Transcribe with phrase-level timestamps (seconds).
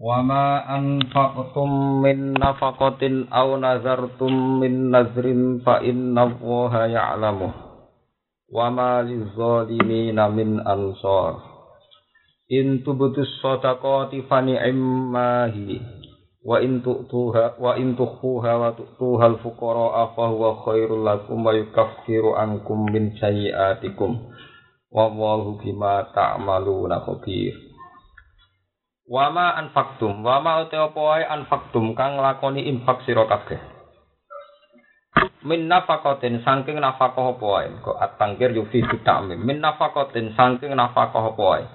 [0.00, 1.69] وما أنفقتم
[2.01, 5.25] من نفقة أو نذرتم من نذر
[5.65, 7.51] فإن الله يعلمه
[8.53, 11.35] وما للظالمين من أنصار
[12.51, 15.79] إن تبدوا الصدقات فنعما هي
[16.45, 24.17] وإن تؤتوها وإن تخفوها وتؤتوها الفقراء فهو خير لكم ويكفر عنكم من سيئاتكم
[24.91, 27.53] والله بما تعملون خبير
[29.11, 33.59] Wama anfaktum, wama uti anfaktum kang nglakoni infak sira kabeh.
[35.43, 37.67] Min nafaqatin saking nafaqah wae.
[37.83, 39.41] Kok atangkir yufi ta'mim.
[39.41, 41.65] Min nafaqatin saking nafaqah apa wae.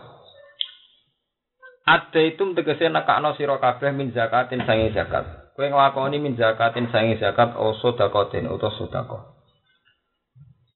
[1.86, 5.54] Ada itu tegese nekakno sira kabeh min zakatin sange zakat.
[5.54, 9.22] Kowe nglakoni min zakatin sange zakat o sedekatin utawa sedekah.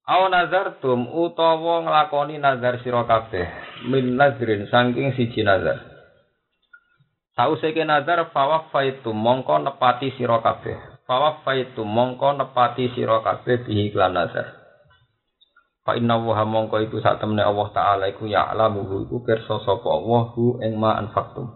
[0.07, 3.49] Aw nazartum utawa nglakoni nazar sira kabeh
[3.91, 5.90] min nazrin saking siji nazar.
[7.41, 10.77] Sauseke nazar fawafaitu mongko nepati sira kabeh.
[11.09, 14.61] Fawafaitu mongko nepati sira kabeh bihi lan nazar.
[15.81, 19.89] Fa inna wa mongko iku sak temne Allah taala iku ya alamu iku pirsa sapa
[19.89, 21.49] Allah hu ing ma anfaqtum.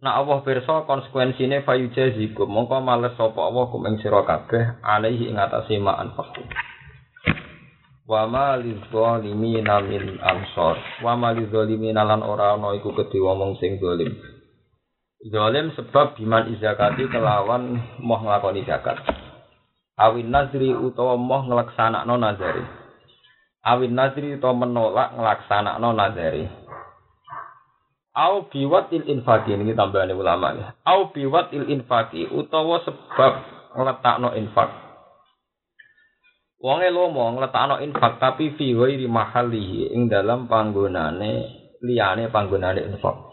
[0.00, 5.36] Nah Allah pirsa konsekuensine fayujazikum mongko males sapa Allah kum ing sira kabeh alaihi ing
[5.36, 6.48] atase ma anfaqtum.
[8.08, 10.80] Wa ma lidzalimina min ansor.
[11.04, 14.31] Wa ma lidzalimina lan ora ana iku kedhe wong sing zalim.
[15.22, 18.98] Zalim sebab biman izakati kelawan moh nglakoni zakat.
[19.94, 22.66] Awin nazri utawa moh nglaksanakno nazari.
[23.62, 26.50] Awin nazri utawa menolak nglaksanakno nazari.
[28.18, 30.74] Au biwat il infaki ini tambahan ulama ya.
[30.82, 33.32] Au biwat il infaki utawa sebab
[33.78, 34.74] ngletakno infak.
[36.58, 41.46] Wonge lomo ngletakno infak tapi fi ghairi mahalihi ing dalam panggonane
[41.78, 43.31] liyane panggonane infak.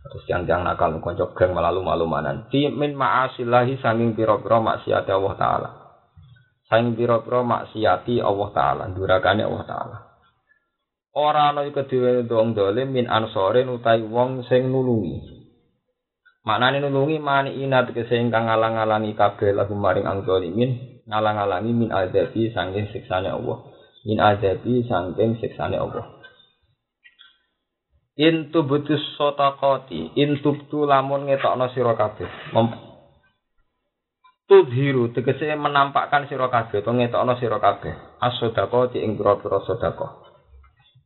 [0.00, 2.48] Terus yang yang nakal konco geng melalu malu manan.
[2.48, 5.70] Fi min ma'asillahi sanging pira-pira maksiat Allah taala.
[6.72, 9.96] Sanging pira-pira maksiati Allah taala, durakane Allah taala.
[11.10, 15.42] Ora ana iku dhewe wong dolim min ansorin utai wong sing nulungi.
[16.46, 21.90] Maknane nulungi mani inat ke sing kang ngalang-alangi kabeh lagu maring ang dolimin, ngalang-alangi min
[21.90, 23.58] azabi sanging siksane Allah.
[24.06, 26.19] Min azabi sanging siksane Allah.
[28.20, 32.28] Intu butus sotakoti, intu tu lamun ngetokno sira kabeh.
[34.44, 38.20] Tudhiru tegese menampakkan sira kabeh utawa ngetokno sira kabeh.
[38.20, 40.20] As-sadaqati ing pira-pira sedekah.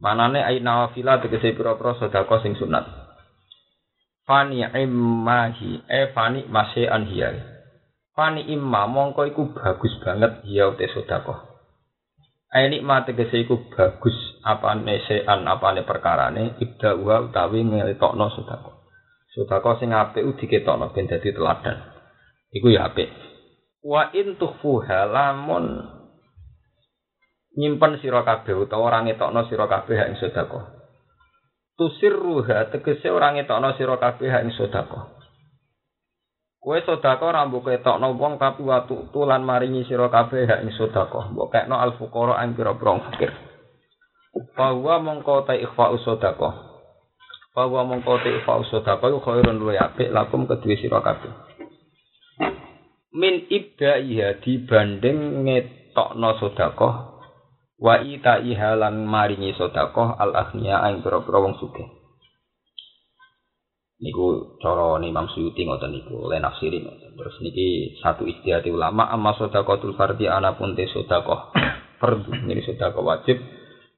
[0.02, 1.94] Manane aina wafila tegese pira-pira
[2.42, 2.82] sing sunat.
[4.26, 7.38] Fani immahi e fani masih anhiyai.
[8.10, 11.53] Fani imma mongko iku bagus banget ya te sedekah.
[12.54, 14.15] Ayo nikmat bagus
[14.47, 18.75] apa nesean apa ne perkarane ibda wa utawi ngelitokno sedekah.
[19.34, 21.82] Sedekah sing apik diketokno ben dadi teladan.
[22.54, 23.10] Iku ya apik.
[23.82, 25.82] Wa in tukhfuha lamun
[27.59, 30.78] nyimpen sira kabeh utawa ora ngetokno sira kabeh ing sedekah.
[31.75, 35.23] Tusirruha tegese ora ngetokno sira kabeh ing sedekah.
[36.64, 41.36] Kowe sedekah ora mbok ketokno wong tapi watu tulan maringi sira kabeh hak ing sedekah.
[41.36, 43.36] Mbok kekno al fuqara ing pira-pira fakir.
[44.56, 46.54] Bahwa mongko ta ikhfa sedekah.
[47.52, 51.36] Bahwa mongko ta ikhfa sedekah iku khairun luwe apik lakum kedue sira kabeh.
[53.12, 56.94] Min ibdaiha dibanding ngetokno sedekah
[57.76, 62.03] wa ita ihalan maringi sedekah al aghnia ing pira-pira wong sugih.
[64.04, 66.84] Niku cara Imam Suyuti ngoten niku oleh nafsiri.
[66.84, 71.56] Terus niki satu istihati ulama amma sedekatul fardhi ana pun te sedekah
[72.04, 73.41] fardhu niki sedekah wajib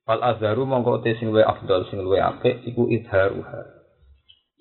[0.06, 3.83] fal azharu mongko te sing luwih afdal sing luwih apik iku idharuha.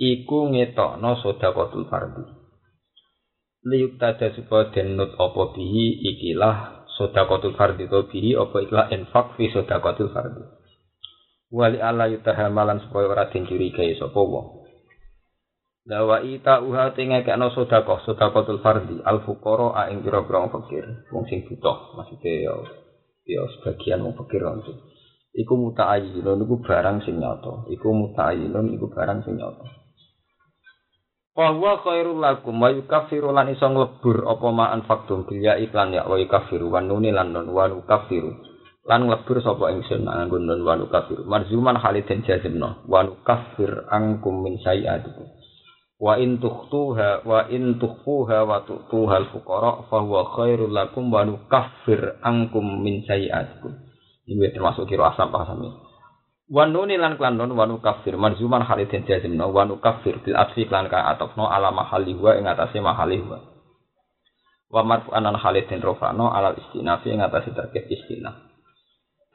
[0.01, 2.25] Iku ngetokno sedekatul fardhi.
[3.65, 9.53] Liyuk tada supaya denut apa bihi ikilah sedekatul fardhi to bihi apa ikilah infak fi
[9.53, 10.41] sedekatul fardhi.
[11.53, 14.64] Wali ala yutahamalan supaya ora den curigai sapa wong.
[15.85, 21.05] Lawa ita uha tinga kena sodakoh sodakotul fardi al fukoro a ing pira pira fakir
[21.13, 22.53] wong sing butuh maksudnya ya
[23.29, 24.73] ya sebagian wong fakir itu.
[25.35, 27.69] Iku muta'ayyinun iku barang sing nyata.
[27.69, 29.85] Iku muta'ayyinun iku barang sing nyata.
[31.35, 35.91] Wa huwa khairul lakum wa yukaffiru lan iso nglebur apa ma anfaqtum bil ya iklan
[35.91, 38.31] ya wa yukaffiru wa nuni lan nun wa yukaffiru
[38.87, 44.55] lan nglebur sapa ingsun nganggo nun wa yukaffiru marzuman haliden jazimno wa yukaffir angkum min
[44.63, 45.27] sayiatikum
[45.95, 52.19] wa in tukhtuha wa in tukhfuha wa tu'tuha al-fuqara fa huwa khairul lakum wa nukaffir
[52.19, 53.71] ankum min sayi'atikum
[54.27, 55.85] ini termasuk kira asam paham ini
[56.45, 61.01] Wanuni lan klan non wanu kafir marzuman halidin jazimno wanu kafir bil asfi klan ka
[61.09, 63.41] atofno ala mahali wa ing atase mahali wa.
[64.69, 68.37] Wa marfu anan halidin rofano ala istinafi ing atase terkait istinaf.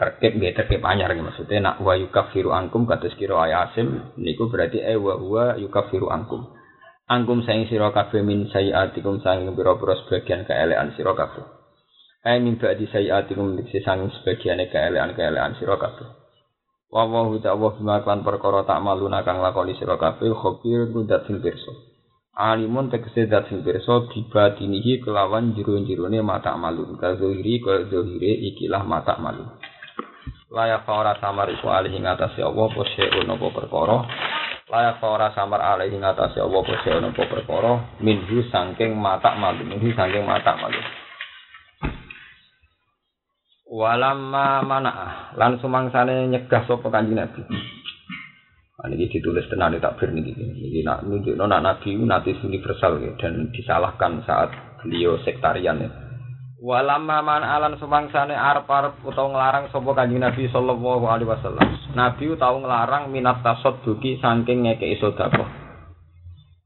[0.00, 4.96] Terkait nggih terkait anyar maksudnya nak wa yukafiru angkum kados kira ayasim niku berarti e
[4.96, 6.56] wa huwa yukafiru angkum.
[7.04, 11.44] Angkum saing sira kabeh min sayiatikum saing pira-pira sebagian keelean sira kabeh.
[12.24, 16.08] Ai min ba'di sayiatikum dikse saing sebagiane keelean-keelean sira kabeh.
[16.88, 21.28] Wa wa hu ta'wa bima kan perkara tak maluna kang lakoni sira kabeh khabir kudat
[21.28, 21.76] sing pirsa.
[22.40, 26.96] Alimun tegese dat sing pirsa dibatinihi kelawan jero-jerone mata malun.
[26.96, 29.60] Kazohiri ka zohire ikilah mata malun.
[30.50, 34.02] Layak ora samar iku alih ing atase Allah apa seun apa perkara.
[34.66, 39.70] Layak ora samar alih ing atase Allah apa seun apa perkara minhu saking mata malun.
[39.70, 40.82] Minhu saking mata malun.
[43.70, 44.92] Walamma mana
[45.38, 47.46] lan sumangsane nyegah sapa kanjeng Nabi.
[47.46, 50.34] Nah, ini ditulis tenan tak ber niki.
[50.34, 54.50] Niki nak nunjukno nak Nabi natis universal ya, dan disalahkan saat
[54.82, 56.09] beliau sektarian ya.
[56.60, 61.68] Walamma man alan sumangsane arep-arep utawa nglarang sapa kanjeng Nabi sallallahu alaihi wasallam.
[61.96, 65.48] Nabi tau nglarang minat tasadduqi saking ngekeki sedekah.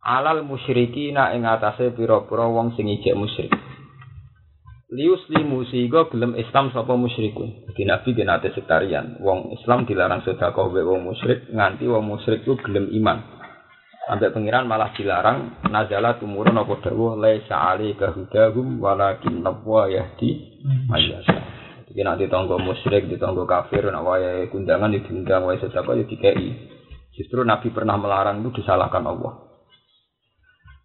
[0.02, 3.54] Alal musyrikina ing atase pira-pira wong sing ijek musyrik.
[4.94, 7.66] lius limu sehingga gelem Islam sapa musyrikun.
[7.70, 9.18] Jadi Nabi genate sektarian.
[9.22, 13.43] Wong Islam dilarang sedekah wae wong musyrik nganti wong musyrik ku gelem iman.
[14.04, 20.60] Sampai pengiran malah dilarang nazala tumurun apa dawuh laisa alika hudahum walakin nabwa yahdi
[20.92, 21.40] mayyasa.
[21.88, 26.48] Jadi nanti tonggo musyrik, di tonggo kafir, nak wae kundangan diundang wae sedekah ya dikei.
[27.16, 29.40] Justru Nabi pernah melarang itu disalahkan Allah.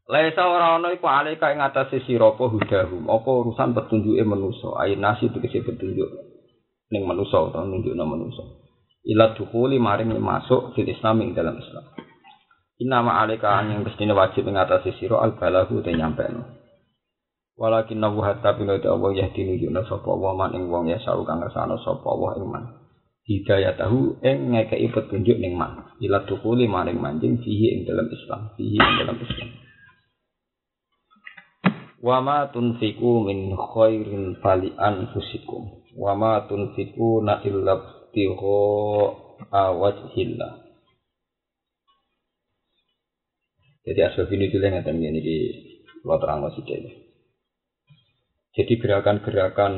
[0.09, 5.03] Laisa ora ana iku alika ing atase sira apa hudahum, apa urusan petunjuke manusa, ayin
[5.03, 6.09] nasi tegese petunjuk
[6.89, 8.41] ning manusa utawa nunjukno manusa.
[9.05, 12.08] Ila dukhuli maring masuk fil Islam ing dalam Islam.
[12.79, 16.47] Inama alika yang mestine wajib ing atase sira al balahu te nyampeno.
[17.59, 21.27] Walakin nabu hatta bina itu Allah yahdi nunjukno sapa wa man ing wong ya sau
[21.27, 22.63] kang ngersano sapa wa ing man.
[23.27, 25.91] Hidayah tahu ing ngekei petunjuk ning man.
[25.99, 29.49] Ila dukhuli maring manjing fihi ing dalam Islam, fihi ing dalam Islam.
[31.99, 38.59] wa ma tunfiku min khairin fali anfusikum wa ma tunfiku na illa tiho
[39.51, 40.68] awajhillah
[43.89, 45.37] jadi asbab ini dulu yang ini di
[46.05, 46.45] luar terang
[48.53, 49.73] jadi gerakan-gerakan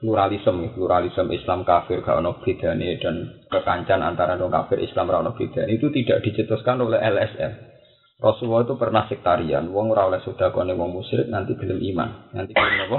[0.00, 5.36] pluralisme pluralisme Islam kafir gak ono bedane dan kekancan antara non kafir Islam ora ono
[5.36, 7.74] itu tidak dicetuskan oleh LSM
[8.14, 12.30] Rasulullah itu pernah sektarian, wong ora oleh sedekah wong musyrik nanti gelem iman.
[12.30, 12.98] Nanti gelem apa?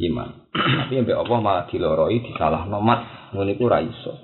[0.00, 0.28] Iman.
[0.50, 4.23] Tapi mbek Allah malah diloroi disalah nomat, ngono iku iso.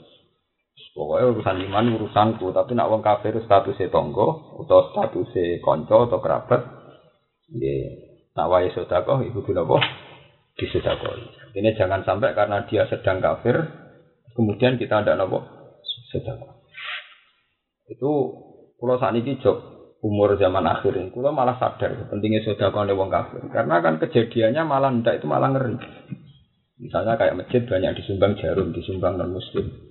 [0.90, 6.66] Pokoknya urusan iman urusanku, tapi nak wong kafir statusnya tonggo atau statusnya konco atau kerabat,
[7.54, 7.74] ya
[8.34, 9.78] nak wae sedekah ibu dulu apa?
[10.58, 11.14] Disedekah.
[11.54, 13.54] Ini jangan sampai karena dia sedang kafir,
[14.34, 15.46] kemudian kita ada nopo
[16.10, 16.58] sedekah.
[17.86, 18.10] Itu
[18.74, 19.62] kalau saat ini job
[20.02, 23.46] umur zaman akhir ini, kalau malah sadar pentingnya sodako wong kafir.
[23.46, 25.78] Karena kan kejadiannya malah ndak itu malah ngeri.
[26.80, 29.89] Misalnya kayak masjid banyak disumbang jarum, disumbang non muslim.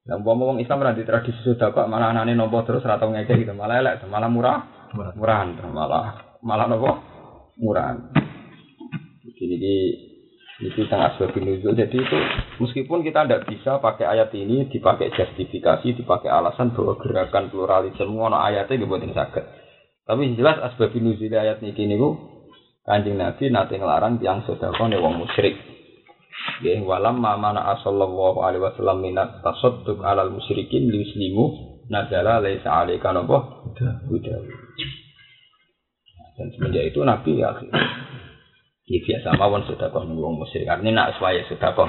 [0.00, 3.84] Nah, umpama wong Islam nanti tradisi sodako malah anane nopo terus ratau ngekeh gitu, malah
[3.84, 4.58] elek, malah murah,
[5.12, 6.90] murahan, malah malah nopo
[7.60, 8.00] murahan.
[9.40, 9.76] Jadi ini
[10.60, 11.76] itu sangat sebab nuzul.
[11.76, 12.16] Jadi itu
[12.60, 18.36] meskipun kita tidak bisa pakai ayat ini dipakai justifikasi, dipakai alasan bahwa gerakan pluralisme ngono
[18.40, 19.44] ayatnya dibuatin sakit.
[20.04, 21.96] Tapi jelas asbab nuzul ayat ini kini
[22.84, 25.79] kanjeng Nabi nanti ngelarang tiang sodako nih wong musyrik.
[26.60, 31.44] Ya, walam mana asallallahu alaihi wasallam minat tasadduk alal musyrikin liuslimu
[31.88, 33.64] nazala laisa alaika napa
[34.08, 34.36] huda.
[36.36, 37.52] Dan semenjak itu Nabi ya
[38.90, 40.66] ini biasa mawon sedekah wong musyrik.
[40.66, 41.88] Artinya nak sudah sedekah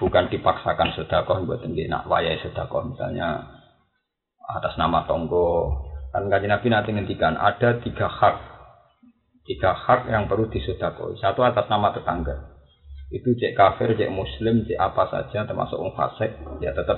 [0.00, 3.28] bukan dipaksakan sedekah buat nggih nak sudah sedekah misalnya
[4.48, 5.76] atas nama tonggo.
[6.12, 8.36] Kan kaji Nabi nanti ngendikan ada tiga hak
[9.44, 11.18] tiga hak yang perlu disedekah.
[11.20, 12.51] Satu atas nama tetangga.
[13.12, 16.32] Itu cek kafir, cek muslim, cek apa saja termasuk orang fasik
[16.64, 16.96] ya tetap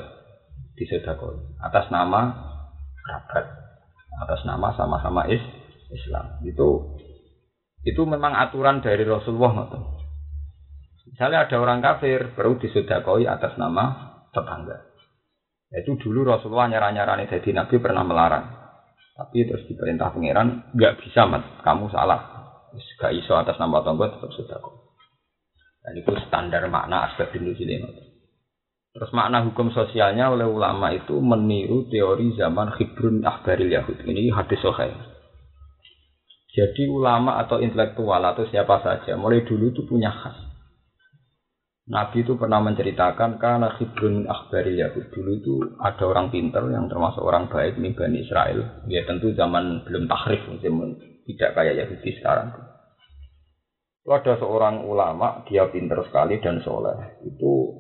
[0.78, 1.59] disedekah.
[1.59, 2.30] Atas nama
[3.02, 3.44] kerabat,
[4.23, 5.42] atas nama sama-sama is
[5.90, 6.38] Islam.
[6.47, 6.99] Itu
[7.85, 9.68] itu memang aturan dari Rasulullah
[11.04, 14.83] Misalnya ada orang kafir perlu disodakoi atas nama tetangga.
[15.71, 18.44] Itu dulu Rasulullah nyarang-nyarani jadi Nabi pernah melarang.
[19.14, 22.35] Tapi terus diperintah pangeran nggak bisa mat, kamu salah.
[22.99, 24.74] Gak iso atas nama tetangga tetap sodako.
[25.85, 28.14] Dan itu standar makna asbab nuzul ini.
[28.95, 34.00] Terus makna hukum sosialnya oleh ulama itu meniru teori zaman Khibrun Akhbaril Yahud.
[34.00, 34.97] Ini hadis sahih.
[36.55, 40.38] Jadi ulama atau intelektual atau siapa saja mulai dulu itu punya khas.
[41.85, 47.21] Nabi itu pernah menceritakan karena Khibrun Akhbaril Yahud dulu itu ada orang pinter yang termasuk
[47.21, 48.81] orang baik nih Bani Israel.
[48.88, 50.49] Dia tentu zaman belum tahrif,
[51.29, 52.74] tidak kayak Yahudi sekarang.
[54.04, 57.25] Itu ada seorang ulama, dia pinter sekali dan soleh.
[57.25, 57.73] Itu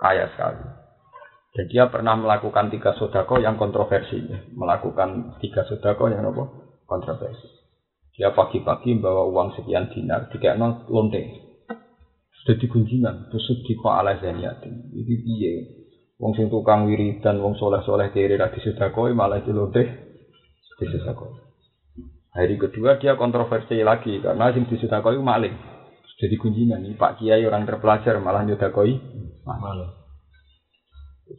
[0.00, 0.64] kaya sekali.
[1.52, 4.16] Dan dia pernah melakukan tiga sodako yang kontroversi.
[4.56, 6.40] Melakukan tiga sodako yang apa?
[6.88, 7.52] Kontroversi.
[8.16, 11.20] Dia pagi-pagi bawa uang sekian dinar, tiga nol lonte.
[12.40, 14.88] Sudah digunjingan, tusuk di ala zaniatin.
[14.88, 15.54] Ini piye?
[16.16, 19.84] Wong sing tukang wiridan, wong soleh-soleh kiri di sodako, malah di lonte
[20.80, 21.45] di sodako.
[22.36, 25.56] Hari kedua dia kontroversi lagi karena sing di sodako itu maling.
[26.12, 28.92] Sudah digunjingan, ini Pak Kiai orang terpelajar malah nyodakoi
[29.48, 30.04] Malah.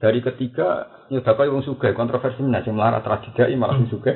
[0.02, 4.10] Dari ketiga nyodakoi wong suge kontroversi nah sing melarat tradigai malah wong suge.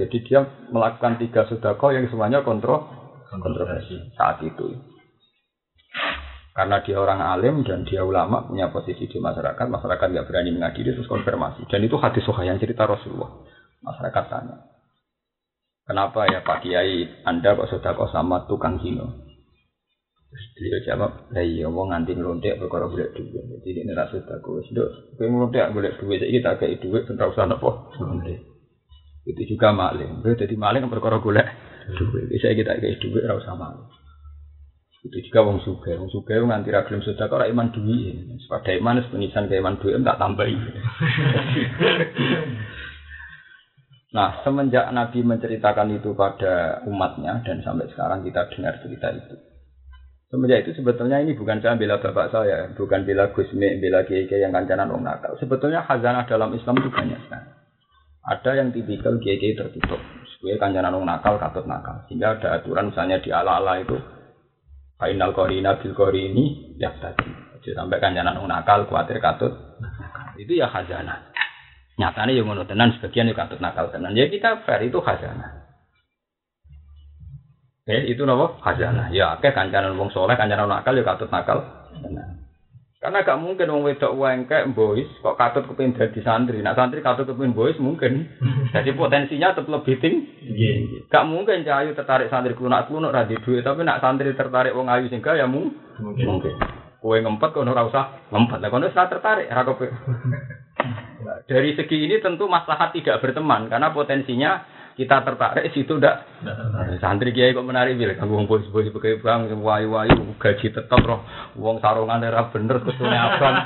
[0.00, 0.40] Jadi dia
[0.72, 2.88] melakukan tiga sodako yang semuanya kontro
[3.28, 4.72] kontroversi saat itu.
[6.52, 10.92] Karena dia orang alim dan dia ulama punya posisi di masyarakat, masyarakat nggak berani mengadili
[10.92, 11.64] terus konfirmasi.
[11.68, 13.40] Dan itu hadis soha yang cerita Rasulullah.
[13.80, 14.56] Masyarakat tanya,
[15.86, 19.32] kenapa ya Pak Kiai Anda kok sodako sama tukang kino?
[20.32, 23.36] Beliau jawab, lah iya wong nganti ngelontek perkara golek duit.
[23.36, 24.88] Jadi ini rasa aku wis nduk,
[25.20, 27.92] kowe ngelontek golek duit saiki tak kei duit ora usah napa.
[29.28, 30.24] Itu juga maling.
[30.24, 31.44] Kowe dadi maling perkara golek
[32.00, 32.32] duit.
[32.32, 33.84] Bisa kita kei duit ora usah maling.
[35.04, 36.00] Itu juga wong sugih.
[36.00, 38.40] Wong sugih nganti ra gelem sedekah ora iman duit.
[38.40, 40.56] Sepada iman penisan ke iman duit tak tambahi.
[44.12, 49.36] Nah, semenjak Nabi menceritakan itu pada umatnya dan sampai sekarang kita dengar cerita itu.
[50.28, 54.52] Semenjak itu sebetulnya ini bukan saya bela bapak saya, bukan bela Gusmi, bela kiai yang
[54.52, 55.36] kancanan orang nakal.
[55.40, 57.48] Sebetulnya khazanah dalam Islam itu banyak sekali.
[58.22, 60.00] Ada yang tipikal kiai tertutup,
[60.36, 62.04] supaya kancanan orang nakal katut nakal.
[62.08, 63.96] Sehingga ada aturan misalnya di ala-ala itu
[65.00, 67.28] final korina bil kori ini ya tadi.
[67.60, 69.52] Jadi sampai kancanan orang nakal khawatir katut.
[70.36, 71.32] Itu ya khazanah.
[72.00, 74.16] Nyatanya yang ngono tenan sebagian yang katut nakal tenan.
[74.16, 75.68] Ya kita fair itu khazanah.
[77.84, 79.12] Eh itu nopo khazanah.
[79.12, 81.60] Ya akeh kancanan wong soleh, kancanan nakal ya katut nakal.
[83.02, 86.62] Karena gak mungkin wong wedok wengkek boys kok katut kepin dadi santri.
[86.62, 88.30] Nak santri katut kepin boys mungkin.
[88.74, 91.02] Jadi potensinya tetap lebih tinggi.
[91.10, 95.10] Gak mungkin cahayu tertarik santri klunak klunak radhi duit, tapi nak santri tertarik wong ayu
[95.10, 95.76] sehingga ya mungkin.
[95.98, 96.54] mungkin.
[97.02, 98.62] Kue ngempet kono ora usah ngempet.
[98.62, 99.66] Lah kono ora tertarik ra
[101.46, 104.62] Dari segi ini tentu maslahat tidak berteman karena potensinya
[104.92, 106.44] kita tertarik situ ndak
[107.00, 111.24] santri kiai kok menarik bilang kanggo wong bos-bos pakai bang wayu-wayu gaji tetap roh
[111.56, 113.56] wong sarungan ora bener kesune abang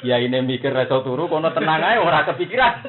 [0.00, 2.80] kiai ini mikir reso turu kono tenang aja ora kepikiran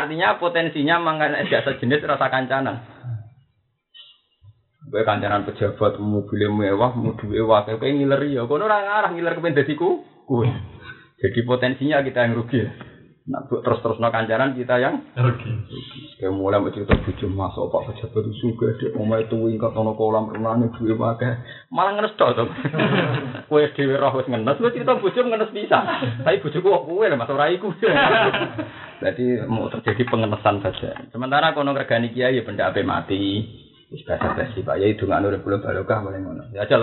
[0.00, 2.76] artinya potensinya mangan jasa jenis rasa kancanan
[4.88, 8.48] Gue kancanan pejabat mobil mewah, mau duwe wakil kayak ngiler ya.
[8.48, 10.00] Kono ora ngarah ngiler kepen dadiku.
[10.24, 10.48] Gue.
[11.18, 12.62] Jadi potensinya kita yang rugi.
[13.28, 15.52] Nah, terus terus no kancaran kita yang rugi.
[16.16, 19.92] Kayak mulai mau cerita bujuk masuk pak pejabat itu juga dia mau itu wingkat ono
[19.94, 21.30] kolam renang duwe wae
[21.68, 22.44] malah ngenes tok to.
[23.52, 25.78] Kowe dhewe roh wis ngenes, lu cerita bujuk ngenes bisa.
[26.24, 27.68] Tapi bujuk kok kowe lah mas ora iku.
[29.04, 30.90] Jadi mau terjadi pengenesan saja.
[31.12, 33.44] Sementara kono regani kiai ya benda ape mati.
[33.92, 36.48] Wis biasa basi Pak Yai dongan urip kula barokah paling ngono.
[36.56, 36.76] Ya aja.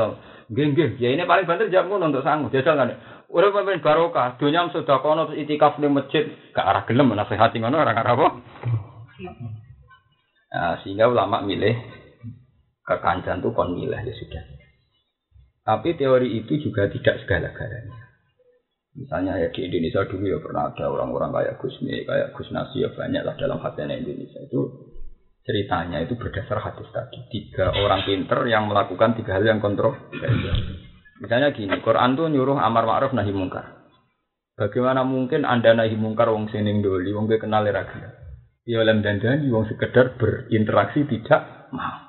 [0.46, 2.54] Nggih nggih, ya ini paling banter jam ngono untuk sanggup.
[2.54, 2.94] Jajal kan.
[3.26, 7.82] Urip pemimpin barokah, dunia sudah kono terus itikaf di masjid, gak arah gelem nasihati ngono
[7.82, 8.16] orang arah?
[10.56, 11.74] Nah, sehingga ulama milih
[12.86, 14.44] kekancan tuh kon milih ya sudah.
[15.66, 18.06] Tapi teori itu juga tidak segala-galanya.
[18.96, 22.94] Misalnya ya di Indonesia dulu ya pernah ada orang-orang kayak Gusmi, kayak Gus Nasi ya
[22.94, 24.85] banyak lah dalam hatinya Indonesia itu
[25.46, 27.22] ceritanya itu berdasar hadis tadi.
[27.30, 30.58] Tiga orang pinter yang melakukan tiga hal yang kontroversial.
[31.22, 33.88] Misalnya gini, Quran tuh nyuruh amar ma'ruf nahi mungkar.
[34.58, 38.02] Bagaimana mungkin Anda nahi mungkar wong sining doli, wong gue kenal lagi.
[38.66, 42.02] Ya lem dandani wong sekedar berinteraksi tidak mau.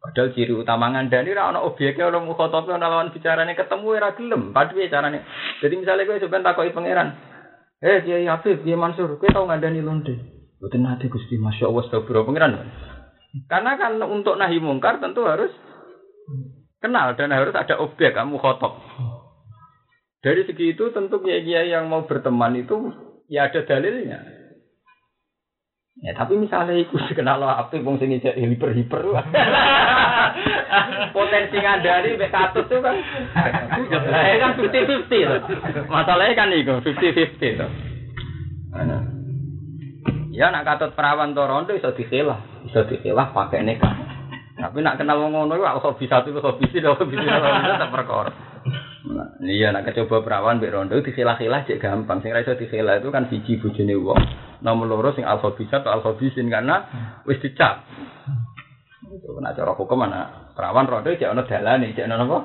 [0.00, 4.56] Padahal ciri utama ngandani ra ana objeknya ana mukhatab ana lawan bicarane ketemu ora gelem.
[4.56, 5.28] Padhe carane.
[5.60, 7.12] Jadi misalnya kowe sampean takoki pangeran,
[7.84, 12.28] "Eh, Kiai Habib, Kiai Mansur, kowe tau ngandani londe?" Boten nate Gusti, Masya Allah, astagfirullah
[12.28, 12.52] pangeran.
[13.48, 15.48] Karena kan untuk nahi mungkar tentu harus
[16.80, 18.80] Kenal dan harus ada objek kamu khotob.
[20.24, 22.88] Dari segi itu tentu kiai yang mau berteman itu
[23.28, 24.24] ya ada dalilnya.
[26.00, 29.04] Ya tapi misalnya iku dikenal apik wong sing ijek hiper-hiper.
[31.16, 32.96] Potensi ngandani mek katut tuh kan.
[34.08, 35.36] Ya kan 50-50 to.
[35.92, 37.68] Masalahnya kan iku 50-50 to.
[40.40, 40.48] Ana.
[40.48, 43.92] Ya nak katut perawan Toronto iso dikelah, iso dikelah pakai nikah.
[44.56, 48.32] Tapi nak kenal wong ngono iku aku bisa tuh hobi sih, hobi sih tak perkara.
[49.00, 52.20] Nah, iya nak coba perawan mbek rondo dikelah-kelah cek gampang.
[52.24, 54.20] Sing ra iso dikelah itu kan biji bojone wong.
[54.60, 56.88] Nomor loro sing alfa bisa atau alfa bisin karena
[57.24, 57.84] wis dicap.
[59.12, 62.38] Itu kena cara hukum mana perawan rondo cek ono dalane, cek ono apa?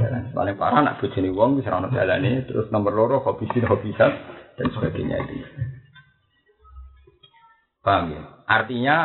[0.00, 0.22] Dalan.
[0.32, 3.92] Paling parah nak bojone wong wis ora ono dalane, terus nomor loro hobi sin hobi
[3.96, 5.83] dan sebagainya itu.
[7.84, 8.22] Paham ya?
[8.48, 8.96] Artinya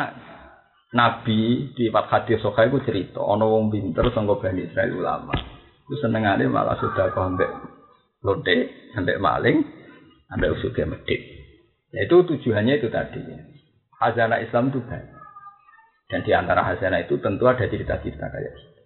[0.96, 5.36] Nabi di hadis sokai itu cerita, ono wong pinter sanggo bani Israel ulama.
[5.86, 7.46] Itu senengane malah sudah kau ambek
[8.24, 8.56] lote,
[8.98, 9.62] ambek maling,
[10.32, 11.20] ambek usuge medit.
[11.92, 13.20] Ya, itu tujuannya itu tadi.
[14.00, 15.20] Hazana Islam itu banyak.
[16.10, 18.82] Dan di antara hazana itu tentu ada cerita-cerita kayak gitu.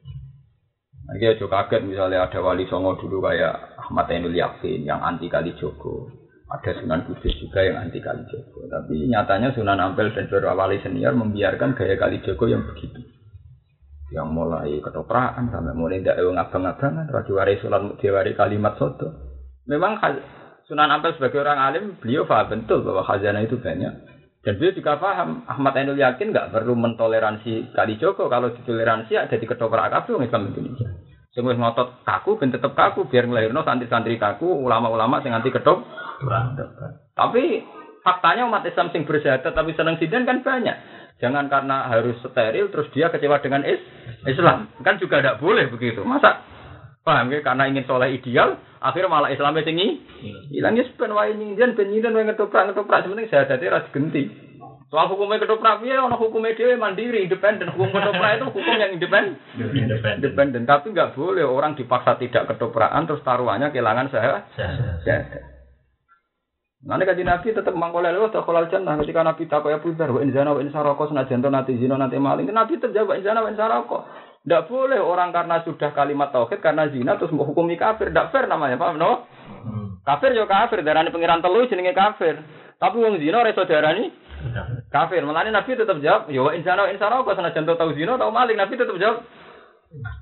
[1.05, 5.53] Nanti aja kaget misalnya ada wali songo dulu kayak Ahmad Ainul Yakin yang anti kali
[5.57, 6.09] Joko.
[6.55, 8.71] Ada Sunan Kudus juga yang anti kali Joko.
[8.71, 13.03] Tapi nyatanya Sunan Ampel dan beberapa wali senior membiarkan gaya kali Joko yang begitu.
[14.15, 17.11] Yang mulai ketoprakan sampai mulai tidak ngabang-ngabangan.
[17.11, 19.11] Rajuwari Sunan Mutiwari kalimat soto.
[19.67, 19.99] Memang
[20.71, 23.93] Sunan Ampel sebagai orang alim, beliau paham betul bahwa khazanah itu banyak.
[24.45, 28.31] Dan beliau juga paham, Ahmad Ainul yakin nggak perlu mentoleransi Kali Joko.
[28.31, 30.89] Kalau ditoleransi ada di ketoprak kabeh Islam Indonesia.
[31.35, 35.83] Wis ngotot kaku ben tetep kaku biar ngelahirno santri-santri kaku, ulama-ulama sing anti ketop.
[37.15, 37.45] Tapi
[38.05, 40.77] faktanya umat Islam sing bersyahadat tapi seneng sidan kan banyak.
[41.23, 43.81] Jangan karena harus steril terus dia kecewa dengan is
[44.29, 44.69] Islam.
[44.85, 46.05] Kan juga tidak boleh begitu.
[46.05, 46.45] Masa
[47.01, 50.03] paham ya karena ingin soleh ideal, akhirnya malah Islamnya tinggi.
[50.51, 54.25] Hilang ya sepen wae nyindian ben nyindian wae ngetoprak ngetoprak sebenarnya syahadatnya ras genti.
[54.93, 57.73] Soal hukumnya ketoprak piye ono hukumnya dia mandiri, independen.
[57.73, 59.35] Hukum ketoprak itu hukum yang independen.
[60.19, 60.63] Independen.
[60.67, 64.45] Tapi nggak boleh orang dipaksa tidak ketoprakan terus taruhannya kehilangan saya.
[66.85, 70.21] Nanti kaji Nabi tetap mangkolel loh tak kolal jannah ketika Nabi tak kaya pudar wa
[70.21, 72.45] inzana wa insaroko senajan to nanti zina nanti maling.
[72.53, 74.05] Nabi tetap jawab inzana wa insaroko
[74.45, 78.13] tidak boleh orang karena sudah kalimat tauhid karena zina terus mau hukumi kafir.
[78.13, 79.25] Tidak fair namanya paham no?
[80.05, 82.45] Kafir yo kafir darani pengiran telu jenenge kafir.
[82.77, 84.13] Tapi wong zina ora darani
[84.93, 85.25] kafir.
[85.25, 88.61] Malah Nabi tetap jawab yo insana wa insaroko senajan to tau zina tau maling.
[88.61, 89.25] Nabi tetap jawab.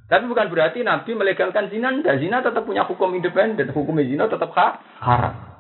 [0.06, 4.52] Tapi bukan berarti Nabi melegalkan zina, dan zina tetap punya hukum independen, hukum zina tetap
[4.54, 5.51] haram.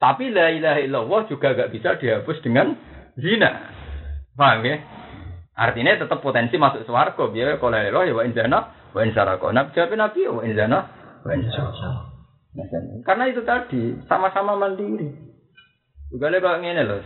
[0.00, 2.72] Tapi la ilaha illallah juga gak bisa dihapus dengan
[3.20, 3.68] zina.
[4.32, 4.80] Paham ya?
[5.52, 7.28] Artinya tetap potensi masuk swarga.
[7.28, 8.58] Biar kalau la ilaha ya wa inzana
[8.96, 9.52] wa insarako.
[9.52, 10.78] Nabi jawab Nabi wa inzana
[11.20, 11.86] wa insarako.
[13.04, 15.12] Karena itu tadi sama-sama mandiri.
[16.10, 17.02] Juga kok ngene loh.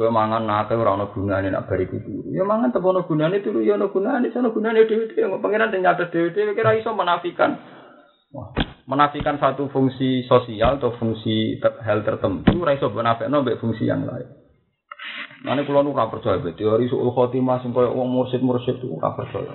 [0.00, 2.32] Gue mangan nate ora ono gunane nak bariku turu.
[2.32, 5.40] Ya mangan tetep ono gunane turu ya ono gunane, ono gunane dhewe-dhewe.
[5.42, 7.58] Pangeran sing nyatet dhewe-dhewe kira iso menafikan.
[8.86, 14.06] Menafikan satu fungsi sosial atau fungsi ter hal tertentu ora iso benafekno mbek fungsi yang
[14.06, 14.26] lain.
[15.42, 19.54] Mane kula nu ora percaya teori suul khotimah koyo wong mursid-mursid itu ora percaya.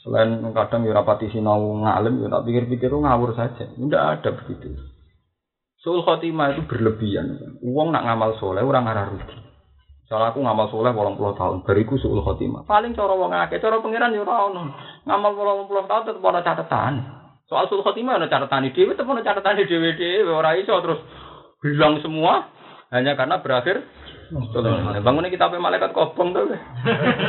[0.00, 3.66] Selain kadang ya rapati sinau ngalim ya tak pikir-pikir ngawur saja.
[3.66, 4.72] Tidak ada begitu.
[5.84, 7.60] Suul khotimah itu berlebihan.
[7.60, 9.36] Uang nak ngamal soleh orang ngarah rugi.
[10.08, 12.64] Soalnya aku ngamal soleh puluh tahun, bariku suul khotimah.
[12.64, 14.62] Paling cara wong akeh, cara pangeran yo ora ono.
[15.04, 15.32] Ngamal
[15.68, 16.94] puluh tahun tetep ana catatan.
[17.48, 21.00] Soal sul khotimah ada catatan dhewe, tapi ada catatan dhewe dhewe ora iso terus
[21.64, 22.52] bilang semua
[22.92, 23.82] hanya karena berakhir
[25.00, 26.52] bangunnya kita pakai malaikat kobong tuh.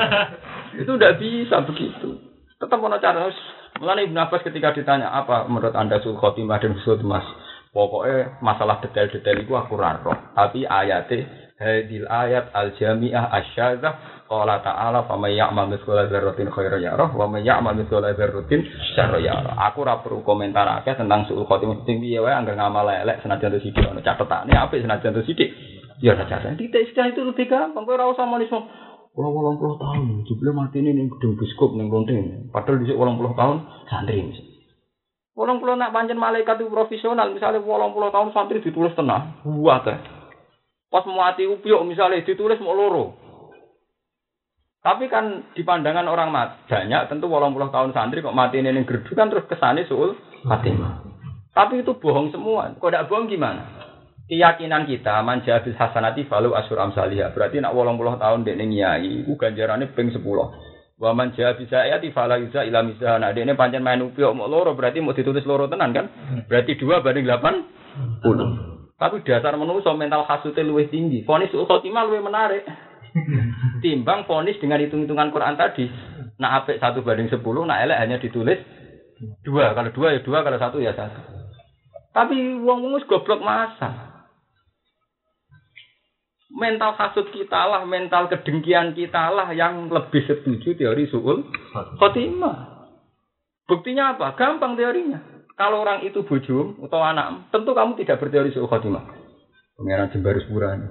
[0.84, 2.20] itu udah bisa begitu.
[2.60, 3.32] Tetap mau cara
[3.80, 7.24] Mulai Ibn Abbas ketika ditanya apa menurut anda sul khotimah dan sul mas,
[7.72, 10.12] pokoknya masalah detail-detail itu aku raro.
[10.36, 16.86] Tapi ayatnya hadil ayat al jamiah asyadzah Qala ta'ala fa may ya'mal mithqala dzarratin khairan
[16.86, 18.62] yarah wa may ya'mal mithqala dzarratin
[18.94, 19.58] syarran yarah.
[19.58, 23.58] Aku ora perlu komentar akeh tentang suul khotimah sing piye wae anggar ngamal elek senajan
[23.58, 25.50] to sithik ono catetane apik senajan to sithik.
[25.98, 26.62] Ya ora catatan.
[26.62, 27.90] Titik itu lebih gampang.
[27.90, 28.70] Kowe ora usah manismo.
[29.10, 32.54] Kalau wolong puluh tahun, jubile mati ini ning gedung biskop ning Lonteng.
[32.54, 34.30] Padahal dhisik wolong puluh tahun santri.
[35.34, 39.82] Wolong puluh nak pancen malaikat itu profesional, misalnya wolong puluh tahun santri ditulis tenang, buat
[40.90, 43.14] Pas mau mati upiok misalnya ditulis mau loro.
[44.80, 48.88] Tapi kan di pandangan orang mat, banyak tentu walau puluh tahun santri kok mati ini
[48.88, 51.04] gerdu kan terus kesane suul Fatimah.
[51.52, 52.72] Tapi itu bohong semua.
[52.80, 53.68] Kok tidak bohong gimana?
[54.32, 57.36] Keyakinan kita manja bil hasanati falu asur amsalihah.
[57.36, 60.48] Berarti nak walau puluh tahun dek nyai, itu ganjarannya ping sepuluh.
[60.96, 63.20] Wa man jaa bisa ya ti fala yuza ila misah.
[63.20, 66.06] Nah ini pancen main upi mau loro berarti mau ditulis loro tenan kan?
[66.48, 67.68] Berarti dua banding delapan
[68.24, 68.79] puluh.
[69.00, 71.24] Tapi dasar manusia mental khasutnya lebih tinggi.
[71.24, 72.68] Fonis ul khotimah lebih menarik.
[73.84, 75.88] Timbang fonis dengan hitung-hitungan Quran tadi.
[76.36, 78.60] Nah apik satu banding sepuluh, nah elek hanya ditulis
[79.48, 79.72] dua.
[79.72, 81.20] Kalau dua ya dua, kalau satu ya satu.
[82.12, 84.20] Tapi wong wong goblok masa.
[86.52, 91.48] Mental hasut kita lah, mental kedengkian kita lah yang lebih setuju teori suul
[92.02, 92.84] khotimah.
[93.70, 94.34] Buktinya apa?
[94.36, 95.39] Gampang teorinya.
[95.60, 99.04] Kalau orang itu bujum atau anak, tentu kamu tidak berteori suul khotimah.
[99.76, 100.88] Pengiran Jembarus Purani.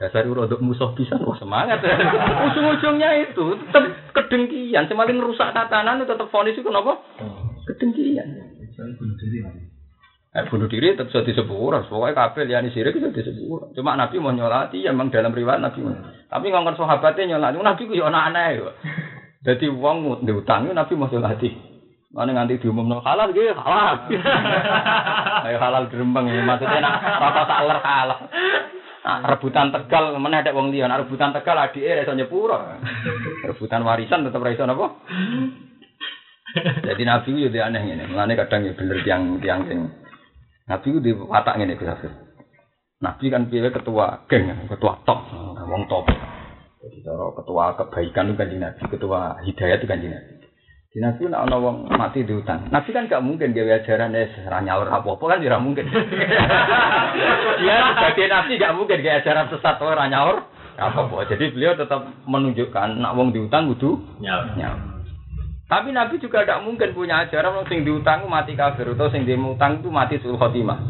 [0.00, 1.84] Dasar untuk musuh bisa, wah semangat.
[2.48, 3.84] Ujung-ujungnya itu tetap
[4.16, 4.88] kedengkian.
[4.88, 7.04] Semakin rusak tatanan itu tetap fonis itu kenapa?
[7.68, 8.28] Kedengkian.
[10.32, 11.84] Eh, bunuh diri tetap jadi sepura.
[11.84, 13.68] Pokoknya kabel yang sirik itu jadi sepura.
[13.76, 15.98] Cuma Nabi mau nyolati, ya memang dalam riwayat Nabi mau.
[16.32, 18.72] Tapi ngomong sahabatnya nyolati, Nabi ku ya anak-anak
[19.52, 21.67] Jadi uang diutang, Nabi mau nyolati.
[22.08, 24.08] Mana nganti diumumno halal gitu, halal.
[25.48, 28.18] Ayo halal dirembang maksudnya nak rata saler kalah.
[29.04, 32.56] Nah, rebutan Tegal mana ada wong liya, rebutan Tegal adike iso nyepuro.
[33.44, 34.88] Rebutan warisan tetap ra iso napa?
[36.80, 39.92] Jadi Nabi itu jadi aneh ini, mulane kadang ya bener tiang tiang sing
[40.64, 42.12] Nabi itu di watak ngene Gus Hafiz.
[43.04, 45.28] Nabi kan piye ketua geng, ketua top,
[45.60, 46.08] wong top.
[46.80, 50.37] Jadi cara ketua kebaikan itu kan Nabi, ketua hidayah itu kan Nabi.
[50.98, 52.74] Di Nabi nak ana wong mati diutang.
[52.74, 55.86] Nabi kan gak mungkin gawe ajaran es ora nyaur apa-apa kan tidak mungkin.
[55.94, 60.42] Dia sebagai nabi gak mungkin gawe ajaran sesat ora nyaur
[60.74, 61.30] apa-apa.
[61.30, 64.58] Jadi beliau tetap menunjukkan nak wong diutang kudu nyaur.
[64.58, 65.06] nyaur.
[65.70, 69.78] Tapi Nabi juga tidak mungkin punya ajaran wong sing diutang mati kafir atau sing diutang
[69.78, 70.82] itu mati sul khotimah.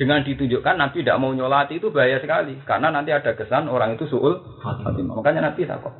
[0.00, 4.08] Dengan ditunjukkan Nabi tidak mau nyolati itu bahaya sekali karena nanti ada kesan orang itu
[4.08, 5.12] suul khotimah.
[5.20, 5.92] Makanya Nabi takut.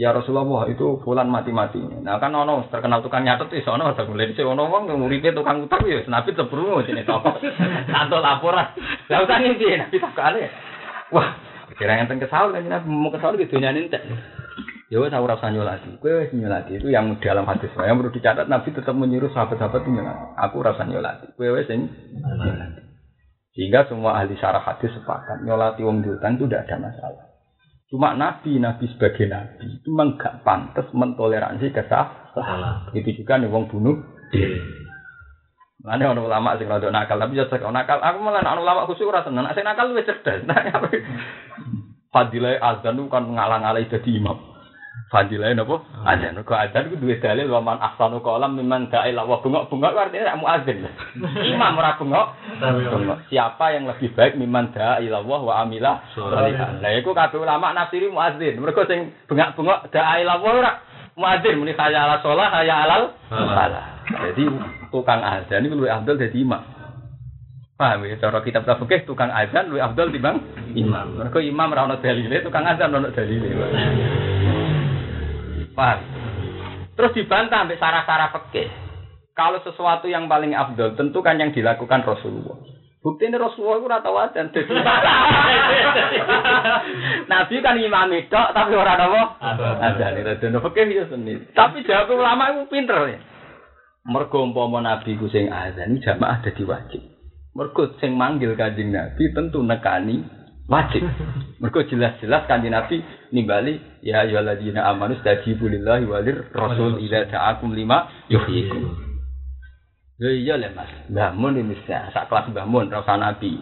[0.00, 1.76] Ya Rasulullah itu fulan mati-mati.
[1.76, 5.60] Nah kan ono terkenal tukang nyatet itu ono ada mulai dhisik ono wong nguripe tukang
[5.68, 7.36] utang ya nabi tebrungu jenenge toko.
[7.92, 8.72] Santo laporan.
[9.12, 10.48] Lah utang iki nabi takale.
[11.12, 11.36] Wah,
[11.76, 14.00] kira ngenten kesal kan nabi mau kesal gitu nyanyi entek.
[14.88, 16.00] Ya wes ora usah nyolati.
[16.00, 20.24] Kowe wis nyolati itu yang dalam hadis yang perlu dicatat nabi tetap menyuruh sahabat-sahabat nyolati.
[20.48, 21.28] Aku rasa nyolati.
[21.36, 21.92] Kowe wis sing.
[23.52, 27.29] Sehingga semua ahli syarah hadis sepakat nyolati wong diutang itu tidak ada masalah.
[27.90, 32.86] Cuma nabi, nabi sebagai nabi itu memang gak pantas mentoleransi kesalahan.
[32.94, 33.98] Itu juga nih wong bunuh
[34.30, 34.62] diri.
[35.80, 37.98] Mana orang ulama sing rada nakal, tapi jasa nakal.
[37.98, 39.48] Aku malah orang ulama khusus ora seneng.
[39.56, 40.44] Sing nakal luwih cerdas.
[42.14, 44.38] Fadilah azan itu kan ngalang-alai jadi imam.
[45.10, 45.82] Fadilah napa?
[46.06, 46.38] Adzan.
[46.46, 50.30] Kok adzan iku duwe dalil wa man ahsanu qalam mimman da'a ila wa bengok-bengok artinya
[50.30, 50.86] rak muadzin.
[51.50, 52.26] Imam ora bengok.
[53.26, 56.78] Siapa yang lebih baik mimman da'a ila wa amila sholihan.
[56.78, 58.62] Lah iku kabeh ulama nafsiri muadzin.
[58.62, 60.72] Mergo sing bengok-bengok da'a ila wa ora
[61.18, 63.02] muadzin muni kaya ala sholah kaya alal
[63.34, 64.06] salah.
[64.14, 64.46] Jadi
[64.94, 66.62] tukang adzan iku luwih afdal dadi imam.
[67.74, 70.38] Paham ya, cara kitab fikih tukang azan luwih afdal timbang
[70.78, 71.18] imam.
[71.18, 73.50] Mergo imam ora ono dalile, tukang azan ono dalile.
[75.80, 76.00] Paham?
[76.92, 78.68] Terus dibantah sampai sarah-sarah peke.
[79.32, 82.60] Kalau sesuatu yang paling abdul, tentu kan yang dilakukan Rasulullah.
[83.00, 84.52] Bukti ini Rasulullah itu rata wajan.
[87.32, 89.22] Nabi kan imam itu, tapi orang apa?
[89.40, 90.60] Ada nih, ada nih.
[90.60, 91.48] Oke, ya sendiri.
[91.56, 93.16] Tapi jawab ulama itu pinter ya.
[94.04, 97.00] Mergo umpama Nabi ku sing azan jamaah dadi wajib.
[97.56, 100.39] Mergo sing manggil kanjeng Nabi tentu nekani
[100.70, 101.02] wajib.
[101.58, 103.02] Mergo jelas-jelas kanjeng Nabi
[103.34, 109.10] nimbali ya ayyuhalladzina amanu stajibu lillahi walir rasul idza ta'akum lima yuhyikum.
[110.22, 110.88] Ya iya le Mas.
[111.10, 113.58] Mbah Mun ini sak kelas Mbah Mun ra Nabi.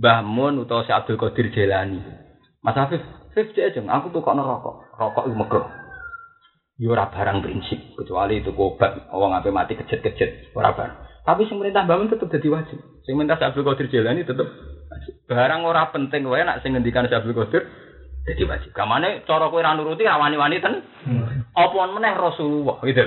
[0.00, 2.00] Mbah Mun utawa si Abdul Qadir Jailani.
[2.62, 3.02] Mas Hafiz,
[3.34, 4.94] Hafiz aja aku tuh kok rokok.
[4.94, 5.66] Rokok itu megah.
[6.78, 11.26] Yo ora barang prinsip kecuali itu obat wong ape mati kejet-kejet ora barang.
[11.26, 12.78] Tapi sing perintah Mbah Mun tetep dadi wajib.
[13.02, 14.46] Sing minta Abdul Qadir Jailani tetep
[15.28, 17.62] Barang ora penting wae nak sing ngendikan Abdul Qadir
[18.28, 18.70] jadi wajib.
[18.76, 20.84] Kamane cara kowe ra nuruti ra wani-wani ten.
[21.08, 21.48] Hmm.
[21.56, 23.00] Apa meneh Rasulullah gitu.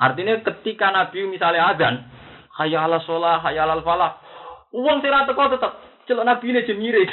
[0.00, 2.08] Artinya ketika Nabi misalnya azan,
[2.56, 4.16] hayya ala sholah, hayya ala falah,
[4.72, 5.72] uang sira teko tetep
[6.08, 7.04] celok Nabi ini jemire.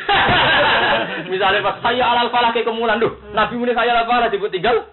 [1.34, 4.88] misalnya pas hayya ala falah ke kemulan, duh, Nabi muni hayya ala falah disebut tinggal.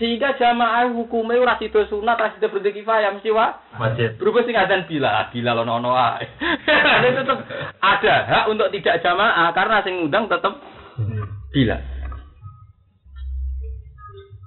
[0.00, 4.16] Sehingga jamaah hukumnya ora sida sunat, ora sida berarti kifayah mesti wa wajib.
[4.16, 6.24] Berubah sing azan bila, bila lo nono ae.
[7.20, 7.44] tetap
[7.84, 10.56] ada hak untuk tidak jamaah karena sing ngundang tetap
[11.52, 11.76] bila.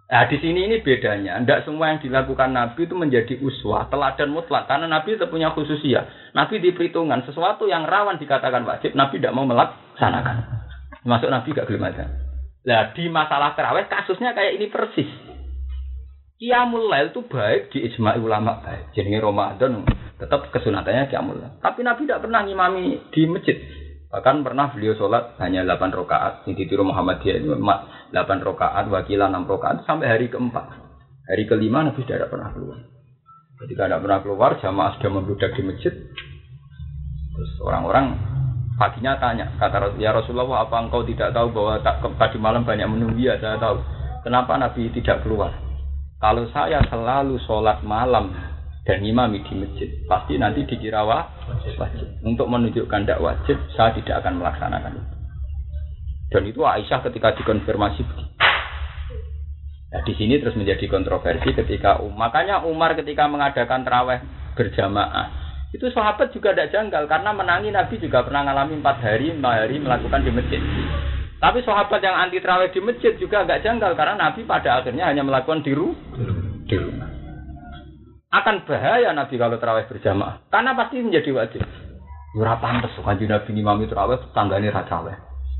[0.10, 1.38] Nah di sini ini bedanya.
[1.38, 4.66] Tidak semua yang dilakukan Nabi itu menjadi uswah, teladan mutlak.
[4.66, 6.34] Karena Nabi itu punya khususia.
[6.34, 10.66] Nabi di perhitungan sesuatu yang rawan dikatakan wajib, Nabi tidak mau melaksanakan.
[11.06, 12.10] Masuk Nabi gak gelem
[12.64, 15.33] Nah di masalah terawih kasusnya kayak ini persis.
[16.42, 18.92] Qiyamul Lail itu baik di ijma ulama baik.
[18.98, 19.86] Jadi Ramadan
[20.24, 21.36] Tetap kesunatannya kiamul.
[21.60, 23.60] Tapi Nabi tidak pernah ngimami di masjid.
[24.14, 26.46] Bahkan pernah beliau sholat hanya 8 rakaat.
[26.48, 30.70] Ini ditiru Muhammadiyah itu 8 rakaat, wakilah 6 rakaat sampai hari keempat.
[31.28, 32.78] Hari kelima Nabi tidak pernah keluar.
[33.58, 35.94] Ketika tidak pernah keluar, jamaah sudah membludak di masjid.
[37.34, 38.14] Terus orang-orang
[38.78, 43.18] paginya tanya, kata ya Rasulullah, apa engkau tidak tahu bahwa tak, tadi malam banyak menunggu?
[43.18, 43.82] Ya, saya tahu.
[44.22, 45.52] Kenapa Nabi tidak keluar?
[46.24, 48.32] Kalau saya selalu sholat malam
[48.88, 51.76] dan imami di masjid, pasti nanti dikira wajib.
[52.24, 55.16] Untuk menunjukkan tidak wajib, saya tidak akan melaksanakan itu.
[56.32, 58.08] Dan itu Aisyah ketika dikonfirmasi
[59.94, 62.34] Nah, di sini terus menjadi kontroversi ketika Umar.
[62.34, 64.26] Makanya Umar ketika mengadakan terawih
[64.58, 69.54] berjamaah itu sahabat juga tidak janggal karena menangi Nabi juga pernah mengalami empat hari, empat
[69.54, 70.62] hari melakukan di masjid.
[71.44, 75.28] Tapi sahabat yang anti terawih di masjid juga agak janggal karena Nabi pada akhirnya hanya
[75.28, 77.12] melakukan di rumah
[78.34, 81.62] akan bahaya Nabi kalau terawih berjamaah karena pasti menjadi wajib.
[82.34, 85.14] Ora pantes kanjeng Nabi imam terawih tanggane ra terawih.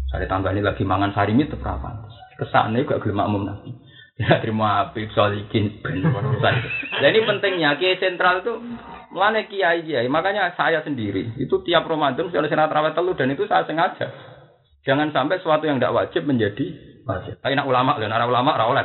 [0.10, 2.16] Sare tanggane lagi mangan sarimit tetep ora pantes.
[2.40, 3.72] Kesane gak gelem makmum Nabi.
[4.14, 6.54] Ya terima Habib Solikin ben urusan.
[7.02, 8.62] Nah ini pentingnya kiai sentral itu
[9.10, 10.06] melane kiai kiai.
[10.10, 14.10] Makanya saya sendiri itu tiap Ramadan saya terawih telu dan itu saya sengaja.
[14.84, 17.40] Jangan sampai sesuatu yang tidak wajib menjadi wajib.
[17.40, 18.84] Tapi nak ulama, dan arah ulama rawleh.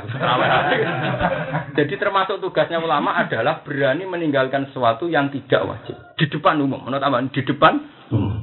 [1.78, 6.86] Jadi termasuk tugasnya ulama adalah berani meninggalkan sesuatu yang tidak wajib di depan umum.
[6.86, 7.22] Menurut apa?
[7.30, 7.74] Di depan
[8.14, 8.36] umum.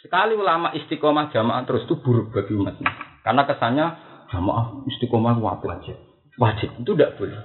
[0.00, 2.90] Sekali ulama istiqomah jamaah terus itu buruk bagi umatnya.
[3.20, 3.86] Karena kesannya
[4.32, 5.96] jamaah istiqomah wajib.
[6.40, 7.40] Wajib itu tidak boleh.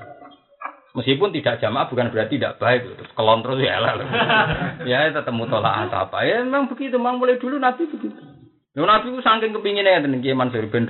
[0.95, 2.87] Meskipun tidak jamaah bukan berarti tidak baik.
[2.87, 3.99] Terus kelon terus ya lah.
[4.89, 6.23] ya tetap mutolak apa.
[6.23, 6.95] Ya memang begitu.
[6.95, 8.34] Memang mulai dulu Nabi begitu.
[8.75, 10.83] Yo Nabi itu saking kepinginnya ya dengan Kiai Mansur bin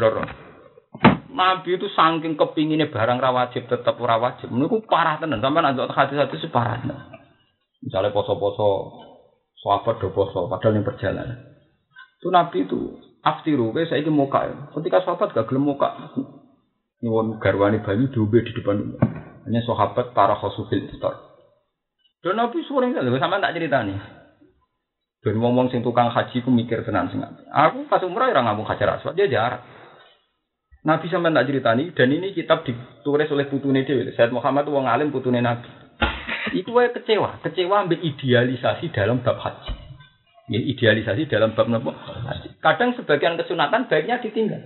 [1.35, 4.49] Nabi itu saking kepinginnya barang rawajib tetap ora wajib.
[4.49, 5.43] Niku parah tenan.
[5.43, 7.13] Sampai nanti hati-hati itu parah tenan.
[7.85, 8.97] Misalnya poso-poso
[9.61, 11.37] sahabat do poso padahal yang perjalanan.
[12.17, 12.79] Itu Nabi itu
[13.21, 14.73] aftiru saya saiki muka.
[14.73, 16.15] Ketika sahabat gak gelem muka.
[17.05, 18.97] Nyuwun garwani banyu diombe di depan
[19.45, 21.21] Hanya sahabat para khosufil iftar.
[22.25, 24.24] Dan Nabi sering sama tak cerita nih.
[25.25, 27.17] Dan ngomong sing tukang haji ku mikir tenan sing
[27.49, 29.65] Aku pas umrah ora ngomong hajar aswad dia jarak.
[30.85, 34.13] Nabi sampean tak ceritani dan ini kitab ditulis oleh putune dhewe.
[34.13, 35.65] Said Muhammad wong alim putune Nabi.
[36.53, 39.73] Iku wae kecewa, kecewa ambil idealisasi dalam bab haji.
[40.45, 41.89] Ya, idealisasi dalam bab nopo.
[42.61, 44.61] Kadang sebagian kesunatan baiknya ditinggal.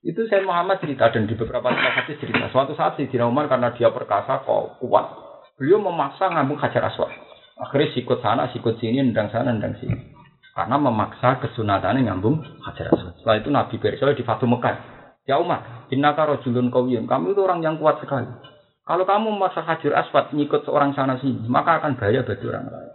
[0.00, 2.48] Itu saya Muhammad cerita dan di beberapa tempat hadis cerita.
[2.48, 5.06] Suatu saat si Umar karena dia perkasa kok kuat,
[5.60, 7.27] beliau memaksa ngambung hajar aswad.
[7.58, 10.14] Akhirnya sikut sana, sikut sini, nendang sana, nendang sini.
[10.54, 13.14] Karena memaksa kesunatannya ngambung hajar aswad.
[13.18, 14.76] Setelah itu Nabi Bersel di Fatu Mekah.
[15.26, 17.06] Ya Umar, innaka rojulun kawiyun.
[17.06, 18.26] Kamu itu orang yang kuat sekali.
[18.82, 22.90] Kalau kamu memaksa hajar aswad ngikut seorang sana sini, maka akan bahaya bagi orang lain.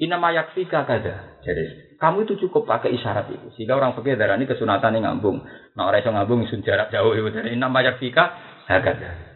[0.00, 1.44] Inama yakfika kada.
[1.44, 3.52] Jadi kamu itu cukup pakai isyarat itu.
[3.52, 5.44] Sehingga orang fakir darah ini kesunatan yang ngambung.
[5.76, 7.28] Nah orang yang ngambung isun jarak jauh itu.
[7.52, 8.32] Inama yakfika
[8.64, 9.29] kada.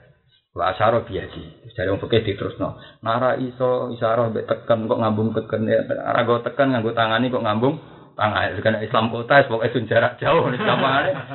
[0.55, 1.67] Wa asyara biadi.
[1.75, 2.79] Jadi wong fikih diterusno.
[3.03, 5.83] Nara iso isyarah mbek tekan kok ngambung teken ya.
[5.83, 7.75] Ora go tekan nganggo tangani kok ngambung
[8.15, 8.55] tangan.
[8.63, 10.63] Karena Islam kota pokoke sun jarak jauh nih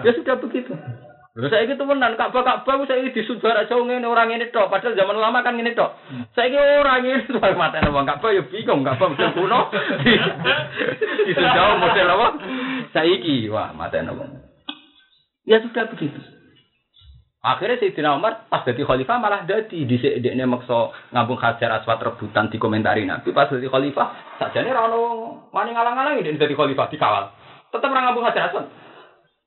[0.08, 0.72] Ya sudah begitu.
[1.36, 4.72] Lha saiki temenan Ka'bah Ka'bah saiki di jarak jauh ngene orang ini tok.
[4.72, 6.00] Padahal zaman lama kan ngene tok.
[6.32, 9.68] Saiki ora ngene tuh matene wong Ka'bah ya bingung Ka'bah model kuno.
[11.28, 12.28] Di jauh model apa?
[12.96, 14.32] Saiki wah matene wong.
[15.44, 16.39] Ya sudah begitu.
[17.40, 22.52] Akhirnya Sayyidina Umar pas jadi khalifah malah jadi di sini makso ngambung hajar aswat rebutan
[22.52, 23.32] di komentari Nabi.
[23.32, 27.32] Pas jadi khalifah saja nih rano mani ngalang-ngalang ini jadi khalifah dikawal.
[27.72, 28.68] Tetap orang ngambung hajar aswat.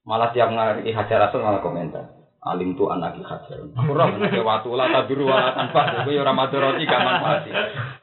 [0.09, 3.61] Malah tiap ngari hajar aswat malah komentar alim tu anak hajar.
[3.77, 7.47] Aku ram ke waktu lah taburu wala tanpa ya ramadoroti gak manfaat.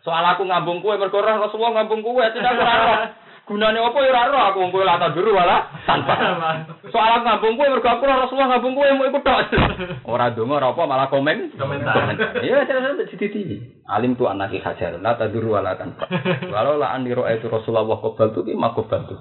[0.05, 4.41] Soal aku ngambung kue berkorah Rasulullah ngambung kue tidak kurang Gunane apa ya ora roh
[4.53, 6.13] aku kowe lata biru wala tanpa.
[6.93, 9.39] Soal ngambung kowe mergo aku Rasulullah ngambung kowe mau ikut tok.
[10.13, 11.57] Ora donga ora apa malah komen.
[11.57, 12.13] Komentar.
[12.45, 13.57] Iya cara-cara dititi.
[13.89, 16.05] Alim tu anaki hajar la taduru wala tanpa.
[16.53, 19.17] Walau la andiro itu Rasulullah qabal tu ki makobal tu.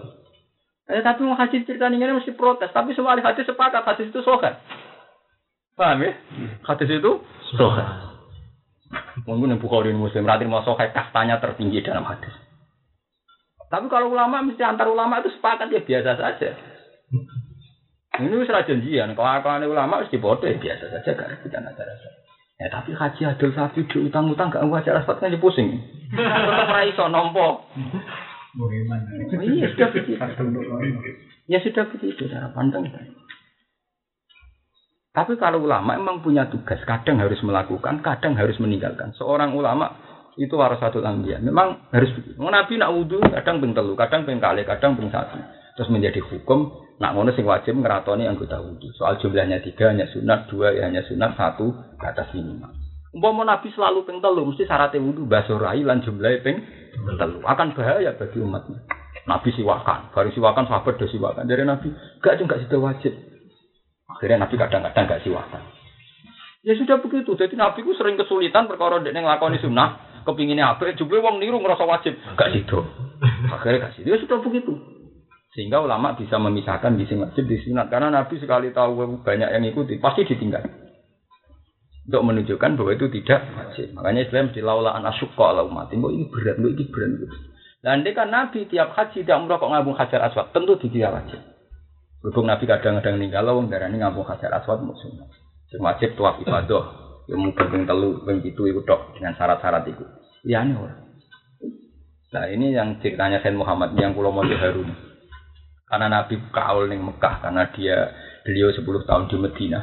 [0.92, 2.68] Eh tapi mau hadis cerita ini mesti protes.
[2.68, 4.60] Tapi semua ahli hadis sepakat hadis itu sokan.
[5.72, 6.12] Paham ya?
[6.68, 7.24] Hadis itu
[7.56, 8.12] sokan.
[9.24, 12.47] Mungkin yang Bukhari Muslim, berarti mau sokai kastanya tertinggi dalam hadis.
[13.68, 16.50] Tapi kalau ulama mesti antar ulama itu sepakat ya biasa saja.
[18.18, 19.12] Ini sudah janjian.
[19.12, 22.08] Kalau akan ulama mesti bodoh ya biasa saja kan kita ada rasa.
[22.58, 25.78] Ya tapi haji adil sapi di utang-utang gak wajar aspat kan pusing.
[26.10, 27.62] Tetap raiso nompo.
[29.38, 30.18] Iya sudah begitu.
[31.46, 32.88] Ya sudah begitu cara pandang.
[35.14, 39.10] Tapi kalau ulama emang punya tugas, kadang harus melakukan, kadang harus meninggalkan.
[39.18, 39.90] Seorang ulama
[40.38, 41.42] itu warasatul anbiya.
[41.42, 42.38] Memang harus begitu.
[42.38, 45.34] Nabi nak wudhu kadang ping telu, kadang ping kali, kadang ping satu.
[45.74, 48.94] Terus menjadi hukum nak ngono sing wajib ngeratoni anggota wudhu.
[48.94, 52.70] Soal jumlahnya tiga hanya sunat, dua ya hanya sunat, satu atas minimal.
[53.10, 56.56] Umpama Nabi selalu ping telu, mesti syaratnya wudhu basorai lan jumlahnya ping
[57.18, 57.42] telu.
[57.42, 58.78] Akan bahaya bagi umatnya.
[59.28, 61.44] Nabi siwakan, baru siwakan sahabat do siwakan.
[61.44, 61.92] Dari Nabi,
[62.24, 63.12] gak juga sudah wajib.
[64.08, 65.62] Akhirnya Nabi kadang-kadang gak siwakan.
[66.64, 67.36] Ya sudah begitu.
[67.36, 70.94] Jadi Nabi ku sering kesulitan perkara dekne nglakoni sunnah, kepinginnya apa?
[70.94, 72.86] Jumlah wong niru ngerasa wajib, gak sido.
[73.54, 74.14] Akhirnya gak sido.
[74.14, 74.72] Ya sudah begitu.
[75.52, 79.64] Sehingga ulama bisa memisahkan di sini wajib di sunat karena Nabi sekali tahu banyak yang
[79.66, 80.62] ikuti pasti ditinggal.
[82.08, 83.92] Untuk menunjukkan bahwa itu tidak wajib.
[83.92, 85.92] Makanya Islam di laula an asyqa ala umat.
[85.92, 87.32] ini berat, ini berat.
[87.78, 91.40] Dan dia kan Nabi tiap haji tidak umrah kok ngabung hajar aswad, tentu tidak wajib.
[92.18, 95.14] Berhubung Nabi kadang-kadang ninggal wong darani ngabung hajar aswad musuh.
[95.70, 100.04] Sing wajib tuaf ibadah, yang mau ping telu, ping itu itu dok dengan syarat-syarat itu.
[100.48, 101.12] Ya ini orang.
[102.28, 104.88] Nah ini yang ceritanya Sayyid Muhammad yang Pulau Mati Harun.
[105.88, 108.12] Karena Nabi kaul ning Mekah karena dia
[108.44, 109.80] beliau 10 tahun di Medina.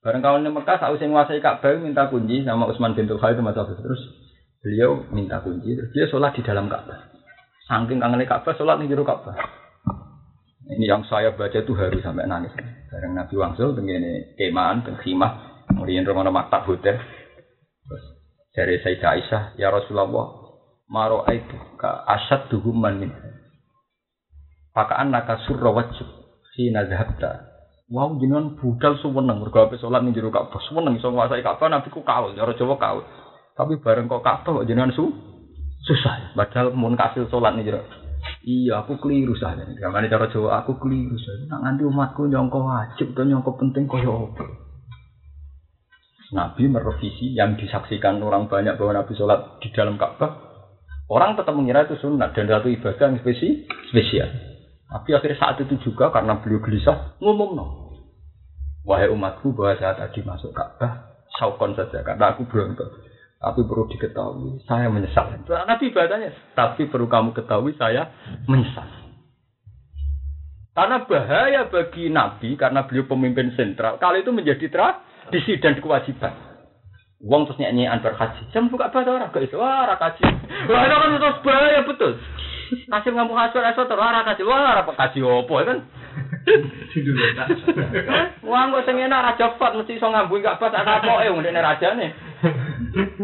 [0.00, 3.74] Bareng kaul ning Mekah saat sing nguasai Ka'bah minta kunci sama Utsman bin Tufail itu
[3.80, 4.00] terus
[4.64, 7.12] beliau minta kunci terus dia sholat di dalam Ka'bah.
[7.64, 9.36] Saking kangen Ka'bah, sholat nih jero Ka'bah.
[10.64, 12.56] Ini yang saya baca itu harus sampai nangis.
[12.88, 17.02] Bareng Nabi Wangsul begini kemaan, khimah, kemudian rumah maktab hotel.
[17.84, 18.04] Terus
[18.54, 20.30] dari Sayyidah Aisyah, ya Rasulullah,
[20.86, 23.10] maro itu ka asad duhuman min.
[24.70, 26.06] Pakaan naka surra wajib
[26.54, 27.50] si nazhabta.
[27.90, 30.56] Wow, jenengan budal suweneng mergo ape salat ning jero Ka'bah.
[30.70, 33.04] Suweneng iso nguasai Ka'bah nabi ku kaul, cara Jawa kaul.
[33.54, 35.04] Tapi bareng kok kok jenengan su
[35.84, 36.32] susah.
[36.32, 37.76] Padahal mun kasil salat nih
[38.44, 39.68] Iya, aku keliru saja.
[39.76, 41.44] Gamane cara Jawa aku keliru saja.
[41.44, 44.63] Nak nganti umatku nyongko wajib atau nyongko penting apa?
[46.32, 50.54] Nabi merevisi yang disaksikan orang banyak bahwa Nabi sholat di dalam Ka'bah.
[51.12, 54.30] Orang tetap mengira itu sunat dan satu ibadah yang spesi spesial.
[54.88, 57.66] Tapi akhirnya saat itu juga karena beliau gelisah ngomong no.
[58.88, 62.88] Wahai umatku bahwa saya tadi masuk Ka'bah, saukon saja karena aku berontak.
[63.44, 65.44] Tapi perlu diketahui, saya menyesal.
[65.44, 68.08] Nabi ibadahnya, tapi perlu kamu ketahui, saya
[68.48, 68.88] menyesal.
[70.72, 76.34] Karena bahaya bagi Nabi, karena beliau pemimpin sentral, kalau itu menjadi tradisi dan kewajiban.
[77.24, 78.52] Uang terus nyanyian berhaji.
[78.52, 80.28] Jam buka bahasa orang, gak itu, wah rakaji.
[80.68, 82.12] Wah itu kan terus bahaya betul.
[82.84, 85.88] Kasih ngamu hasil, hasil terus wah rakaji, wah rakaji opo kan.
[88.44, 91.64] Wah, kok sing enak raja fat mesti iso ngambung gak pas tak kapoke wong dene
[91.64, 92.12] rajane.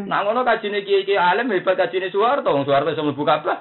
[0.09, 3.61] Nak ngono kajine kiai-kiai alim hebat kajine Soeharto, wong Soeharto iso mlebu Ka'bah.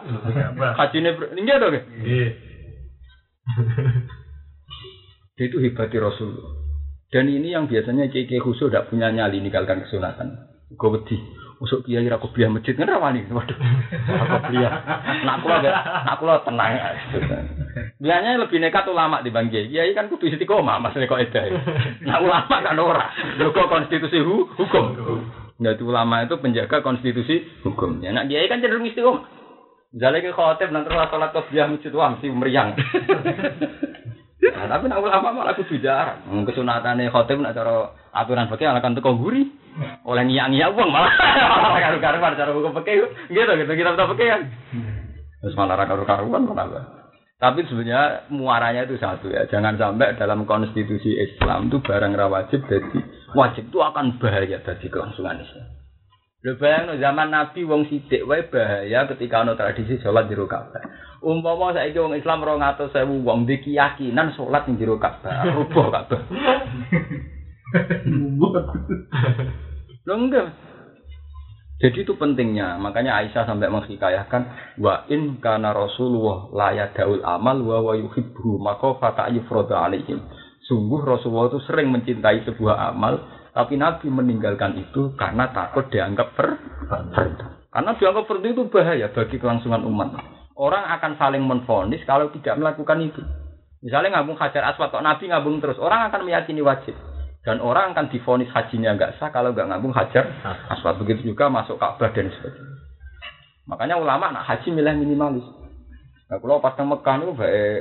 [0.80, 1.68] Kajine nggih to.
[1.68, 2.30] Nggih.
[5.36, 6.69] Itu hebatnya Rasulullah.
[7.10, 10.46] Dan ini yang biasanya kiai-kiai khusus tidak punya nyali ninggalkan kesunatan.
[10.78, 11.18] Gue wedi.
[11.60, 13.26] Usuk kiai ra kuliah masjid kan rawani.
[13.28, 13.58] Waduh.
[14.24, 14.72] Aku kuliah.
[15.28, 16.72] Nak kula nak kula tenang.
[18.00, 19.92] Biasanya lebih nekat ulama di bang kiai.
[19.92, 21.44] kan kudu istiqomah Mas kok edah.
[22.06, 23.12] Nak ulama kan ora.
[23.42, 24.86] Lho konstitusi hu, hukum.
[25.60, 28.00] Jadi ulama itu penjaga konstitusi hukum.
[28.06, 29.26] Ya nak kiai kan cenderung istiqomah.
[29.90, 32.78] Misalnya ke khotib nanti sholat tasbih masjid wah mesti meriang.
[34.40, 36.24] Nah, tapi nak ulama malah kudu jarang.
[36.48, 39.52] Kesunatane khotib nak cara aturan fikih akan teko guri.
[40.08, 43.04] Oleh ngiyak-ngiyak uang malah karu-karuan cara hukum fikih.
[43.28, 44.42] Gitu gitu kita tahu fikih kan.
[45.44, 47.00] Terus malah karu-karuan malah.
[47.40, 49.48] Tapi sebenarnya muaranya itu satu ya.
[49.48, 53.00] Jangan sampai dalam konstitusi Islam itu barang rawajib jadi
[53.32, 55.79] wajib itu akan bahaya bagi kelangsungan Islam.
[56.40, 60.80] Lho bayang zaman Nabi wong sidik wae bahaya ketika ana tradisi sholat di Ka'bah.
[61.20, 66.22] Umpama saiki wong Islam 200.000 wong di keyakinan sholat di jero Ka'bah, rubuh Ka'bah.
[70.08, 70.48] Lho enggak.
[71.80, 77.80] Jadi itu pentingnya, makanya Aisyah sampai menghikayahkan wa in kana Rasulullah la daul amal wa
[77.80, 80.24] wa yuhibbu maka fata yufrada alaihim.
[80.68, 83.24] Sungguh Rasulullah itu sering mencintai sebuah amal,
[83.60, 86.56] tapi Nabi meninggalkan itu karena takut dianggap per
[87.68, 90.16] Karena dianggap per itu bahaya bagi kelangsungan umat.
[90.56, 93.20] Orang akan saling menfonis kalau tidak melakukan itu.
[93.84, 96.96] Misalnya ngabung hajar aswad, Nabi ngabung terus, orang akan meyakini wajib.
[97.44, 100.24] Dan orang akan difonis hajinya nggak sah kalau nggak ngabung hajar
[100.72, 100.96] aswad.
[101.04, 102.80] Begitu juga masuk Ka'bah dan sebagainya.
[103.68, 105.44] Makanya ulama nak haji milih minimalis.
[106.32, 107.80] Nah, kalau pas Mekah itu baik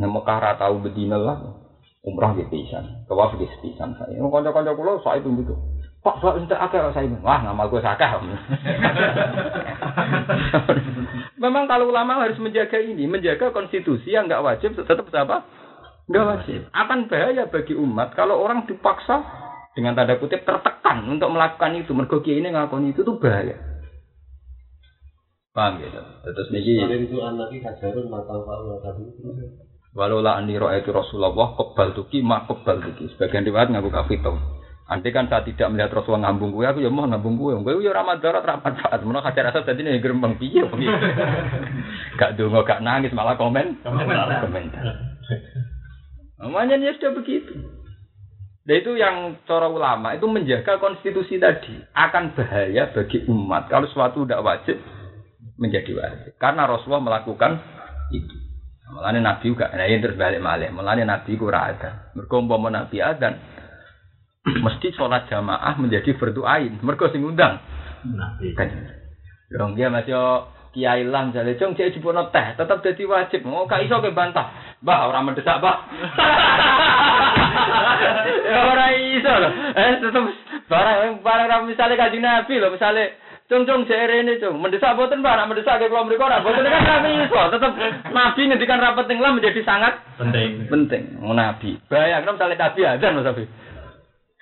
[0.00, 1.67] nang Mekah ratau bedina lah.
[2.06, 4.22] Umrah gitu pisan, tawaf gitu pisan saya.
[4.22, 5.54] Kanca-kanca kula saya itu gitu.
[5.98, 7.10] Pak, Pak, entek akeh saya.
[7.26, 8.22] Wah, nama gue sakah.
[11.42, 15.42] Memang kalau ulama harus menjaga ini, menjaga konstitusi yang nggak wajib tetap apa?
[16.08, 16.60] Enggak wajib.
[16.72, 19.20] Akan bahaya bagi umat kalau orang dipaksa
[19.76, 21.92] dengan tanda kutip tertekan untuk melakukan itu.
[21.92, 23.58] Mergo ini ngakoni itu tuh bahaya.
[25.52, 26.00] Paham gitu.
[26.24, 29.02] Terus niki itu anaknya kajarun matang pak tadi.
[29.96, 33.12] Walau la ani itu Rasulullah kebal tuki ma kebal tuki.
[33.14, 34.58] Sebagian riwayat ngaku kafito.
[34.88, 37.60] Andai kan saya tidak melihat Rasulullah ngambung gue, aku ya mau ngambung gue.
[37.60, 39.04] Gue ya ramad darat rapat saat.
[39.04, 40.64] Menurut hajar asal tadi nih gerembang piye.
[42.20, 43.84] gak dungo, gak nangis malah komen.
[43.84, 44.48] Komentar.
[44.48, 44.84] Komentar.
[46.40, 47.52] Namanya dia sudah begitu.
[48.64, 54.28] Dan itu yang cara ulama itu menjaga konstitusi tadi akan bahaya bagi umat kalau suatu
[54.28, 54.76] tidak wajib
[55.56, 57.60] menjadi wajib karena Rasulullah melakukan
[58.12, 58.47] itu.
[58.88, 60.72] Mulane Nabi juga, nah ini terus balik malih.
[60.72, 62.08] Mulane Nabi kurang ada.
[62.16, 63.36] Mergo umpama Nabi adan
[64.64, 66.80] mesti sholat jamaah menjadi berdoain.
[66.80, 67.60] Mergo sing undang
[68.08, 68.56] Nabi.
[68.56, 68.68] kan.
[69.48, 70.12] Dong dia masih
[70.76, 73.48] kiai lah misalnya, cung cek dipono teh, tetap jadi wajib.
[73.48, 74.76] Oh, gak iso ke bantah.
[74.84, 75.76] Mbah, orang mendesak, mbah.
[78.52, 79.52] ya ora iso loh.
[79.72, 80.24] Eh, tetep
[80.68, 83.08] barang barang misalnya kaji nabi loh, misalnya
[83.48, 87.24] Cung cung rene cung, mendesak boten nak mendesak ke kelompok mriko ora boten kan kami
[87.24, 87.48] iso.
[87.48, 87.72] Tetep
[88.12, 90.68] nabi ngendikan rapat lah menjadi sangat Penting.
[90.68, 91.16] penting.
[91.24, 91.80] Oh, nabi.
[91.88, 93.48] Bayangkan misalnya nabi azan Mas Abi.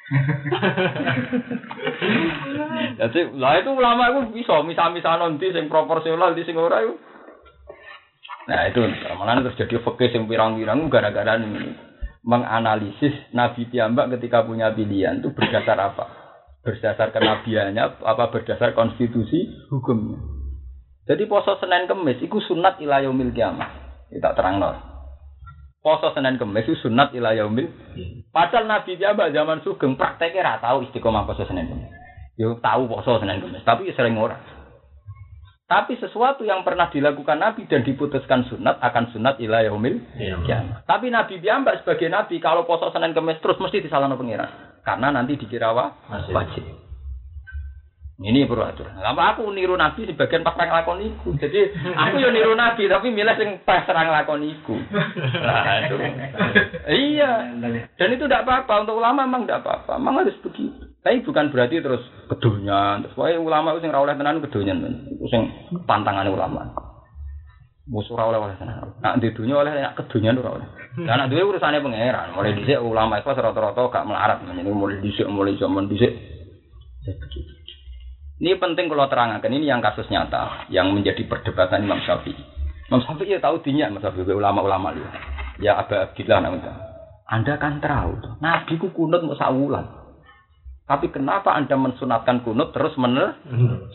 [2.99, 6.99] Jadi lah itu ulama itu bisa misah-misah nanti sing proporsional di sing ora itu.
[8.51, 8.79] Nah itu
[9.19, 11.75] malah terus jadi fakih sing pirang-pirang gara-gara ini
[12.27, 16.11] menganalisis Nabi Tiambak ketika punya pilihan itu berdasar apa?
[16.67, 20.19] Berdasar kenabiannya apa berdasar konstitusi hukumnya.
[21.07, 23.71] Jadi poso Senin Kemis itu sunat ila yaumil kiamah.
[24.11, 24.59] Kita terang
[25.79, 27.71] Poso Senin Kemis itu sunat ila yaumil
[28.35, 31.95] Padahal Nabi Jabal zaman Sugeng prakteknya ra tahu istiqomah poso Senin Kamis.
[32.35, 34.35] Yo tahu poso Senin Kamis, tapi sering ora.
[35.67, 40.43] Tapi sesuatu yang pernah dilakukan Nabi dan diputuskan sunat akan sunat ila yaumil Iya.
[40.43, 40.83] kiamat.
[40.91, 44.66] Tapi Nabi Biambak sebagai Nabi kalau poso Senin Kamis terus mesti disalahkan pengiran.
[44.87, 45.99] Karena nanti dikira wa-
[46.31, 46.63] Wajib.
[48.17, 48.97] Ini perlu aturan.
[48.97, 51.37] Lama aku niru Nabi di bagian pas serang lakon iku.
[51.37, 54.73] Jadi aku yo niru Nabi tapi milih sing pas serang lakon iku.
[55.45, 55.97] Nah, itu.
[56.89, 57.53] iya.
[57.93, 60.01] Dan itu tidak apa-apa untuk ulama memang tidak apa-apa.
[60.01, 60.81] Memang harus begitu.
[61.05, 62.01] Tapi bukan berarti terus
[62.33, 63.05] kedonyan.
[63.05, 64.81] Terus wae ulama itu sing ra oleh tenan kedonyan.
[65.13, 65.53] Itu sing
[65.85, 66.73] pantangannya ulama.
[67.87, 68.99] Musuh ora oleh oleh tenan.
[68.99, 70.67] Nak di dunia oleh nak kedonyan ora oleh.
[71.07, 72.35] Lah nak duwe urusane pangeran.
[72.35, 74.43] Mulai dhisik ulama itu rata-rata gak melarat.
[74.43, 76.11] Jadi mulai dhisik mulai zaman dhisik.
[78.37, 82.37] Ini penting kalau terangkan ini yang kasus nyata yang menjadi perdebatan Imam Syafi'i.
[82.91, 85.09] Imam Syafi'i ya tahu dinya Imam Syafi'i ulama-ulama dia.
[85.63, 86.75] Ya Aba Abdillah namanya.
[87.27, 89.83] Anda kan tahu, Nabi ku kunut mau sawulan.
[90.87, 93.41] Tapi kenapa Anda mensunatkan kunut terus mener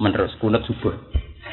[0.03, 0.91] menerus kunut subuh?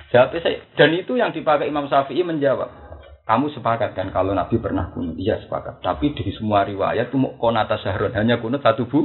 [0.09, 2.89] Jawabnya saya, dan itu yang dipakai Imam Syafi'i menjawab.
[3.29, 5.21] Kamu sepakat kan kalau Nabi pernah kunut?
[5.21, 5.85] Iya sepakat.
[5.85, 9.05] Tapi di semua riwayat itu konata syahrun hanya kunut satu bu.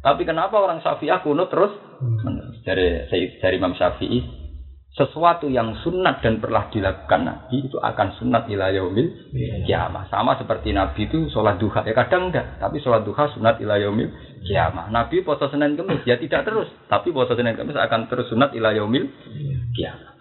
[0.00, 1.76] Tapi kenapa orang Syafi'ah kunut terus?
[2.64, 3.04] Dari
[3.40, 4.43] dari Imam Syafi'i,
[4.94, 9.34] sesuatu yang sunat dan pernah dilakukan Nabi itu akan sunat ila yaumil
[9.66, 10.06] kiamah.
[10.06, 11.82] Sama seperti Nabi itu sholat duha.
[11.82, 14.14] Ya kadang enggak, tapi sholat duha sunat ila yaumil
[14.46, 14.94] kiamah.
[14.94, 18.70] Nabi puasa Senin Kamis ya tidak terus, tapi puasa Senin Kamis akan terus sunat ila
[18.70, 19.10] yaumil
[19.74, 20.14] kiamah.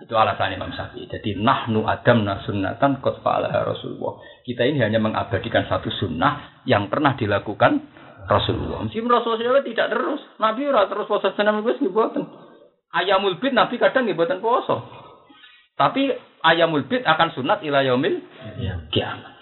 [0.00, 1.06] Itu alasan Imam Syafi'i.
[1.06, 4.18] Jadi nahnu adamna sunnatan qad Rasulullah.
[4.42, 7.99] Kita ini hanya mengabadikan satu sunnah yang pernah dilakukan
[8.30, 8.86] Rasulullah.
[8.86, 10.22] Meskipun Rasulullah tidak terus.
[10.38, 12.22] Nabi ora terus puasa Kamis nggih boten.
[12.94, 14.86] Ayamul bid Nabi kadang nggih puasa.
[15.74, 16.14] Tapi
[16.46, 18.22] ayamul bid akan sunat ila yaumil
[18.62, 18.86] Iya.
[18.94, 19.34] kiamat.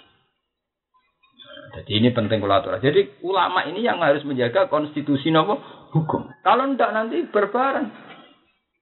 [1.68, 2.80] Jadi ini penting kulatura.
[2.80, 5.60] Jadi ulama ini yang harus menjaga konstitusi nopo
[5.92, 6.32] hukum.
[6.40, 7.92] Kalau ndak nanti berbareng.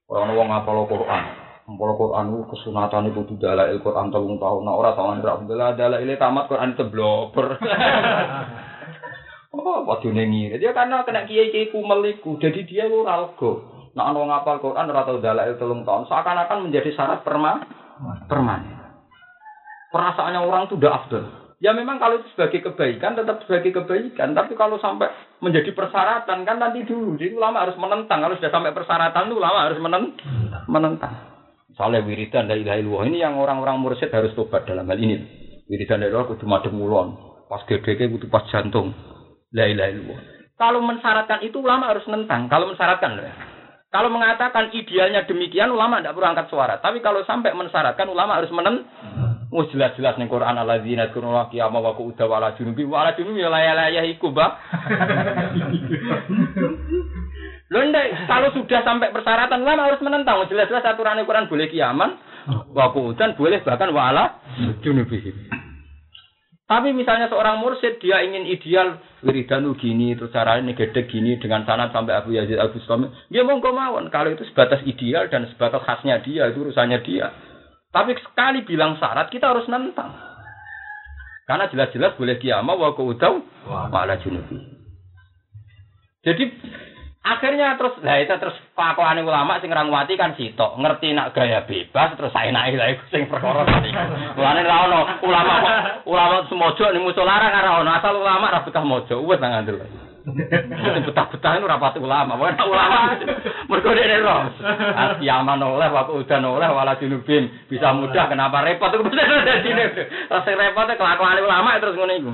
[0.07, 1.23] Orang wong ngapal Quran.
[1.67, 4.63] Ngapal Quran itu kesunatan itu kudu dalail Quran telung tahun.
[4.63, 6.87] Nah, ora tahun ora alhamdulillah dalail tamat Quran itu.
[9.57, 10.61] oh, waduh ngirit.
[10.61, 12.37] Dia karena kena kiai-kiai kumel iku.
[12.37, 13.51] Jadi dia ora lega.
[13.97, 16.05] Nah, wong ngapal Quran ora tau dalail telung tahun.
[16.05, 17.65] Seakan-akan menjadi syarat perma
[18.29, 18.77] permanen.
[19.89, 21.25] Perasaannya orang itu udah afdol.
[21.57, 25.09] Ya memang kalau itu sebagai kebaikan tetap sebagai kebaikan, tapi kalau sampai
[25.41, 27.17] menjadi persyaratan kan nanti dulu.
[27.17, 28.21] Jadi ulama harus menentang.
[28.21, 30.13] Kalau sudah sampai persyaratan itu ulama harus menen
[30.69, 31.13] menentang.
[31.73, 35.17] Soalnya wiridan dari ilaha ini yang orang-orang mursyid harus tobat dalam hal ini.
[35.65, 37.17] Wiridan dari Allah kudu madem mulon.
[37.49, 38.93] Pas gede kudu pas jantung.
[39.55, 40.19] La ilaha illallah.
[40.57, 42.49] Kalau mensyaratkan itu ulama harus nentang.
[42.49, 43.35] Kalau mensyaratkan loh ya.
[43.87, 46.75] Kalau mengatakan idealnya demikian ulama tidak perlu angkat suara.
[46.83, 48.83] Tapi kalau sampai mensyaratkan ulama harus menen
[49.47, 53.39] Oh jelas-jelas ning Quran alladzina yadhkuruna qiyama wa qu'uda wa ala junubi wa ala junubi
[53.39, 54.51] ya layah iku, Mbak.
[57.71, 60.43] Lho ndek, kalau sudah sampai persyaratan ulama harus menentang.
[60.51, 62.19] Jelas-jelas aturan Quran boleh kiaman,
[62.75, 64.35] wa qu'udan boleh bahkan wa ala
[64.83, 65.31] junubi.
[66.67, 71.95] Tapi misalnya seorang mursyid dia ingin ideal wiridan gini terus caranya gede gini dengan sanad
[71.95, 74.11] sampai Abu Yazid Abu Bustami, dia monggo mawon.
[74.11, 77.31] Kalau itu sebatas ideal dan sebatas khasnya dia itu urusannya dia.
[77.87, 80.11] Tapi sekali bilang syarat kita harus nentang.
[81.47, 84.59] Karena jelas-jelas boleh kiamah wa qaudau wa ala junubi.
[86.27, 86.43] Jadi
[87.27, 92.15] Akhirnya terus, lah itu terus pakuane ulama sing ngrawati kan sitok, ngerti nak gaya bebas
[92.15, 93.91] terus naik lah iku sing perkara tadi.
[94.39, 95.53] Mulane ra ono ulama
[96.07, 99.83] ulama semojo ning musola ra ono, asal ulama ra betah mojo, wis nang ngandel.
[101.07, 103.15] Betah-betah itu rapat ulama, bukan ulama.
[103.71, 104.51] Mergo dene ro.
[104.91, 109.71] Asiaman oleh waktu udan oleh wala junubin bisa mudah kenapa repot bener dadi.
[110.27, 112.31] Rasa repot kelakuan ulama terus ngono iku.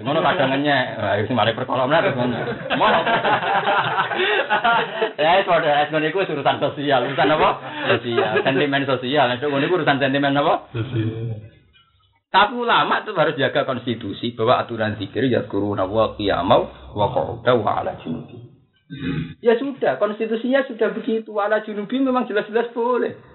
[0.00, 0.84] Ngono kadang ngenyek.
[0.96, 2.38] Wah, wis mari perkara menar terus ngono.
[2.80, 3.00] Mono.
[5.20, 7.04] Ya, itu ada ngono iku urusan sosial.
[7.12, 7.50] Urusan apa?
[7.92, 9.28] Sosial, sentimen sosial.
[9.28, 10.72] Nek ngono iku urusan sentimen apa?
[10.72, 11.52] Sosial.
[12.32, 16.64] Tapi ulama itu harus jaga konstitusi bahwa aturan zikir ya kuruna wa qiyamau
[16.96, 18.40] wa qauda wa ala junubi.
[19.44, 21.28] Ya sudah, konstitusinya sudah begitu.
[21.36, 23.31] Ala junubi memang jelas-jelas boleh.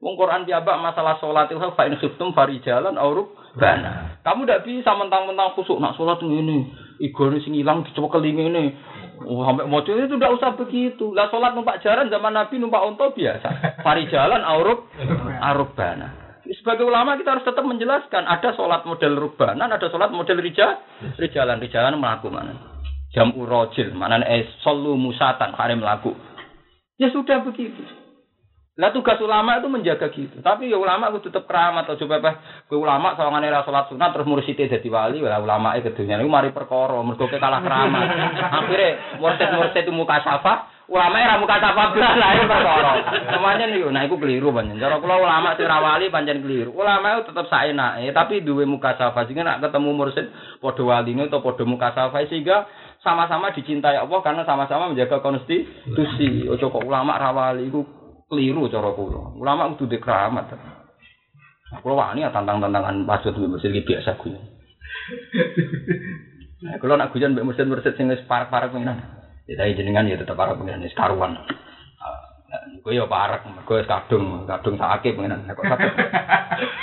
[0.00, 0.48] Wong Quran
[0.80, 4.16] masalah sholat itu fa in khiftum farijalan auruk bana.
[4.24, 6.72] Kamu tidak bisa mentang-mentang khusuk nak sholat ini.
[7.04, 8.72] Igone sing ilang keling ini.
[9.28, 11.12] Oh, sampai mojo itu tidak usah begitu.
[11.12, 13.80] Lah sholat numpak jalan zaman Nabi numpak onto biasa.
[13.84, 14.88] Farijalan auruk
[15.44, 16.32] aruk bana.
[16.48, 20.80] Sebagai ulama kita harus tetap menjelaskan ada sholat model rubanan, ada sholat model rija,
[21.20, 22.56] rijalan, rijalan melaku mana.
[23.12, 26.16] Jam urojil, mana eh solu musatan, hari melaku.
[26.96, 27.99] Ya sudah begitu.
[28.78, 30.38] Lah tugas ulama itu menjaga gitu.
[30.38, 32.30] Tapi ya ulama itu tetap keramat atau coba apa?
[32.70, 36.30] Ke ulama sawangane ra salat sunat terus mursite dadi wali, lah ulama e kedunya niku
[36.30, 38.06] mari perkara, mergo kalah keramat.
[38.62, 42.92] Akhire mursid-mursid itu muka safa, ulama ra muka safa blas lah itu perkara.
[43.34, 44.78] Semuanya niku nah iku keliru pancen.
[44.78, 46.70] Cara kula ulama sing ra wali pancen keliru.
[46.70, 50.30] Ulama itu tetap saenake, tapi duwe muka safa sehingga nak ketemu mursid
[50.62, 52.70] padha waline atau padha muka safa sehingga
[53.02, 56.46] sama-sama dicintai Allah karena sama-sama menjaga konstitusi.
[56.48, 57.99] Ojo kok ulama rawali iku
[58.30, 59.34] keliru cara kula.
[59.34, 60.54] Ulama kudu di keramat.
[61.74, 64.38] Aku wani ya tantang-tantangan mbek mesin iki biasa gue.
[66.60, 69.02] Nah, kalau nak guyon mbek mesin-mesin sing wis parek-parek pengen.
[69.50, 71.34] Ya tapi jenengan ya tetep parek pengen wis karuan.
[72.82, 75.92] Gue ya parek, gue kadung, kadung sakit sakit.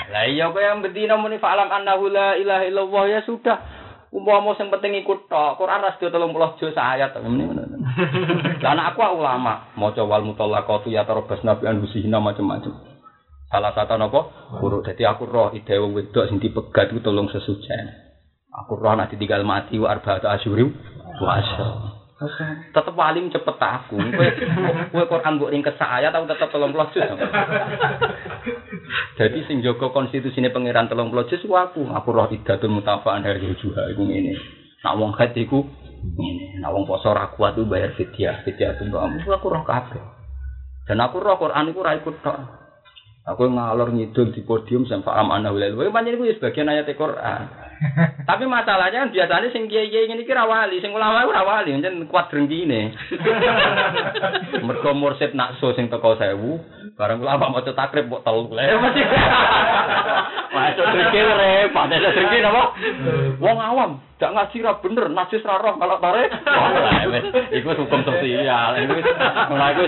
[0.07, 3.76] Lah iya kowe yang bedina muni fa'lam annahu la ilaha illallah ya sudah.
[4.07, 7.59] Umpama sing penting ikut tok, Quran ra sedaya 30 juz ayat ngono.
[8.63, 12.71] Lah aku ulama, maca wal mutallaqatu ya tarabas nabi an husina macam-macam.
[13.47, 14.51] Salah satu napa?
[14.59, 14.83] Guru.
[14.83, 17.87] Dadi aku roh ide wong wedok sing dipegat iku tolong sesujen.
[18.51, 20.67] Aku roh nek ditinggal mati wa arba'atu asyuri
[21.19, 21.96] puasa.
[22.73, 24.01] Tetep paling cepet aku.
[24.89, 27.05] Kowe Quran mbok ring kesak ayat aku tetep 30 juz.
[29.21, 31.85] Jadi sing jaga konstitusine pangeran 30 juz ku aku.
[31.85, 34.33] Aku roh idatul mutafa'an dari juha iku ngene.
[34.81, 35.61] Nak wong haid iku
[36.17, 36.57] ngene.
[36.57, 38.41] Nak wong poso ra kuat tuh bayar fidyah.
[38.41, 40.01] Fidyah tuh mbok aku roh kabeh.
[40.89, 42.17] Dan aku roh Quran iku ra ikut.
[43.27, 45.75] Aku ngalor ngidul di podium sampai alam anak wilayah.
[45.75, 47.66] Wah, banyak itu sebagian ayat Quran.
[48.25, 52.09] Tapi masalahnya kan biasanya sing kiai kiai ini kira wali, sing ulama ora wali, jangan
[52.09, 52.89] kuat ini.
[54.65, 56.57] Mergo mursid nakso sing teko sewu,
[56.97, 59.05] barang ulama mau takrib buat telu lah masih.
[60.57, 62.63] Drengki repot, ada drengki apa?
[63.37, 66.33] Wong awam, gak ngaji ra bener, najis ra roh kalau tarik.
[67.53, 68.93] Iku hukum sosial, iku
[69.53, 69.83] mulai iku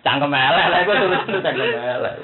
[0.00, 2.14] cangkem elek, iku terus cangkem elek.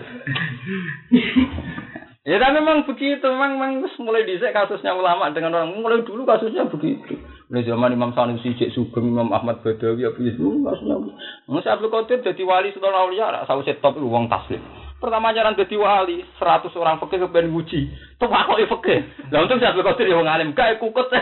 [2.27, 6.66] Ya tapi memang begitu, memang, memang mulai dhisik kasusnya ulama dengan orang mulai dulu kasusnya
[6.66, 7.14] begitu.
[7.47, 11.14] Mulai zaman Imam Sanusi, Cek Sugeng, Imam Ahmad Badawi, Abu Yusuf, kasusnya.
[11.47, 14.59] Masa Abdul Qadir jadi wali setelah aulia, tahu top itu uang taslim.
[14.99, 17.95] Pertama jalan jadi wali, seratus orang fakir ben muji.
[18.18, 19.07] Tuh aku fakir.
[19.31, 21.07] Lah untung Abdul Qadir yang ngalim, kayak kukut.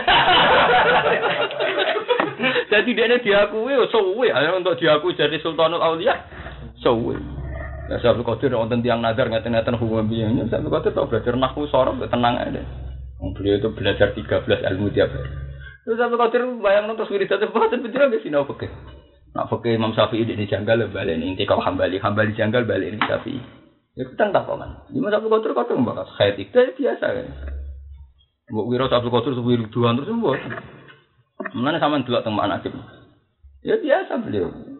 [2.73, 4.33] jadi dia ini diakui, oh, suwe.
[4.57, 6.17] Untuk diakui jadi Sultanul Aulia,
[6.81, 7.44] suwe.
[7.85, 10.49] Ya Syaikhul Qadir wonten tiang nazar ngeten-ngeten hukum biyanya.
[10.49, 12.65] Syaikhul Qadir tau belajar nahwu sorok tenang aja.
[13.37, 14.41] Beliau itu belajar 13
[14.73, 15.29] ilmu tiap hari.
[15.85, 18.73] Terus Syaikhul Qadir bayang terus wiridan boten pinter nggih sinau fikih.
[19.37, 23.41] Nak fikih Imam Syafi'i ini janggal balik ini kau hambali hambali janggal balik ini Syafi'i.
[23.93, 24.89] Ya kita tak kan.
[24.89, 27.27] Imam Syaikhul Qadir kadang bahas khair itu biasa kan.
[28.49, 30.41] Mbok wira Syaikhul Qadir wiridan terus mbok.
[31.53, 32.65] Mana sama dulu teng anak
[33.61, 34.74] Ya biasa beliau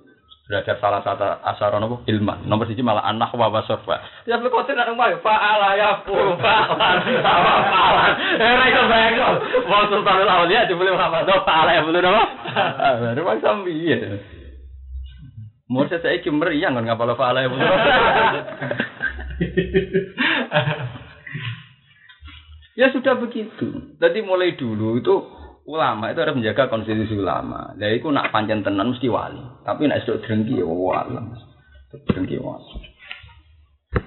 [0.45, 2.45] belajar salah satu asar nopo ilman.
[2.45, 3.97] Nomor siji malah anak wa wasofa
[4.29, 6.85] ya lu kote nang omah fa ala ya fu fa ala
[7.65, 8.03] ala
[8.37, 9.33] era itu bayang kok
[9.65, 12.23] wong sultan awliya dibeli Muhammad fa ala ya bulu nopo
[13.01, 13.99] baru wong sambi ya
[15.65, 17.65] Mursa saya kimeriang kan ngapal fa ala ya bulu
[22.77, 23.97] ya sudah begitu.
[23.97, 25.15] Jadi mulai dulu itu
[25.65, 27.73] ulama itu harus menjaga konstitusi ulama.
[27.75, 29.41] Lah iku nak pancen tenan mesti wali.
[29.65, 31.17] Tapi nak sedok drengki ya wali.
[32.13, 32.93] Drengki wali.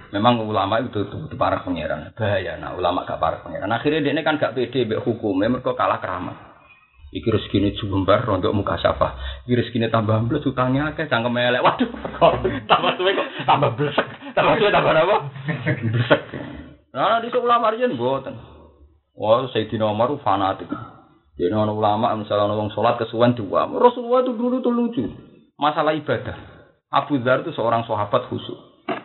[0.09, 2.13] Memang ulama itu tuh, para pangeran.
[2.17, 3.69] Bahaya nah ulama gak para pangeran.
[3.73, 6.37] Akhirnya dia ini kan gak pede mbek hukum, mereka kalah keramat.
[7.09, 9.17] Iki rezekine jumbar rontok muka syafa.
[9.49, 11.65] Iki rezekine tambah ambles utangnya akeh cangkem elek.
[11.65, 11.89] Waduh,
[12.69, 14.07] tambah suwe kok tambah blesek.
[14.37, 15.17] Tambah suwe tambah apa?
[15.89, 16.21] Blesek.
[16.93, 18.37] Nah, di ulama riyen mboten.
[19.17, 20.69] Wah, Sayyidina Umar fanatik.
[21.39, 23.70] Jadi ono ulama misalnya wong sholat kesuwen dua.
[23.70, 25.07] Rasulullah itu dulu tuh lucu.
[25.55, 26.34] Masalah ibadah.
[26.91, 28.59] Abu Dhar itu seorang sahabat khusus.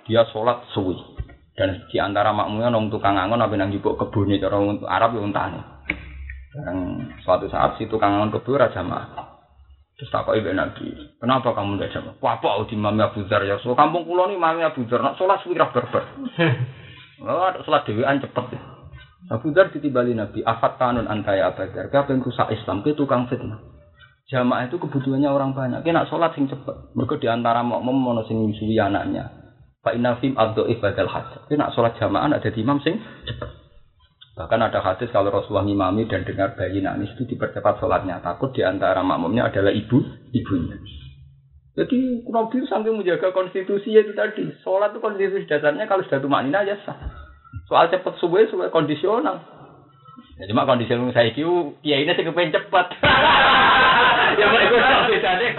[0.09, 0.97] Dia sholat suwi.
[1.53, 5.21] Dan di antara makmumnya nong tukang angon apa nang jupuk kebunnya cara untuk Arab ya
[5.21, 5.61] untane.
[6.57, 6.75] Dan
[7.21, 9.29] suatu saat si tukang angon kebun raja mah.
[9.93, 10.89] Terus tak ibu nabi,
[11.21, 12.17] kenapa kamu tidak jamaah?
[12.17, 13.61] Wah, apa di mami Abu Dhar ya?
[13.61, 16.03] So kampung kulo nih mami Abu Dhar, nak sholat suwi berber.
[17.21, 18.72] Oh, sholat dewan cepet.
[19.32, 23.28] Abu Dhar ditibali Nabi, afat tanun antaya Abu Dhar, kau yang rusak Islam, itu tukang
[23.32, 23.74] fitnah.
[24.32, 25.84] Jamaah itu kebutuhannya orang banyak.
[25.84, 26.95] Kena sholat sing cepet.
[26.95, 29.28] Mereka di antara makmum mono sing nyusui anaknya.
[29.84, 31.51] Pak Inafim abdo ibadal hajj.
[31.51, 33.49] Kena sholat jamaah ada di imam sing cepet.
[34.34, 38.24] Bahkan ada hadis kalau Rasulullah ngimami dan dengar bayi nangis itu dipercepat sholatnya.
[38.24, 40.01] Takut di antara makmumnya adalah ibu
[40.34, 40.80] ibunya.
[41.74, 44.49] Jadi Nabi sambil menjaga konstitusi itu tadi.
[44.65, 47.22] Sholat itu konstitusi dasarnya kalau sudah tumak nina ya sah.
[47.74, 49.41] Soal cepet subuh suwe kondisional.
[50.38, 52.86] Ya cuma kondisi lu saya kiu, ya ini sih kepengen cepet.
[54.38, 54.78] ya mulai gue
[55.09, 55.51] beda deh.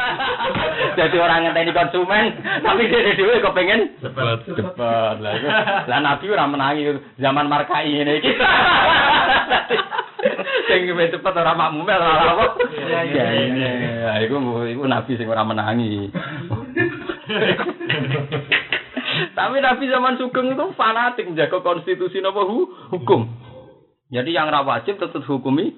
[0.95, 4.47] Jadi orang yang tadi konsumen, tapi dia dewe kepengen Cepat.
[4.47, 5.15] cepet.
[5.19, 5.49] Lah itu,
[5.91, 8.23] lah nabi orang menangi zaman markai ini.
[10.71, 12.47] Sing kepengen cepet orang makmum ora apa.
[12.79, 13.43] Iya, iya, Ya iya.
[13.51, 13.67] ini,
[14.07, 14.39] ya iku
[14.71, 16.15] iku nabi sing ora menangi.
[19.35, 22.59] Tapi Nabi zaman Sugeng itu fanatik menjaga konstitusi nopo hu,
[22.95, 23.27] hukum.
[24.12, 25.75] Jadi yang ra wajib tetap hukumi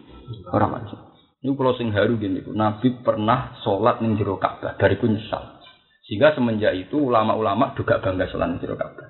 [0.52, 0.98] orang wajib.
[1.40, 5.62] Ini kalau sing haru gini, Nabi pernah sholat ning jero Ka'bah dari ku nyesal.
[6.02, 9.08] Sehingga semenjak itu ulama-ulama juga bangga sholat ning jero Ka'bah.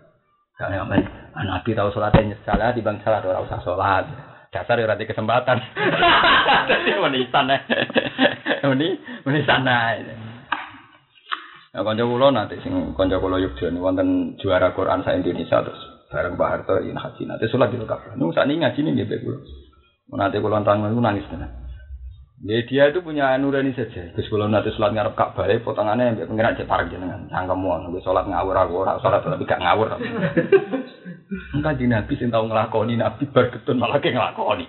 [0.56, 1.04] Karena ngapain?
[1.32, 4.04] Ah, Nabi tahu sholatnya nyesal ya, di bang salat orang usah sholat.
[4.52, 5.58] Dasar ya kesempatan.
[6.70, 7.58] Jadi menisan ya.
[8.72, 8.96] Meni
[9.26, 9.68] menisan.
[11.76, 14.08] Nah, kanca kula nanti sing kanca kula Yogyakarta ini wonten
[14.40, 15.76] juara Quran sa Indonesia terus
[16.08, 18.16] bareng Pak Harto ini haji nanti sholat di kabeh.
[18.16, 19.38] Nu sakniki ngaji nih nggih kula.
[20.16, 21.52] Nanti kula nang niku nangis tenan.
[22.48, 24.08] Ya, dia itu punya nurani saja.
[24.08, 27.28] Terus kalau nanti sholat ngarep Ka'bah, ya, potongannya yang pengiran cek parek jenengan.
[27.28, 29.96] Cangkemmu, nanti sholat ngawur aku, ora sholat tapi gak ngawur.
[31.56, 34.68] Enggak di Nabi sing tau ngelakoni, Nabi berketun malah kayak ngelakoni.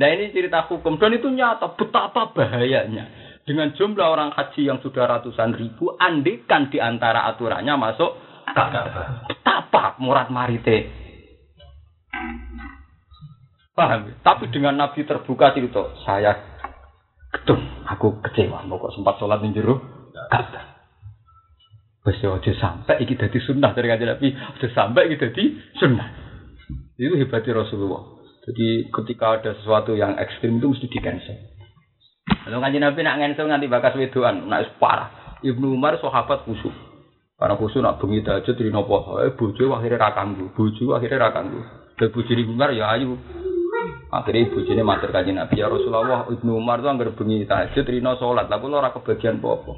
[0.00, 3.25] nah ini cerita hukum, dan itu nyata betapa bahayanya.
[3.46, 8.10] Dengan jumlah orang haji yang sudah ratusan ribu, andikan di antara aturannya masuk
[8.50, 9.30] Ka'bah.
[9.30, 10.90] Betapa murad marite.
[13.70, 14.10] Paham?
[14.10, 14.14] ya?
[14.18, 16.34] Tapi dengan Nabi terbuka cerita, saya
[17.30, 19.78] gedung, aku kecewa, pokok sempat sholat di jero
[20.26, 20.64] Ka'bah.
[22.06, 25.44] Wes yo aja sampai iki dadi sunnah dari kanjeng Nabi, aja sampai iki dadi
[25.78, 26.08] sunnah.
[26.98, 28.16] Itu hebatnya Rasulullah.
[28.46, 31.55] Jadi ketika ada sesuatu yang ekstrim itu mesti di cancel.
[32.46, 35.10] Lalu kanjeng Nabi nak cancel nganti bakas wedoan, nak parah.
[35.42, 36.70] Ibnu Umar sahabat khusyuk.
[37.34, 41.34] Karena khusyuk nak bengi tahajud rino poso, eh bojo akhirnya ra kanggo, bojo akhirnya ra
[41.34, 41.60] kanggo.
[41.98, 43.18] Dan bojo Ibnu Umar ya ayu.
[44.14, 48.46] Akhirnya bojone matur kanjeng Nabi ya Rasulullah, Ibnu Umar tuh anggar bengi tahajud rino salat,
[48.46, 49.72] tapi ora kebagian apa-apa.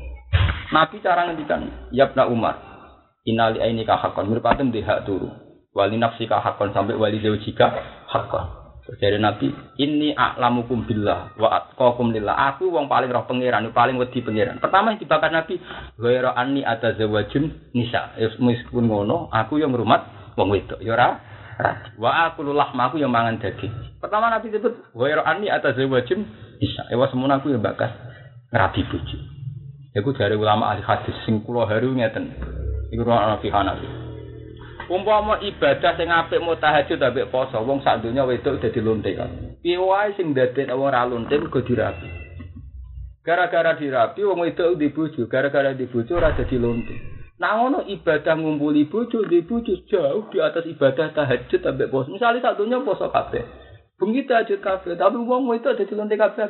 [0.69, 2.55] Nabi cara ngendikan, ya Ibnu Umar,
[3.25, 5.33] inali aini hakon, mirpaten di hak turu.
[5.73, 7.67] Wali nafsi hakon sampai wali zawjika
[8.13, 8.68] hakon.
[8.97, 12.57] Dari Nabi, ini a'lamukum billah wa atqakum lillah.
[12.57, 14.57] Aku wong paling roh pangeran, paling wedi pangeran.
[14.65, 15.61] Pertama yang dibakar Nabi,
[16.01, 18.17] ghaira anni atazawajun nisa.
[18.41, 20.81] Meskipun ngono, aku yang ngrumat wong wedok.
[20.81, 21.21] Ya ora.
[22.01, 24.01] Wa aku lahma aku yang mangan daging.
[24.01, 26.21] Pertama Nabi sebut ghaira anni atazawajun
[26.57, 26.89] nisa.
[26.89, 27.93] Ewa semono aku yang bakas
[28.49, 29.19] ngerabi bojo.
[29.93, 32.33] Iku dari ulama ahli hadis sing kula haru ngeten.
[32.89, 34.08] Iku ora Nabi Hanafi.
[34.89, 39.29] Umpama ibadah sing apik mau tahajud ambek poso, wong sak donya wedok dadi lonte kan.
[39.61, 42.09] Piye wae sing wong ora lonte mergo dirapi.
[43.21, 46.97] Gara-gara dirapi wong wedok di bojo, gara-gara di bojo ora dadi lonte.
[47.37, 52.09] Nah ngono ibadah ngumpuli bojo di bojo jauh di atas ibadah tahajud ambek poso.
[52.09, 53.45] Misalnya sak donya poso kabeh.
[54.01, 56.49] Bengi tahajud kabeh, tapi wong wedok dadi lonte kabeh?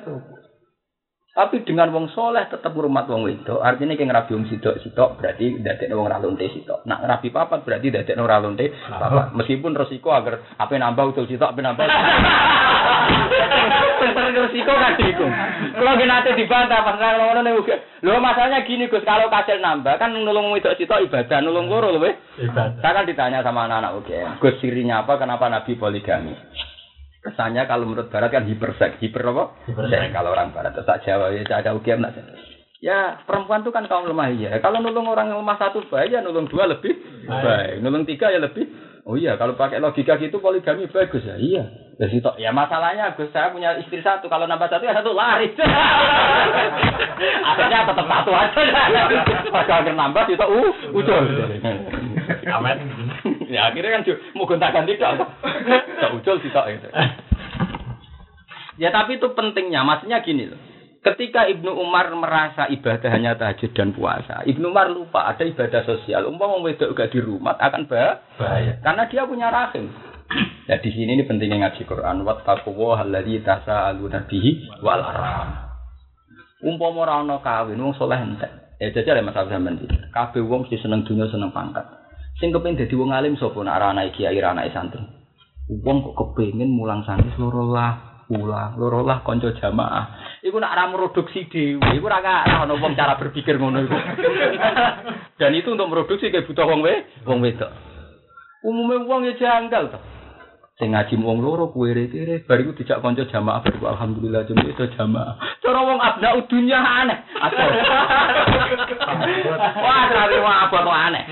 [1.38, 5.62] Tapi dengan wong soleh tetap ngurmat wong wedok, artinya kayak ngerabi wong sidok sidok berarti
[5.62, 6.82] dadek wong ralunte sidok.
[6.82, 9.38] Nak ngerabi papat berarti dadek wong ralunte papat.
[9.38, 11.86] Meskipun resiko agar apa nambah utul sidok, apa nambah.
[14.02, 14.98] Tentang resiko kan.
[15.78, 17.76] Kalau gini nanti dibantah pas nang ngono nih uga.
[18.02, 22.02] Lho masalahnya gini Gus, kalau kasil nambah kan nulung wedok sidok ibadah, nulung loro lho
[22.02, 22.18] weh.
[22.42, 22.82] Ibadah.
[22.82, 26.34] Saya kan ditanya sama anak-anak UGM, Gus sirinya apa, kenapa Nabi poligami?
[27.28, 29.52] Kesannya kalau menurut Barat kan hiperseks, hiper apa?
[29.68, 30.16] Hiperseks.
[30.16, 32.16] Kalau orang Barat tetap Jawa ya ada UGM nak.
[32.80, 34.56] Ya perempuan itu kan kaum lemah ya.
[34.64, 36.94] Kalau nulung orang lemah satu baik ya nulung dua lebih
[37.28, 38.64] baik, nulung tiga ya lebih.
[39.04, 41.36] Oh iya kalau pakai logika gitu poligami bagus ya.
[41.36, 41.64] Iya.
[41.98, 45.50] Ya, situ, ya masalahnya Gus saya punya istri satu kalau nambah satu ya satu lari.
[47.50, 48.54] Akhirnya tetap satu aja.
[49.50, 51.18] Kalau akhir nambah itu uh udah.
[52.54, 52.78] Amin.
[53.48, 54.02] Ya akhirnya kan
[54.36, 55.24] mau gonta ganti tidak
[55.98, 56.88] tak ucul sih itu
[58.78, 59.82] ya tapi itu pentingnya.
[59.82, 60.60] Maksudnya gini loh.
[60.98, 66.26] Ketika Ibnu Umar merasa ibadah hanya tahajud dan puasa Ibnu Umar lupa ada ibadah sosial.
[66.26, 68.82] Umpama wedok gak di rumah akan bah- Bahaya.
[68.82, 69.90] karena dia punya rahim.
[70.68, 72.26] Ya di sini ini pentingnya ngaji Quran.
[72.26, 75.70] Wattaquwa alladzi tasaaluna bihi wal arham.
[76.66, 78.50] Umpama ora ana kawin wong saleh entek.
[78.78, 81.82] Ya jajal ya Mas Abdul iki kabeh wong mesti seneng dunya seneng pangkat
[82.38, 83.58] sing kepengin dadi wong alim sapa?
[83.58, 85.02] Ora anake kiai ora anake santri.
[85.68, 90.38] Wong kok kepengin mulang santri loro lah ulang loro lah kanca jamaah.
[90.42, 93.98] Iku nek ora produksi dhewe iku ora ana wong cara berpikir ngono iku.
[95.40, 96.94] Dan itu untuk produksi kayak butuh wong we
[97.26, 97.70] wong wedok.
[98.66, 100.17] Umumnya wong ya janggal
[100.78, 105.34] sing ngaji wong loro kuwere kere bariku dijak kanca jamaah bariku alhamdulillah jam itu jamaah.
[105.58, 107.18] Cara wong abna dunya aneh.
[107.34, 107.66] Atau
[109.82, 111.26] wah terlalu wong abot aneh.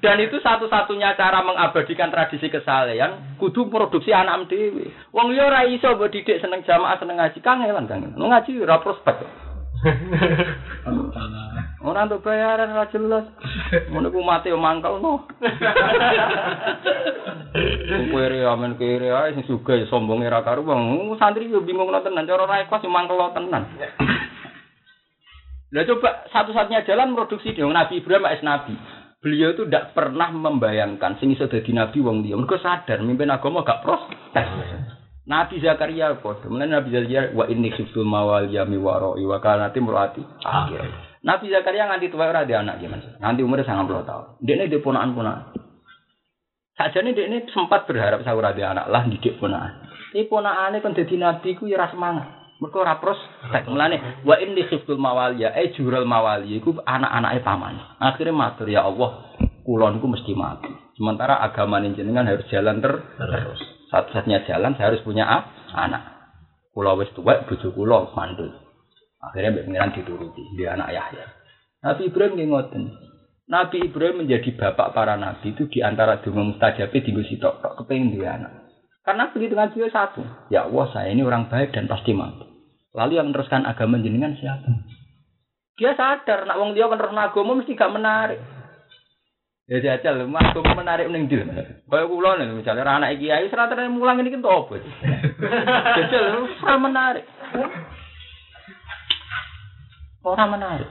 [0.00, 5.92] Dan itu satu-satunya cara mengabadikan tradisi kesalehan kudu produksi anak dhewe wong liya ora iso
[5.92, 7.44] mbok didik seneng jamaah seneng ngaji.
[7.44, 9.20] Kangelan kangen ngaji ora prospek
[11.84, 13.24] Ora untuk bayaran ora jelas.
[13.92, 15.28] Ngono ku mati yo mangkel no.
[18.14, 21.12] Kere amen kere ae sing sugih ya sombonge ra karuan.
[21.20, 23.68] Santri yo bingung no tenan cara ra ikhlas yo mangkel tenan.
[25.74, 28.78] Lah coba satu-satunya jalan produksi dia Nabi Ibrahim es nabi.
[29.18, 32.36] Beliau itu tidak pernah membayangkan sing iso dadi nabi wong liya.
[32.36, 34.46] Mergo sadar mimpin agama gak prospek.
[35.24, 36.52] Nabi Zakaria padha.
[36.52, 40.20] Mulane Nabi Zakaria wa inni khiftul mawal yami waroi wa kanati murati.
[40.44, 40.84] Akhir.
[41.24, 43.16] Nabi Zakaria nganti tua ora ada anak gimana?
[43.24, 44.24] Nganti umurnya 90 tahun.
[44.44, 45.56] Dia ini dia ponakan-ponakan.
[46.76, 49.88] Sajane dia ini sempat berharap saya ora ada anak lah didik ponakan.
[50.12, 52.60] Ini ponakane kan dadi nabi ku ya semangat.
[52.60, 53.64] Mergo ora prospek.
[53.72, 57.80] Mulane wa inni khiftul mawaliya eh jurul mawali iku anak-anake paman.
[57.96, 60.68] Akhirnya matur ya Allah, kulonku mesti mati.
[61.00, 63.73] Sementara agama jenengan harus jalan ter terus.
[63.94, 65.22] Satu-satunya jalan saya harus punya
[65.70, 66.02] anak.
[66.74, 68.50] Kula wis tuwek bojo kula mandul.
[69.22, 71.24] Akhirnya mbek pengiran dituruti, dia anak Yahya.
[71.86, 72.50] Nabi Ibrahim nggih.
[73.46, 78.18] Nabi Ibrahim menjadi bapak para nabi itu di antara donga mustajab di sitok tok kepengin
[78.18, 78.66] dia anak.
[79.06, 80.24] Karena perhitungan beliau satu.
[80.50, 82.48] Ya Allah, saya ini orang baik dan pasti mati.
[82.96, 84.64] Lalu yang meneruskan agama jenengan siapa?
[85.76, 88.40] Dia sadar, nak wong dia kan terus agama mesti gak menarik.
[89.64, 91.40] Ya jajal, mah agama menarik ning ndi?
[91.88, 94.84] Kaya kula nih, misalnya ra anak kiai serata mulang ini kan tobat.
[95.96, 97.24] Jajal, ora menarik.
[100.24, 100.88] Orang menarik.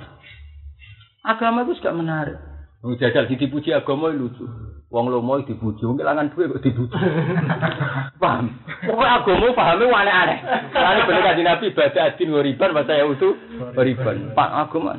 [1.22, 2.38] Agama itu gak menarik.
[2.84, 4.46] Wong jajal dipuji agama itu lucu.
[4.92, 6.94] Wong lomo dipuji, wong kelangan duit kok dipuji.
[8.22, 8.60] Paham?
[8.84, 10.38] Pokoknya agama pahame aneh-aneh.
[10.76, 13.30] Lalu bener kanjeng Nabi baca adin ngoriban bahasa ya itu
[13.74, 14.36] ngoriban.
[14.36, 14.94] Pak agama.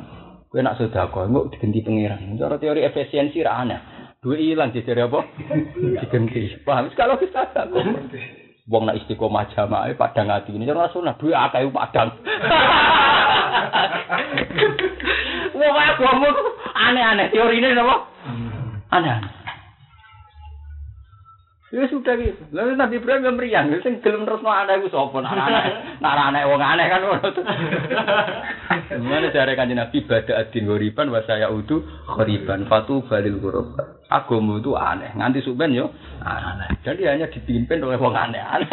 [0.55, 2.39] Kowe nak sedekah engko digenti pangeran.
[2.39, 3.75] Cara teori efisiensi ra aneh.
[4.23, 5.19] Duit hilang jadi apa?
[5.75, 6.63] Digenti.
[6.63, 6.87] Paham?
[6.95, 7.91] Kalau kita agama.
[8.71, 12.07] Wong nak istiqomah jamaah padang ati ini cara sunah duit akeh padang.
[15.59, 15.75] Wong
[16.23, 18.07] tuh aneh-aneh teorine napa?
[18.95, 19.44] Aneh-aneh.
[21.73, 22.45] Ya sudah gitu.
[22.53, 25.17] Lalu Nabi Ibrahim yang meriang, sing gelem terus no aneh ku sapa?
[25.17, 27.41] Nak aneh, nak aneh wong aneh kan ngono tuh.
[29.01, 33.81] Mana jare kanjeng Nabi bada adin goriban wa saya udu khoriban fatu balil ghurab.
[34.13, 35.89] Agama itu aneh, nganti suben yo
[36.21, 36.69] aneh.
[36.85, 38.69] Jadi hanya dipimpin oleh wong aneh-aneh.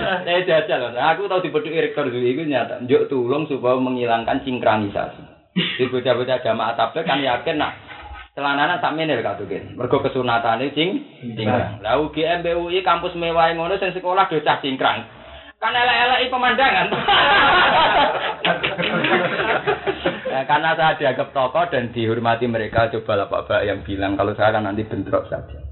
[0.00, 2.86] Saya jajal, aku tahu di beduk rektor dulu itu nyata.
[2.86, 5.22] Njuk tulung supaya menghilangkan sinkronisasi.
[5.50, 7.74] Di bocah-bocah jamaah tabligh kan yakin nak
[8.34, 9.74] celananan sak menir katukin.
[9.74, 11.02] Mergo kesunatane cing
[11.34, 11.82] cingkrang.
[11.82, 15.06] Lah UGM BUI kampus mewah ngono sing sekolah do cah cingkrang.
[15.60, 16.86] Kan elek-eleki pemandangan.
[20.32, 24.32] Ya, karena saya dianggap tokoh dan dihormati mereka, coba lah Pak Bak yang bilang kalau
[24.32, 25.69] saya kan nanti bentrok saja.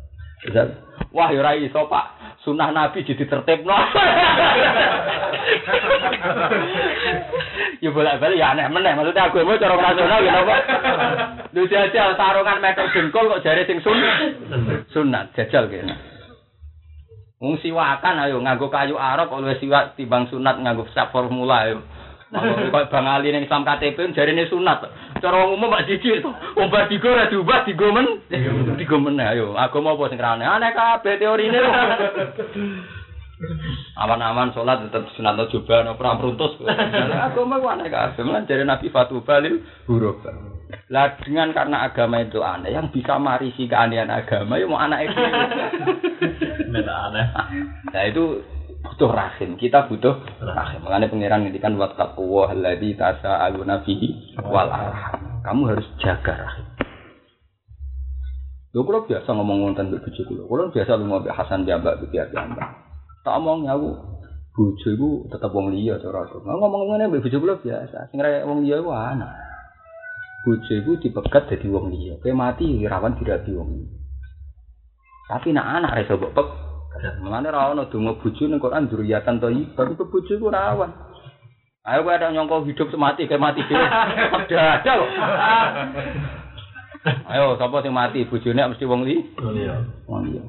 [1.11, 2.19] Wah, ya ora iso, Pak.
[2.49, 3.77] sunah Nabi jadi tertib no.
[7.85, 8.97] ya bolak-balik ya aneh meneh.
[8.97, 10.57] Maksudnya aku mau cara nasional gitu apa?
[11.53, 14.01] Lu jajal sarungan meter jengkol kok jari sing sun
[14.97, 15.93] sunat jajal kene.
[17.39, 21.85] Wong siwakan ayo nganggo kayu arok luwih siwak timbang sunat nganggo sak formula ayo.
[22.29, 24.85] Kok Bang Ali ning Islam KTP jarine sunat.
[25.25, 26.29] Cara wong umum mak jijik to.
[26.61, 28.21] Wong bar digo ora diubah digo men.
[28.77, 29.57] Digo men ayo.
[29.57, 30.45] Agama apa sing rane?
[30.45, 31.61] Aneh kabeh teorine.
[33.97, 36.61] Aman-aman sholat tetap sunat coba no perang peruntus.
[37.17, 38.21] Agama ku aneh kabeh.
[38.29, 40.21] Lan jare Nabi Fatu Balil huruf.
[40.93, 45.17] Lah dengan karena agama itu aneh, yang bisa marisi keanehan agama ya mau anak itu.
[47.89, 48.45] Nah itu
[48.99, 49.55] butuh rahim.
[49.55, 50.83] Kita butuh rahim.
[50.83, 55.39] Mengenai pangeran ngendikan wa taqwa alladzi tasaaluna fihi wal arham.
[55.47, 56.67] Kamu harus jaga rahim.
[58.75, 60.43] Lho kalau biasa ngomong wonten mbek bojo kula.
[60.51, 62.75] Kula biasa lu mbek Hasan Jambak Kiai Jambak.
[63.23, 63.95] Tak omong ya aku
[64.59, 66.43] bojo iku tetep wong liya cara aku.
[66.43, 68.11] Ngomong ngene mbek bojo kula biasa.
[68.11, 69.31] Sing ra wong liya iku anak.
[70.43, 72.19] Bojo iku dipegat dadi wong liya.
[72.19, 73.95] Kowe mati rawan dirabi wong liya.
[75.31, 76.68] Tapi nak anak ra iso mbok
[77.23, 80.91] Mulane ra ono donga bojo ning Quran dzurriatan thayyibah itu bojo iku rawan.
[81.89, 83.81] Ayo kowe ada nyongko hidup semati kayak mati dhewe.
[83.81, 85.11] Ada ada kok.
[87.33, 89.17] Ayo sapa sing mati bojone mesti wong li?
[90.11, 90.43] Wong liya.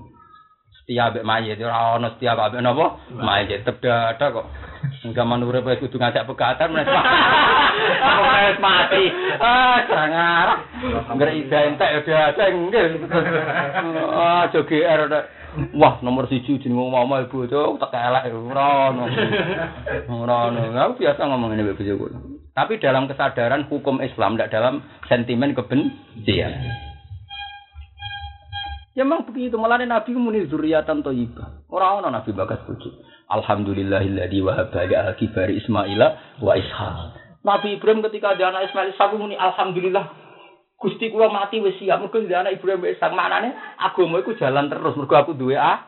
[0.81, 2.85] Setia ambek mayit ora ono setia kok ambek napa?
[3.13, 4.47] Mayit tetep ada kok.
[5.15, 9.03] Zaman urip wis kudu ngajak pegatan menes Wis mati.
[9.39, 10.59] Ah, kurang arah.
[11.13, 12.99] Ngger ida entek ya ada enggak.
[14.11, 15.07] Ah, jogi GR
[15.73, 19.05] Wah, nomor siji jeneng mama ibu itu tak elek ora ono.
[20.05, 20.61] Ora ono.
[20.77, 22.05] Aku biasa ngomong ini bojoku.
[22.53, 26.53] Tapi dalam kesadaran hukum Islam, tidak dalam sentimen kebencian.
[28.93, 31.71] Ya memang begitu, malah Nabi muni zuriatan thayyibah.
[31.71, 32.91] Ora ono Nabi bagas bojo.
[33.29, 36.97] Alhamdulillahilladzi wahaba li akibari Ismaila wa Ishaq.
[37.45, 40.28] Nabi Ibrahim ketika ada anak Ismail Ishaq muni alhamdulillah
[40.79, 44.71] Gusti kula mati wis siap mergo ndek anak Ibrahim wis sak maknane agama iku jalan
[44.71, 45.83] terus mergo aku duwe ah.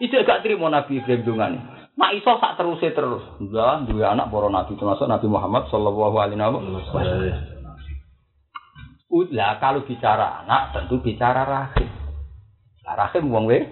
[0.00, 1.58] Itu gak trimo Nabi Ibrahim dungane.
[1.96, 3.24] Mak iso sak teruse terus.
[3.52, 7.36] Lah duwe anak para nabi termasuk Nabi Muhammad sallallahu alaihi wasallam.
[9.32, 11.88] Lah kalau bicara anak tentu bicara rahim.
[12.84, 13.64] Rahim wong we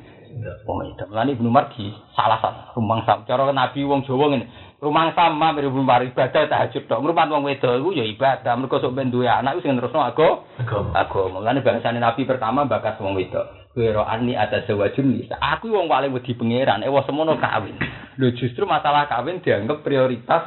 [0.68, 1.04] wong itu.
[1.08, 4.48] Mulane Ibnu Marji salah satu rumang sam cara Nabi wong Jawa ngene.
[4.78, 8.54] Rumah sama mirip rumah ibadah tahajud tok ngrumat wong wedok iku ya ibadah.
[8.54, 10.46] Mergo sok ben duwe anak sing nerusno aku
[10.94, 13.74] agama mulane bangsane nabi pertama bakas wong wedok.
[13.74, 16.86] Kira ani ada sewajun aku wong paling wedi pangeran.
[16.86, 17.74] Ewa semono kawin.
[18.18, 20.46] Lho justru masalah kawin dianggap prioritas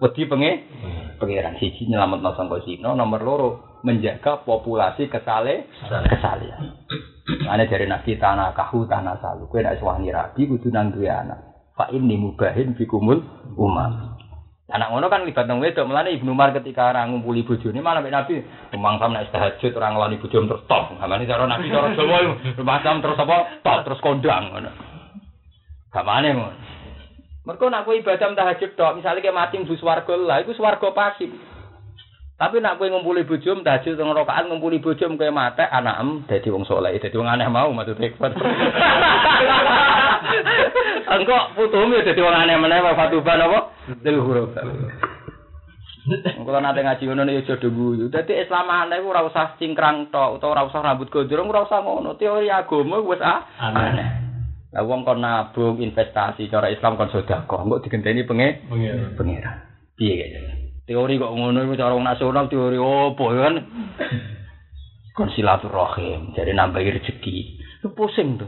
[0.00, 0.50] wedi penge
[1.20, 1.60] pangeran.
[1.60, 2.96] Siji nyelametno sangka sino.
[2.96, 3.48] Nomor loro
[3.84, 6.74] menjaga populasi kesale kesalian
[7.28, 11.57] Ane dari nabi tanah kahu tanah salu, kue nak suami rabi kudu nang anak.
[11.78, 13.22] Fa ini mubahin fikumul
[13.54, 14.18] umam.
[14.68, 18.12] Anak ngono kan libat nang wedok, melane Ibnu Umar ketika ora ngumpuli bojone malah mek
[18.12, 20.92] Nabi rumang sam nek tahajud ora ngelani bojone terus top.
[20.98, 22.18] Ngamane cara Nabi cara Jawa
[22.58, 23.62] rumah sam terus apa?
[23.62, 24.68] Top terus kondang ngono.
[25.88, 26.58] Gamane ngono.
[27.48, 31.32] Mergo nak kowe ibadah tahajud tok, misale ke mati mlebu swarga lah iku swarga pasif.
[32.36, 36.68] Tapi nak kowe ngumpuli bojo tahajud teng rakaat ngumpuli bojo kowe mate anakem dadi wong
[36.68, 38.36] saleh, dadi wong aneh mau maksud hikmat.
[41.08, 41.36] Engko
[41.96, 43.58] ya dadi wong aneh meneh fatuban apa?
[44.04, 44.52] Dil huruf.
[46.08, 48.08] Engko nate ngaji ngono ya aja guyu.
[48.12, 52.16] Dadi Islam aneh ora usah cingkrang tok utawa ora usah rambut gondrong ora usah ngono.
[52.16, 54.08] Teori agama wis ah aneh.
[54.68, 58.68] Lah wong kon nabung investasi cara Islam kon sedekah, engko digenteni penge
[59.16, 59.64] pengira.
[59.96, 60.40] Piye kaya?
[60.88, 63.56] Teori kok ngono iku cara nasional teori opo ya kan?
[65.18, 67.36] Kon silaturahim, jadi nambahi rezeki.
[67.82, 68.46] Itu pusing tuh.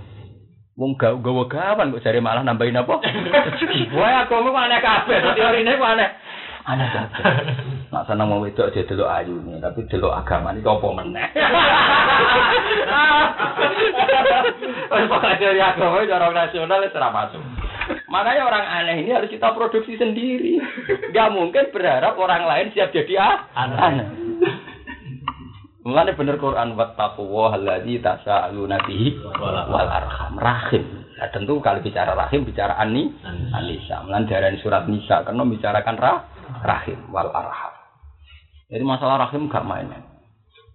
[0.81, 3.05] Wong gak gawa gawan kok jare malah nambahin apa?
[3.93, 6.09] Wah, aku mau aneh kabeh, teorine kok aneh.
[6.65, 7.25] Aneh kabeh.
[7.93, 11.29] Nak seneng mau wedok aja delok ayune, tapi delok agama iki apa meneh.
[14.89, 17.45] Wes pokoke teori agama cara nasional wis ora masuk.
[18.09, 20.65] Makanya orang aneh ini harus kita produksi sendiri.
[21.13, 24.09] Gak mungkin berharap orang lain siap jadi ah, aneh.
[25.81, 31.09] Mulane bener Quran wattaqu wa allazi tasaaluna bihi wal arham rahim.
[31.17, 33.09] Nah, tentu kalau bicara rahim bicara ani
[33.57, 34.05] anisa.
[34.05, 36.19] Darani surat Nisa karena bicarakan rah,
[36.61, 37.73] rahim wal arham.
[38.69, 39.89] Jadi masalah rahim gak main.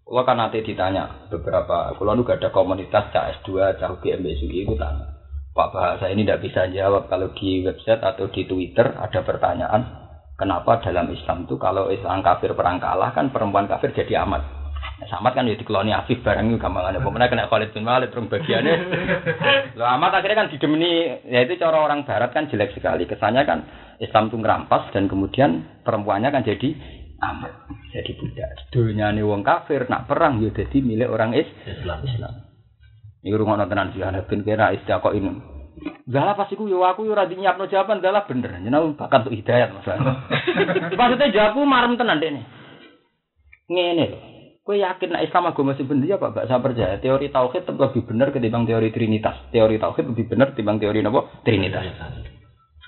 [0.06, 5.16] Kalau kan nanti ditanya beberapa, kalau lu ada komunitas CS2, cah GMBSUI itu tanya.
[5.56, 9.88] Pak Bahasa ini tidak bisa jawab kalau di website atau di Twitter ada pertanyaan
[10.36, 14.65] kenapa dalam Islam itu kalau Islam kafir perang kalah kan perempuan kafir jadi amat
[14.96, 17.04] Samad kan ya dikeloni Afif barang itu gampang ada.
[17.04, 18.76] Pemenang kena Khalid bin Walid rong bagiannya.
[19.78, 23.04] Loh amat akhirnya kan didemeni ya itu cara orang barat kan jelek sekali.
[23.04, 23.60] Kesannya kan
[24.00, 26.80] Islam itu ngerampas dan kemudian perempuannya kan jadi
[27.20, 27.54] amat,
[27.92, 28.50] jadi budak.
[28.72, 32.00] Dunia wong kafir nak perang ya jadi milik orang is Islam.
[32.08, 32.34] Islam.
[33.20, 35.56] Iku rungokno tenan sih ana ben kira istiqo ini.
[36.08, 38.64] Dalah pas iku yo aku yo ora nyiapno jawaban dalah bener.
[38.64, 40.24] Jeneng bakat untuk hidayat masalah.
[41.00, 42.48] Maksudnya jawabku marem tenan dekne.
[43.68, 44.35] Ngene lho.
[44.66, 46.34] Kowe yakin nek Islam agama sing bener ya Pak?
[46.34, 46.98] Gak saya percaya.
[46.98, 49.38] Teori tauhid tetap lebih benar ketimbang teori trinitas.
[49.54, 51.22] Teori tauhid lebih benar ketimbang teori napa?
[51.46, 51.86] Trinitas.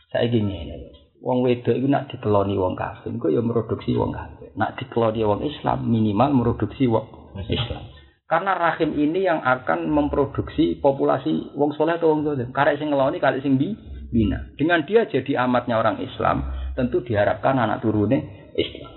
[0.10, 0.74] Saya ngene.
[0.74, 0.90] lho.
[1.22, 4.54] Wong wedok iku nak dikeloni wong kafir, kok ya produksi wong kafir.
[4.58, 7.06] Nak dikeloni wong Islam minimal produksi wong
[7.46, 7.94] Islam.
[8.26, 12.50] Karena rahim ini yang akan memproduksi populasi wong soleh atau wong soleh.
[12.54, 13.74] Karek sing ngeloni, karek sing bi,
[14.10, 14.50] bina.
[14.58, 16.42] Dengan dia jadi amatnya orang Islam,
[16.74, 18.97] tentu diharapkan anak turune Islam.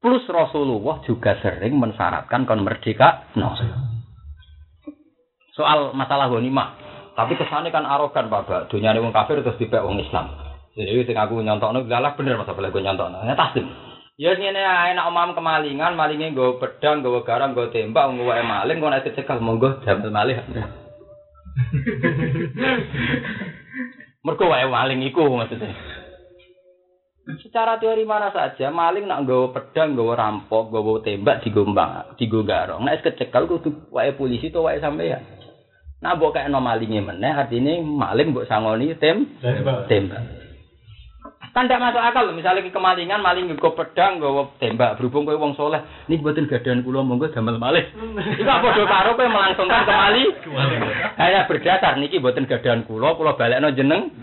[0.00, 3.28] Plus Rasulullah juga sering mensyaratkan kon merdeka.
[3.36, 3.52] No.
[5.52, 6.68] Soal masalah ghanimah.
[7.12, 8.72] Tapi kesannya kan arogan Pak.
[8.72, 10.32] Dunia wong kafir terus dibek wong Islam.
[10.72, 13.28] Jadi sing aku nyontokno lalah bener masa boleh gue nyontokno.
[13.28, 13.68] Ya tasdim.
[14.16, 18.44] Ya ngene ae nek omam kemalingan, malinge nggawa pedang, nggawa garam, nggawa tembak, nggawa wae
[18.44, 20.36] maling kok nek dicekal monggo jamel malih.
[24.24, 25.72] Mergo wae maling iku maksudnya.
[27.38, 32.82] Secara teori mana saja, maling nak nggawa pedang, nggawa rampok, nggawa tembak digombang, digo garong.
[32.82, 35.22] Nek kecekal kudu wae polisi to wae sampeyan.
[36.00, 39.28] Nah, mbok kayak no malingnya meneh, artinya maling mbok sangoni tem
[39.86, 40.49] tembak.
[41.50, 42.34] Kan tidak masuk akal loh.
[42.38, 45.02] Misalnya ke kemalingan, maling nggo pedang, nggo tembak.
[45.02, 47.90] Berhubung kowe wong soleh, ini buatin gadan kula monggo damel malih.
[48.38, 50.22] Iku apa do karo kowe melangsungkan kemali?
[51.18, 54.14] Hanya berdasar niki buatin gadan kula, kula balekno jeneng.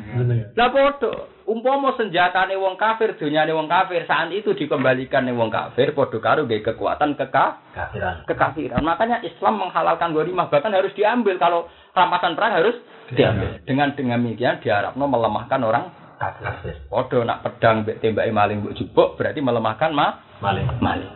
[0.56, 1.36] Lah padha.
[1.48, 6.44] Umpama senjatane wong kafir, dunyane wong kafir, saat itu dikembalikan ning wong kafir, padha karo
[6.44, 8.28] nggih kekuatan keka Kafiran.
[8.28, 8.84] kekafiran.
[8.84, 12.76] Makanya Islam menghalalkan ghanimah bahkan harus diambil kalau rampasan perang harus
[13.16, 13.64] diambil.
[13.64, 16.76] Dengan dengan demikian diharapno melemahkan orang Kafir.
[17.24, 20.66] Nak pedang mbek tembake maling mbok jubuk berarti melemahkan ma Maling.
[20.82, 21.14] maling.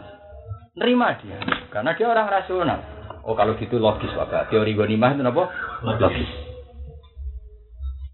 [0.78, 1.38] Nerima dia
[1.70, 2.80] karena dia orang rasional.
[3.22, 4.50] Oh kalau gitu logis Pak.
[4.50, 5.44] Teori ghanimah itu apa?
[5.86, 6.30] Logis.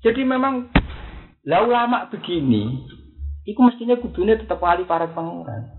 [0.03, 0.71] Jadi memang
[1.47, 2.83] lah ulama begini,
[3.47, 5.71] itu mestinya kudune tetap wali para pangeran.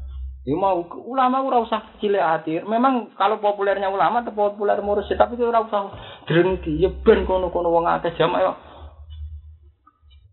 [0.49, 2.65] Ya mau ulama ora usah cilik hati.
[2.65, 5.93] Memang kalau populernya ulama tetap populer mursyid, tapi itu ora usah
[6.25, 6.81] drengki.
[6.81, 8.53] Ya ben kono-kono wong akeh jamak yo.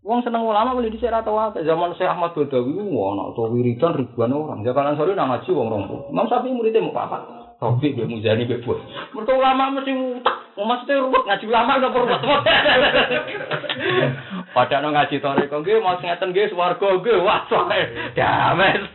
[0.06, 1.66] Wong seneng ulama boleh dhisik ra tau akeh.
[1.66, 4.62] Zaman Syekh Ahmad Badawi ana to wiridan ribuan orang.
[4.62, 6.14] Jakalan sore nang ngaji wong 20.
[6.14, 7.18] Imam Syafi'i muridnya mau apa?
[7.58, 8.78] Taufik be Muzani be Bos.
[9.18, 10.54] Mergo ulama mesti utak.
[10.54, 12.22] Maksudnya ruwet ngaji ulama kok ruwet.
[14.54, 17.18] Padahal nang ngaji toreko nggih mau ngeten nggih swarga nggih.
[17.26, 17.80] Wah, soe.
[18.14, 18.80] Damen.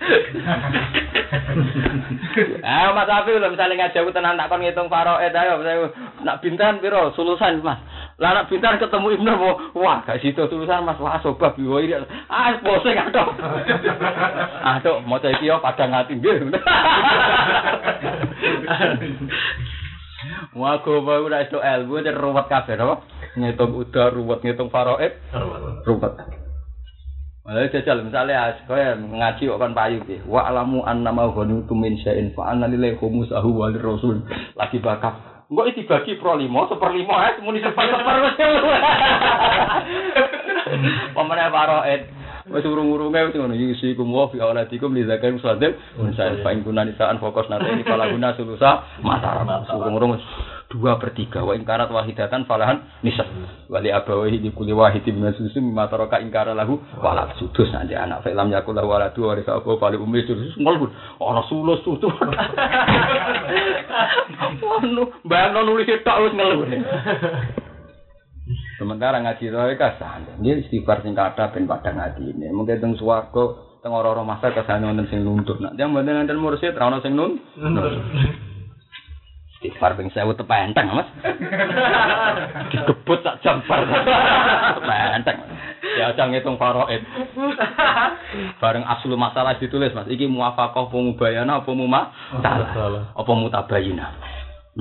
[2.64, 5.92] Ah, Mas Syafi'i lho misale ngaji aku tenan tak kon ngitung faraid ayo saya
[6.24, 7.84] nak bintan piro sulusan Mas.
[8.22, 11.98] Lah bintan ketemu Ibnu mau wah gak situ tulisan Mas wah sobab yo iki.
[12.30, 13.34] Ah pusing aduh.
[14.62, 16.54] Aduh maca iki yo padang ati nggih.
[20.52, 23.02] Wah kok bae ora iso ilmu dan ruwet kabeh apa?
[23.40, 25.18] Ngitung udah ruwet ngitung faraid
[25.88, 26.14] ruwet.
[27.42, 30.22] Malah jajal misalnya kaya ngaji kok kan payu ki.
[30.30, 34.22] Wa alamu annama ghanitu min syai'in fa anna lillahi khumusahu wa lirrasul.
[34.54, 35.31] Lagi bakap.
[35.52, 38.40] Engko iki dibagi pro 5, seperlima ae muni seper-seper wis.
[41.16, 42.08] Pemene faraid.
[42.48, 46.64] Wis urung-urunge wis ngono yusi kum wa fi auladikum li zakat musaddiq unsa fa in
[46.64, 49.44] kunna nisaan fokus nanti ini kala guna sulusa mata
[49.76, 50.16] urung-urung
[50.72, 51.44] dua per tiga.
[51.44, 53.28] Wa ingkarat wahidatan falahan nisab.
[53.68, 56.80] Wali abawahi di kuli wahidi min susu mimma taraka ingkara lahu
[57.36, 58.24] sudus nanti anak.
[58.24, 60.56] Film yakul lahu wala dua warisa apa fali umi sudus.
[60.56, 61.84] Ngolbun ana sulus
[64.82, 66.66] anu bayang nulis tok wis ngeluh
[68.82, 72.50] Sementara ngaji roe kasan, dia istighfar sing kata ben padang hati ini.
[72.50, 75.62] Mungkin teng swarga, teng ora-ora masa kesane wonten sing nuntut.
[75.62, 77.38] Nak yang mboten enten mursyid ra ono sing nun.
[79.62, 81.06] Istighfar ping 1000 tepenteng, Mas.
[82.74, 83.86] Dikebut tak jempar.
[84.82, 85.38] Tepenteng.
[86.02, 87.06] Ya aja ngitung faraid.
[88.58, 90.10] Bareng aslu masalah ditulis, Mas.
[90.10, 92.10] Iki muwafaqah apa mubayana apa muma?
[92.42, 93.14] Salah.
[93.14, 94.18] Apa mutabayina.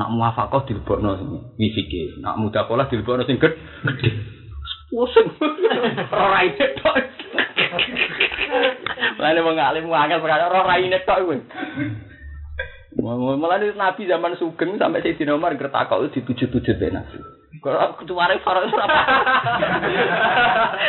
[0.01, 1.29] Nak muwafaqah dilebokno sing
[1.61, 2.17] wisike.
[2.25, 4.17] Nak mudakolah dilebokno sing ged- gedhe.
[4.89, 5.29] Pusing.
[6.09, 6.97] Ora raine tok.
[9.21, 11.37] Lane wong alim angel perkara ora raine tok kuwi.
[12.99, 17.19] Malah Nabi zaman Sugeng sampai Sayyidina Umar gertakok itu dituju-tuju be Nabi.
[17.61, 19.01] Kalau ketuare faro itu apa?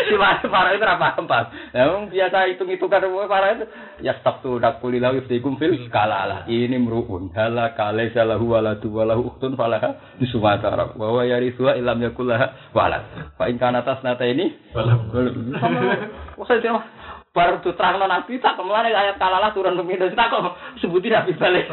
[0.08, 1.45] Ketuare faro itu apa paham?
[1.76, 3.66] Ya wong biasa hitung-hitungan faro itu
[4.02, 6.47] ya stop tuh dak kulilah iftikum fil kalala.
[6.47, 10.95] Ini meruun hala kale salahu waladu walahu uktun falaha di Sumatera.
[10.95, 13.36] Bahwa yari suwa ilam yakulah walad.
[13.36, 14.49] Fa in kana tasnata ini
[16.39, 16.88] Wah saya tidak
[17.32, 21.66] baru terang nabi tak ke mana ayat kalalah turun minus tak kok sebutin nabi balik.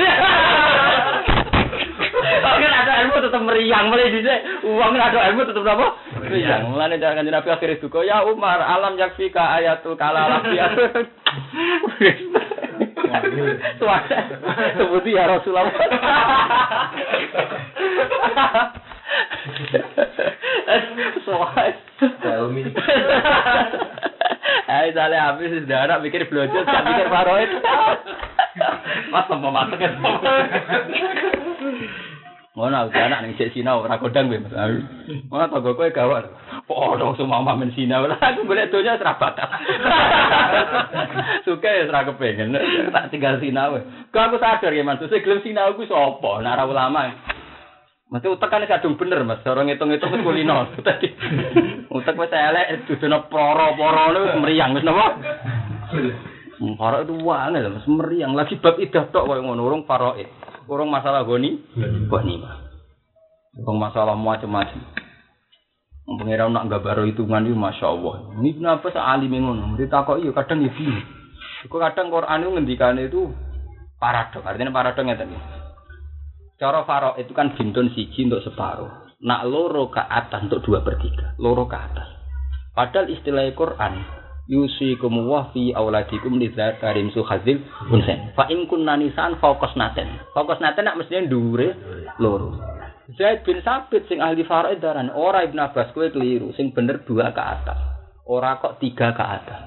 [2.19, 4.23] Kalau kan ada ilmu tetap meriang, mulai di
[4.67, 5.87] uang ada ilmu tetap apa?
[6.23, 6.71] Meriang.
[6.71, 10.67] Mulai jangan kanjeng Nabi akhirnya duka ya Umar alam yakfika ayatul kalalah ya.
[13.79, 14.19] Suara
[14.79, 15.75] sebuti ya Rasulullah.
[24.69, 27.51] Hai misalnya habis sudah anak mikir blojol, gak mikir paroid.
[29.09, 29.93] Mas masak kan?
[32.59, 34.51] Ngono aku anak ning sik sinau ora kodang kowe Mas.
[35.31, 36.27] Ngono tanggo kowe gawar.
[36.67, 38.11] Podho semua mamen sinau.
[38.11, 39.47] Lah aku golek donya ora bakat.
[41.47, 42.59] Suka ya ora kepengen
[42.91, 43.79] tak tinggal sinau.
[44.11, 46.43] Kok aku sadar ya Mas, sing gelem sinau ku sapa?
[46.43, 47.03] Nek ora ulama.
[48.09, 50.73] Mesti utek kan kadung bener Mas, ora ngitung-ngitung wis kulino.
[50.87, 51.13] Tadi
[51.93, 55.21] utek wis elek dudono poro-poro wis meriang wis napa?
[56.81, 60.25] Farok itu wangi Mas, meriang lagi bab idah tok koyo ngono urung faroid.
[60.69, 61.61] Urung masalah goni,
[62.09, 62.57] goni mah.
[63.61, 64.81] Urung masalah macam-macam.
[66.09, 68.33] Pengira nak gambar hitungan itu masya Allah.
[68.41, 69.77] Ini kenapa se alim ngono?
[69.77, 71.05] Mereka kok iya kadang ya bingung.
[71.69, 73.29] Kok kadang Quran itu ngendikan itu
[74.01, 74.49] paradok.
[74.49, 75.58] Artinya paradok ngeten iki.
[76.59, 79.15] Cara faro itu kan bintun siji untuk separuh.
[79.23, 81.39] Nak loro ke atas untuk dua per tiga.
[81.39, 82.19] Loro ke atas.
[82.75, 84.03] Padahal istilah Quran
[84.51, 87.63] yusikum wa fi auladikum lidzakarim suhadzil
[87.95, 88.35] unsen.
[88.35, 88.67] Fa in
[89.39, 90.19] fokus naten.
[90.35, 91.79] Fokus naten nak mesti dhuwure
[92.19, 92.59] loro.
[93.15, 97.31] Zaid bin Sabit sing ahli faraid daran ora Ibnu Abbas kowe keliru sing bener dua
[97.31, 97.79] ke atas.
[98.27, 99.61] Ora kok tiga ke atas.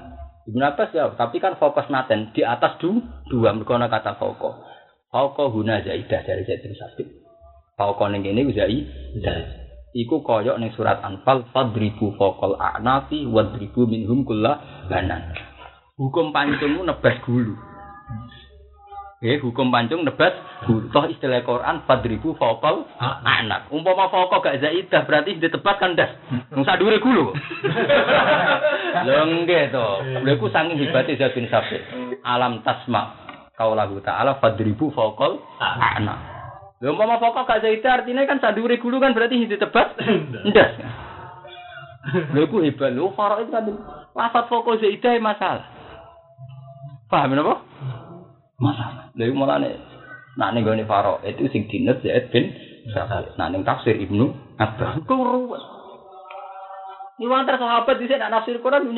[0.46, 4.71] Ibnu Abbas ya, tapi kan fokus naten di atas du, dua mergo ana kata fokus.
[5.12, 7.04] Fokus huna zaidah dari Zaid bin Sabit.
[7.76, 9.44] Fokus ning kene zaidah.
[9.92, 14.56] Iku koyok ning surat Anfal fadribu fokol a'nafi wadribu minhum kulla
[14.88, 15.36] banan.
[16.00, 17.52] Hukum pancungmu nebas gulu.
[19.20, 20.32] Eh, hukum pancung nebas
[20.64, 20.88] gulu.
[20.88, 22.88] Toh istilah Quran fadribu fokol
[23.20, 23.68] anak.
[23.68, 26.08] Umpama fokol gak zaidah berarti ditebas kan das.
[26.56, 27.36] Wong sadure gulu.
[29.04, 29.88] Lho nggih to.
[30.24, 31.84] Lha iku saking hebate Zaid bin Sabit.
[32.24, 33.21] Alam tasma
[33.62, 36.18] kaulahu ta'ala fadribu fokol anak.
[36.82, 39.94] Lha umpama pokok gak zaidah artinya kan sadure gulu kan berarti ditebas
[40.50, 40.70] ndas.
[42.34, 43.70] Lha iku hebat lho faro itu kan
[44.18, 45.66] lafat pokok zaidah masalah.
[47.06, 47.62] Paham napa?
[48.58, 49.14] Masalah.
[49.14, 49.78] Lha iku mulane
[50.34, 52.50] nak ning gone faro itu sing dinet Zaid bin
[52.90, 53.38] Sabit.
[53.38, 55.06] Nak ning tafsir Ibnu Abbas.
[55.06, 55.62] Kuruwet.
[57.22, 58.90] Ini antar sahabat di sini nafsir Quran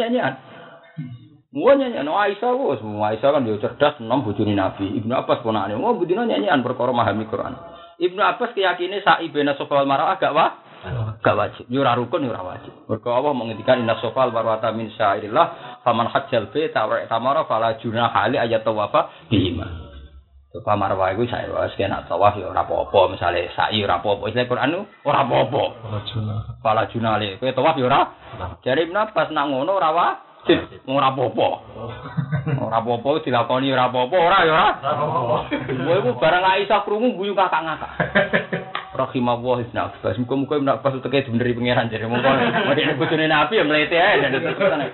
[1.54, 1.62] nyanyian.
[1.62, 4.98] Wah nyanyian Aisyah wos, Aisyah kan dia cerdas, enam bujuni Nabi.
[4.98, 7.54] Ibnu Abbas ponakane, wah budina nyanyian perkara memahami Quran.
[8.02, 10.50] Ibnu Abbas keyakinane sak ibena sofal marah agak wah,
[11.22, 11.64] gak wajib.
[11.70, 12.74] Yo ora rukun yo ora wajib.
[12.90, 18.26] Mergo Allah menghentikan inna sofal marwata min syairillah, faman hajjal baita wa tamara fala junaha
[18.26, 19.94] ali ayat tawafa bihima.
[20.54, 24.30] Sofa marwah iku saya wis kena tawaf yo ora apa-apa, misale sa'i ora apa-apa.
[24.30, 25.62] Istilah Quran nu ora apa-apa.
[26.62, 28.06] Fala junale, kowe tawaf yo ora.
[28.62, 29.90] Jare Ibnu Abbas nak ngono ora
[30.44, 31.48] wajib, ora apa-apa.
[32.60, 34.68] Ora apa-apa dilakoni ora apa-apa, ora ya ora.
[35.64, 37.92] Kowe iku barang Aisyah krungu guyu kakak ngakak.
[38.94, 40.14] Rahimahullah Ibnu Abbas.
[40.20, 42.30] Muga-muga Ibnu Abbas uteke dibeneri pangeran jare mongko.
[42.70, 44.92] Mendene bojone Nabi ya mlete ae dan terus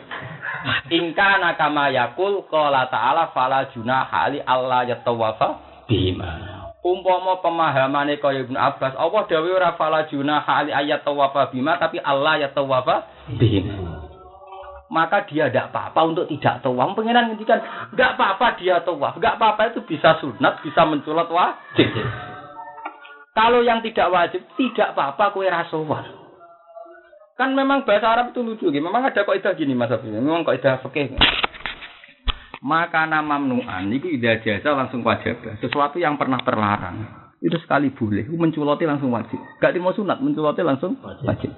[0.92, 6.62] Ingka nakama yakul qala ta'ala fala junaha ali Allah yatawafa bima.
[6.80, 12.00] Umpama pemahamane kaya Ibnu Abbas, Allah dawuh ora fala junaha ali ayat tawafa bima tapi
[12.00, 13.04] Allah yatawafa
[13.36, 13.89] bima.
[14.90, 16.98] Maka dia tidak apa-apa untuk tidak tawaf.
[16.98, 17.62] Pengiran ngendikan,
[17.94, 19.14] tidak apa-apa dia tawaf.
[19.14, 21.94] Tidak apa-apa itu bisa sunat, bisa menculat wajib.
[23.30, 26.02] Kalau yang tidak wajib, tidak apa-apa kue rasuah.
[27.38, 28.84] Kan memang bahasa Arab itu lucu, gitu.
[28.84, 31.16] memang ada kaidah gini Mas Abi, memang kaidah fikih.
[32.60, 35.40] Maka nama mamnuan itu tidak jasa langsung wajib.
[35.64, 39.40] Sesuatu yang pernah terlarang itu sekali boleh, menculoti langsung wajib.
[39.56, 41.48] Gak mau sunat, menculoti langsung wajib.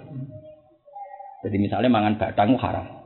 [1.43, 3.02] Jadi misalnya mangan batang haram.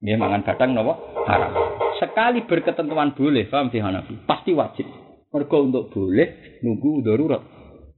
[0.00, 0.96] Ya mangan batang nopo
[1.28, 1.52] haram.
[2.00, 4.24] Sekali berketentuan boleh, paham sih Hanafi?
[4.24, 4.88] Pasti wajib.
[5.28, 7.44] Mergo untuk boleh nunggu darurat.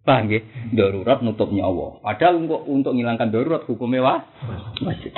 [0.02, 0.74] Paham nggih?
[0.74, 2.02] Darurat nutup nyawa.
[2.02, 4.20] Padahal untuk untuk menghilangkan darurat hukumnya wah,
[4.82, 5.14] wajib.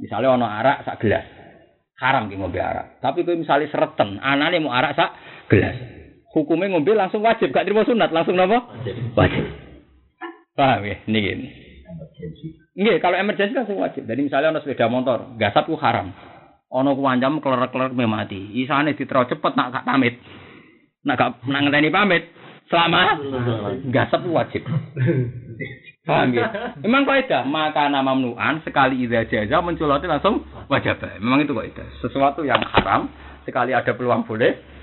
[0.00, 1.28] Misalnya ono arak sak gelas.
[2.00, 3.04] Haram ki ngombe arak.
[3.04, 5.10] Tapi kowe misalnya sereten, anane mau arak sak
[5.52, 5.76] gelas.
[6.32, 8.64] Hukumnya ngombe langsung wajib, gak terima sunat, langsung napa?
[8.80, 8.96] Wajib.
[9.14, 9.44] Wajib.
[10.56, 10.96] Paham ya?
[11.04, 11.63] Niki.
[12.74, 14.06] Nggih, kalau emergensi langsung wajib.
[14.06, 16.10] Jadi misalnya ono sepeda motor, gasap ku haram.
[16.74, 18.50] Ono ku wancam keler-keler me mati.
[18.58, 20.18] Isane ditero cepet nak gak pamit.
[21.06, 22.30] Nak gak ngenteni pamit,
[22.66, 23.20] selama
[23.94, 24.62] gasap ku wajib.
[26.04, 26.76] Paham ya?
[26.84, 31.00] Memang kaidah, maka nama mamnuan sekali idza jaza menculoti langsung wajib.
[31.22, 31.88] Memang itu kaidah.
[32.04, 33.08] Sesuatu yang haram
[33.48, 34.73] sekali ada peluang boleh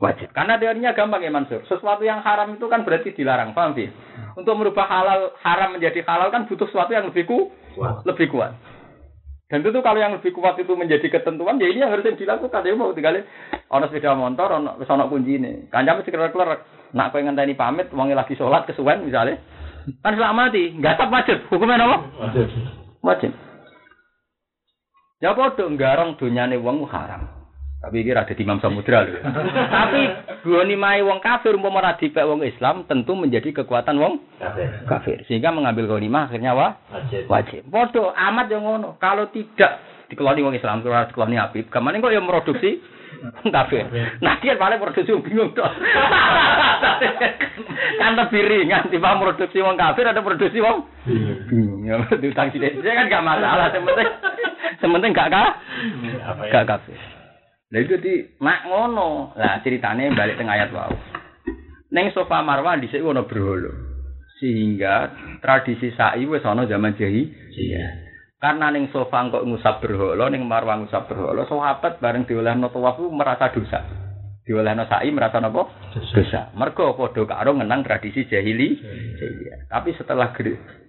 [0.00, 0.28] wajib.
[0.36, 1.64] Karena teorinya gampang ya Mansur.
[1.64, 3.88] Sesuatu yang haram itu kan berarti dilarang, paham sih?
[4.36, 7.48] Untuk merubah halal haram menjadi halal kan butuh sesuatu yang lebih ku,
[8.04, 8.52] lebih kuat.
[9.50, 12.62] Dan tentu kalau yang lebih kuat itu menjadi ketentuan, ya ini yang harus dilakukan.
[12.62, 13.26] Ya mau tinggal
[13.66, 15.66] ono sepeda motor, ono wis ono kunci ini.
[15.66, 16.62] Kancam mesti keler-keler.
[16.94, 19.42] Nak kowe ngenteni pamit, wonge lagi sholat kesuwen misalnya.
[20.06, 21.38] Kan selama mati, nggak tetap wajib.
[21.50, 21.98] Hukumnya apa?
[22.22, 22.46] Wajib.
[23.02, 23.32] Wajib.
[25.18, 27.39] Ya padha nggarong donyane wong haram.
[27.80, 29.24] Tapi iki ada di Imam Samudra lho.
[29.80, 30.00] Tapi
[30.44, 34.20] goni mai wong kafir umpama ora dipek wong Islam tentu menjadi kekuatan wong
[34.84, 35.24] kafir.
[35.24, 37.24] Sehingga mengambil ghanimah akhirnya wa Wajib.
[37.24, 37.62] wajib.
[37.72, 39.00] Padha amat yang ngono.
[39.00, 39.80] Kalau tidak
[40.12, 42.84] dikeloni wong Islam, kalau dikeloni Habib, ke mana kok yang produksi
[43.56, 43.88] kafir.
[44.20, 45.72] Nah dia paling produksi wong bingung tok.
[48.00, 50.84] kan lebih ringan timbang produksi wong kafir ada produksi wong
[51.48, 51.88] bingung.
[51.88, 55.48] Ya diutang sithik kan gak masalah, yang penting gak kah?
[56.28, 56.52] Apa ya?
[56.60, 56.96] Gak kafir.
[57.70, 59.30] Lah itu di mak ngono.
[59.38, 60.90] Lah ceritane balik teng ayat wau.
[61.94, 63.70] Neng sofa Marwah dhisik ono berhala.
[64.42, 67.30] Sehingga tradisi sa'i wis ana zaman jahi.
[67.54, 67.86] Iya.
[68.40, 73.52] Karena ning sofa kok ngusap berhala, ning Marwah ngusap berhala, sahabat bareng diolehno tawaf merasa
[73.52, 73.84] dosa.
[74.42, 75.68] Diolehno sa'i merasa napa?
[75.94, 76.50] Dosa.
[76.58, 78.80] Mergo padha karo ngenang tradisi jahili.
[79.14, 79.70] Jahiliyah.
[79.70, 80.34] Tapi setelah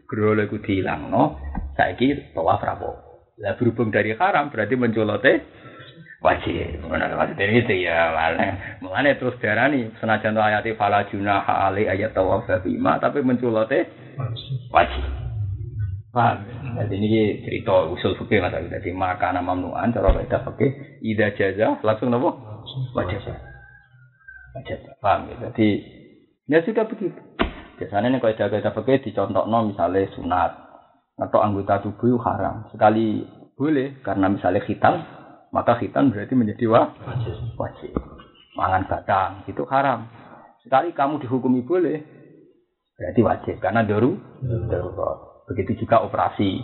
[0.07, 1.37] berhala iku dihilangno,
[1.77, 2.91] saiki tawaf rapo.
[3.41, 5.33] Lah berhubung dari haram berarti menculote
[6.21, 6.85] wajib.
[6.85, 8.77] Mana maksudnya itu ya malah.
[8.79, 13.89] Mulane terus diarani senajan to ayat fala junaha ali ayat tawaf bima tapi menculote
[14.69, 15.03] wajib.
[16.11, 16.43] Paham?
[16.75, 21.79] Jadi ini cerita usul fikih mas Jadi maka nama mamnuan cara beda fikih ida jaza
[21.81, 22.37] langsung nopo
[22.93, 23.17] wajib.
[24.53, 24.77] Wajib.
[25.01, 25.31] Paham?
[25.41, 25.67] Jadi
[26.45, 27.17] ya sudah begitu.
[27.79, 30.51] Biasanya nih kalau kaidah fikih dicontohno misalnya sunat
[31.17, 32.69] atau anggota tubuh haram.
[32.69, 33.23] Sekali
[33.55, 35.01] boleh karena misalnya hitam
[35.51, 37.35] maka hitam berarti menjadi wa Wajib.
[37.59, 37.91] wajib.
[38.55, 40.07] Mangan batang itu haram.
[40.63, 42.03] Sekali kamu dihukumi boleh,
[42.99, 44.15] berarti wajib karena daru
[44.67, 45.45] darurat.
[45.51, 46.59] Begitu juga operasi.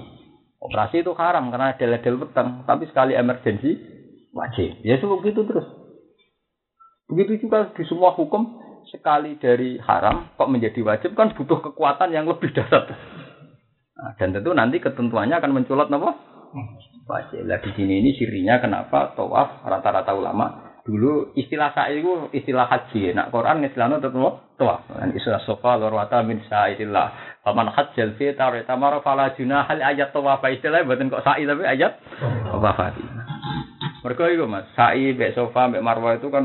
[0.57, 3.77] Operasi itu haram karena ada ledel petang, tapi sekali emergensi
[4.33, 4.79] wajib.
[4.81, 5.67] Ya itu begitu terus.
[7.07, 12.27] Begitu juga di semua hukum sekali dari haram kok menjadi wajib kan butuh kekuatan yang
[12.27, 12.87] lebih dasar.
[13.97, 16.11] Nah, dan tentu nanti ketentuannya akan menculot apa?
[17.07, 17.47] Wajib.
[17.47, 23.11] Lah di sini ini sirinya kenapa tawaf rata-rata ulama dulu istilah sa'i itu istilah haji.
[23.15, 24.87] Nak Quran istilahnya tetap tawaf.
[24.91, 27.39] Dan istilah sofa lorwata min sa'idillah.
[27.43, 30.43] Faman hajjal fi tarita mara fala junahal ayat tawaf.
[30.43, 31.99] Istilahnya buatan kok sa'i tapi ayat
[32.51, 32.79] tawaf.
[34.03, 36.43] Mereka itu mas, sa'i, bek sofa, bek marwah itu kan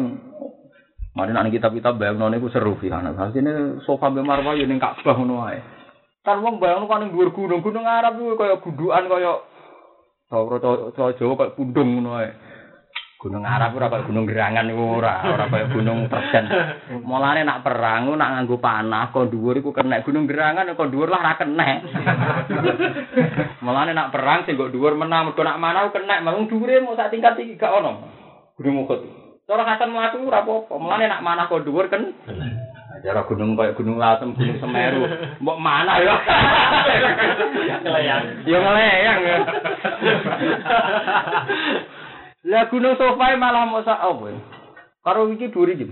[1.12, 3.20] Mari nanti kita kita bayang nona itu seru sih anak.
[3.20, 5.44] Hasilnya sofa bek marwah ini Ka'bah ngono.
[6.24, 9.36] Kan wong bayang kan ning dhuwur gunung, gunung Arab itu kayak gudukan kayak
[10.32, 10.56] Cara
[10.96, 12.32] cara Jawa kayak pundung ngono ae.
[13.20, 16.48] Gunung Arab ora kayak gunung gerangan iku ora, ora kayak gunung Terjen.
[17.04, 21.20] Mulane nak perang nak nganggo panah kon dhuwur iku kena gunung gerangan kon dhuwur lah
[21.20, 21.84] ora kena.
[23.62, 27.12] Mulane nak perang sing kok dhuwur menang mergo nak manah kena, mung dhuwure mau sak
[27.12, 28.08] tingkat iki gak ono.
[28.56, 29.00] Gunung Uhud.
[29.44, 30.74] Cara kasan mlaku ora apa-apa.
[30.80, 32.08] Mulane nak manah kon dhuwur kan
[33.02, 35.02] Cara gunung kayak gunung Lasem, gunung Semeru,
[35.42, 36.14] mbok mana ya?
[38.46, 39.36] Ya ngeleyang ya.
[42.42, 44.24] Lah gunung Sofai malah mau sak apa?
[44.34, 44.38] ya?
[45.02, 45.86] Karo iki duri iki.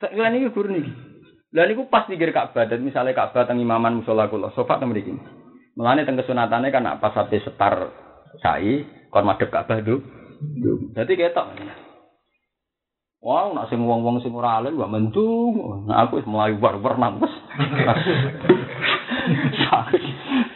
[0.00, 0.90] Tak kira niki gur niki.
[1.50, 5.10] Lah niku pas pinggir Ka'bah dan misalnya Ka'bah teng imaman musala kula, sofa teng mriki.
[5.74, 7.74] Mulane teng kesunatane kan apa sampai setar
[8.38, 9.98] sai kon madhep Ka'bah du.
[10.94, 11.46] Dadi ketok.
[13.20, 15.84] Wah, nak sing wong-wong sing ora alim gak mendung.
[15.84, 17.28] Nah, aku wis mulai war-war nang wis.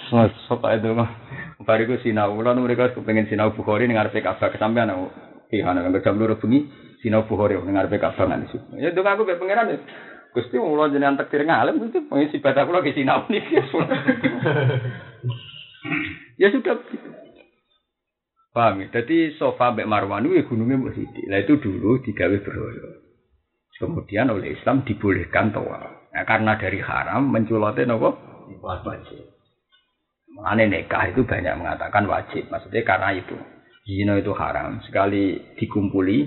[0.49, 1.05] Sok ae dong.
[1.65, 5.09] Bariku sinau, kula nu mereka kepengen sinau Bukhari ning ngarepe Ka'bah kesampean aku.
[5.53, 6.69] Ihana kan jam loro bengi
[7.01, 8.61] sinau Bukhari ning ngarepe Ka'bah nang situ.
[8.77, 9.78] Ya dong aku mek pangeran ya.
[10.35, 13.55] Gusti mulo jenengan takdir ngalim itu pengisi ibadah kula ke sinau niki.
[16.36, 17.09] Ya sudah begitu.
[18.55, 18.86] Paham ya?
[18.95, 21.23] Jadi sofa Mbak Marwan itu gunungnya Mbak Siti.
[21.27, 23.03] Nah itu dulu digawe berhala.
[23.74, 26.15] Kemudian oleh Islam dibolehkan tawaf.
[26.15, 28.15] Nah, karena dari haram menculotnya nopo
[28.62, 29.34] wajib.
[30.35, 32.51] Mengenai nikah itu banyak mengatakan wajib.
[32.51, 33.39] Maksudnya karena itu.
[33.86, 34.82] Zina itu haram.
[34.82, 36.27] Sekali dikumpuli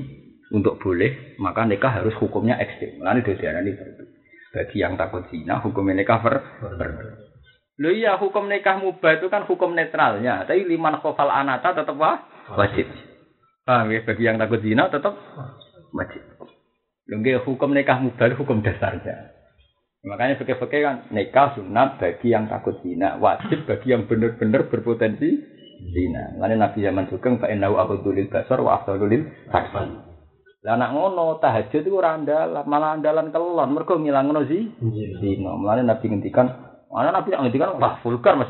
[0.56, 3.04] untuk boleh, maka nikah harus hukumnya ekstrim.
[3.04, 4.04] Mengenai diarani fardu.
[4.56, 6.40] Bagi yang takut zina, hukumnya nikah ver.
[6.80, 7.28] ver-
[7.78, 12.18] Lho iya hukum nikah mubah itu kan hukum netralnya, tapi liman khofal anata tetap wah,
[12.58, 12.90] wajib.
[13.62, 14.02] Paham ya?
[14.02, 15.14] Bagi yang takut zina tetap
[15.94, 16.26] wajib.
[17.06, 19.37] Nggih hukum nikah mubah hukum dasarnya.
[20.08, 25.30] Makanya fikih-fikih kan nikah sunat bagi yang takut zina, wajib bagi yang benar-benar berpotensi
[25.92, 26.40] zina.
[26.40, 29.86] Lalu Nabi zaman Sugeng fa innahu afdalul basar wa afdalul saksi.
[30.66, 34.72] Lah anak ngono tahajud itu ora andalan, malah andalan kelon mergo ngilangno zi
[35.20, 35.52] zina.
[35.54, 38.48] Mulane Nabi ngendikan Ana nabi ngendikan wah vulgar Mas.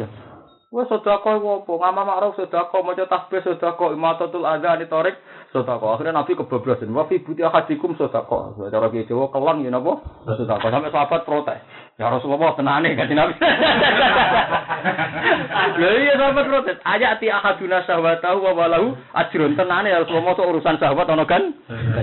[0.67, 1.73] Wah sedekah iku apa?
[1.79, 5.15] Ngama makruf sedekah, maca tasbih sedekah, imatatul adza ni tarik
[5.55, 5.95] sedekah.
[5.95, 6.91] Akhirnya nabi kebablasan.
[6.91, 8.59] Wa fi buti ahadikum sedekah.
[8.67, 10.03] Cara ki Jawa kelon ya napa?
[10.27, 10.67] Sedekah.
[10.67, 11.63] Sampai sahabat protes.
[11.95, 13.33] Ya Rasulullah tenane kan nabi.
[15.79, 16.77] Lha iya sahabat protes.
[16.83, 21.55] Ayat ti ahaduna sahwatahu wa walahu ajrun tenane ya Rasulullah so urusan sahabat ono kan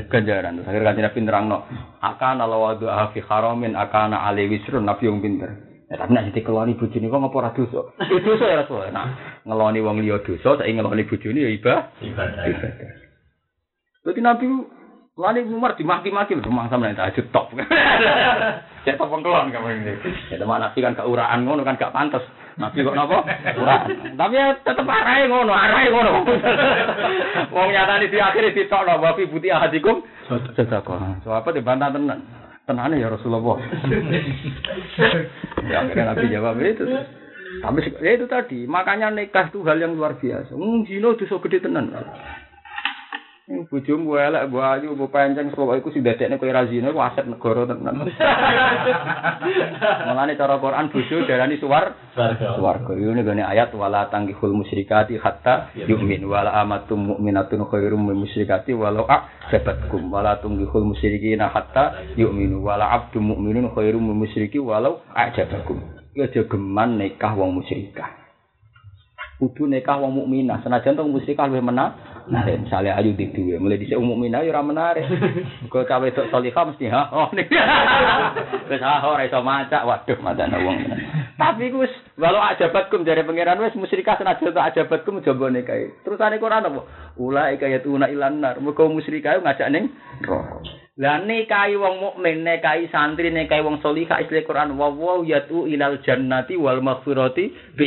[0.09, 0.65] ganjaran.
[0.65, 1.69] Akhirnya kan nabi nerangno.
[2.01, 5.53] Akan ala wadu fi haramin akan ali wisrun nabi yang pinter.
[5.85, 7.93] Ya, tapi nek dikeloni bojone kok ngopo ora dosa?
[8.09, 8.89] Itu dosa ya Rasul.
[8.89, 12.01] Nah, ngeloni wong liya dosa, saiki ngeloni bojone ya ibadah.
[12.01, 12.43] Ibadah.
[12.49, 12.89] Ibadah.
[14.05, 14.47] Berarti Nabi
[15.15, 17.55] Lani Umar dimaki-maki lho mang sampeyan tahajud top.
[18.85, 19.95] Cek top kelon kamu ini.
[20.29, 22.25] Ya teman Nabi kan gak uraan ngono kan gak pantes.
[22.59, 23.23] Nabi kok napa?
[23.55, 24.19] Uraan.
[24.19, 26.11] Tapi ya tetep arahe ngono, arahe ngono.
[27.55, 31.23] Wong nyatane di akhir ditokno wa fi buti ahadikum sedekah.
[31.23, 32.44] So apa dibantah tenan.
[32.65, 33.61] Tenane ya Rasulullah.
[35.69, 36.85] ya akhirnya Nabi jawab itu.
[37.61, 40.57] Tapi ya itu tadi, makanya nikah itu hal yang luar biasa.
[40.57, 41.93] Hmm, zina dosa gede tenan.
[43.45, 47.29] Bojomu elek, mbok ayu, mbok panceng pokoke iku sing dadekne kowe ra zina iku aset
[47.29, 48.01] negara tenan.
[50.09, 52.97] Mulane cara Quran bojo darani suwar Swarga.
[52.97, 59.05] Ini gane ayat wala tanggihul musyrikati hatta yu'min wala amatum mu'minatun khairum min musyrikati walau
[59.05, 65.85] a'jabatkum wala tunggihul musyrikina hatta yu'minu wala abdu mu'minun khairum min musyriki walau a'jabakum.
[66.17, 68.24] Ya aja geman nikah wong musyrikah.
[69.45, 70.65] Kudu nikah wong mukminah.
[70.65, 71.93] Senajan wong musyrikah luwih menak.
[72.33, 75.05] Nah, misalnya ayu di duwe, mulai dhisik wong mukminah ya ora menarik.
[75.69, 77.13] Kok cawe tok salihah mesti ha.
[77.13, 77.45] Oh nih.
[78.73, 79.85] Wis ha ora iso macak.
[79.85, 80.81] Waduh, madane wong.
[81.37, 85.93] Tapi ku wis walau ajabatkum dari pangeran wis musyrikah senajan tok coba nikah.
[86.01, 86.81] Terusane Quran apa?
[87.21, 88.57] Ulai kaya tuna ilan nar.
[88.65, 90.41] Muga musyrikah ngajak neraka.
[90.95, 95.99] Lah nikahi wong mukmin, nikahi santri, nikahi wong salihah istilah Quran wa wa yatu ilal
[96.07, 97.87] jannati wal maghfirati bi.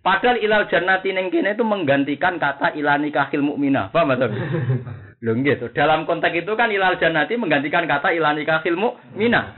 [0.00, 3.92] Padahal ilal jannati ning kene itu menggantikan kata ilal nikahil mukminah.
[3.92, 4.32] Paham ta?
[5.24, 5.76] Lho to.
[5.76, 9.52] Dalam konteks itu kan ilal jannati menggantikan kata ilal nikahil mukminah.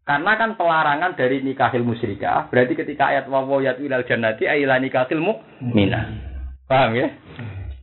[0.00, 4.64] Karena kan pelarangan dari nikahil musyrikah, berarti ketika ayat wa wa yatu ilal jannati ay
[4.64, 6.16] ilal nikahil mukminah.
[6.64, 7.12] Paham ya?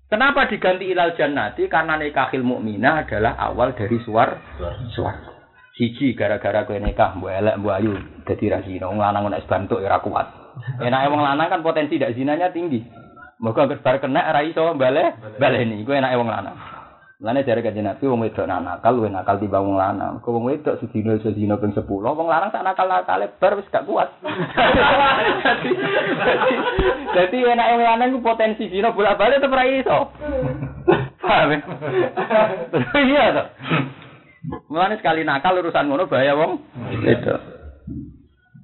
[0.08, 1.68] Kenapa diganti ilal jannati?
[1.68, 4.40] Karena nikahil mukminah adalah awal dari suar
[4.96, 5.16] suar.
[5.76, 7.94] Siji gara-gara kowe nikah mbok elek mbok ayu
[8.24, 8.88] dadi ra zina.
[8.88, 10.28] Wong lanang nek bantuk ya ora kuat.
[10.80, 12.82] Enake wong lanang kan potensi dak zinanya tinggi.
[13.44, 15.84] Moga bar kena ora iso bale baleni.
[15.84, 16.77] Iku enake wong lanang.
[17.18, 20.22] Lane jare kanjeng Nabi wong wedok nak nakal luwih nakal timbang wong lanang.
[20.22, 23.90] Kok wong wedok sedina iso zina ping 10, wong lanang sak nakal-nakale bar wis gak
[23.90, 24.06] kuat.
[27.18, 30.14] Dadi dadi enake wong lanang ku potensi zina bolak-balik tetep ora iso.
[31.18, 31.60] Paham ya?
[33.02, 33.44] Iya to.
[34.70, 36.62] Mulane sekali nakal urusan ngono bahaya wong
[37.02, 37.57] wedok.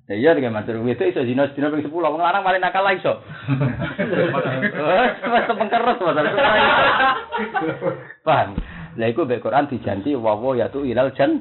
[0.03, 2.91] Ya iya dengan matur wedok iso zina sedina ping 10, wong lanang paling nakal lah
[2.91, 3.23] iso.
[5.31, 6.43] Wes tepengkeres masalah itu.
[8.27, 8.59] Paham?
[8.99, 11.39] Lah iku mek Quran dijanji wa wa ya tu ilal jan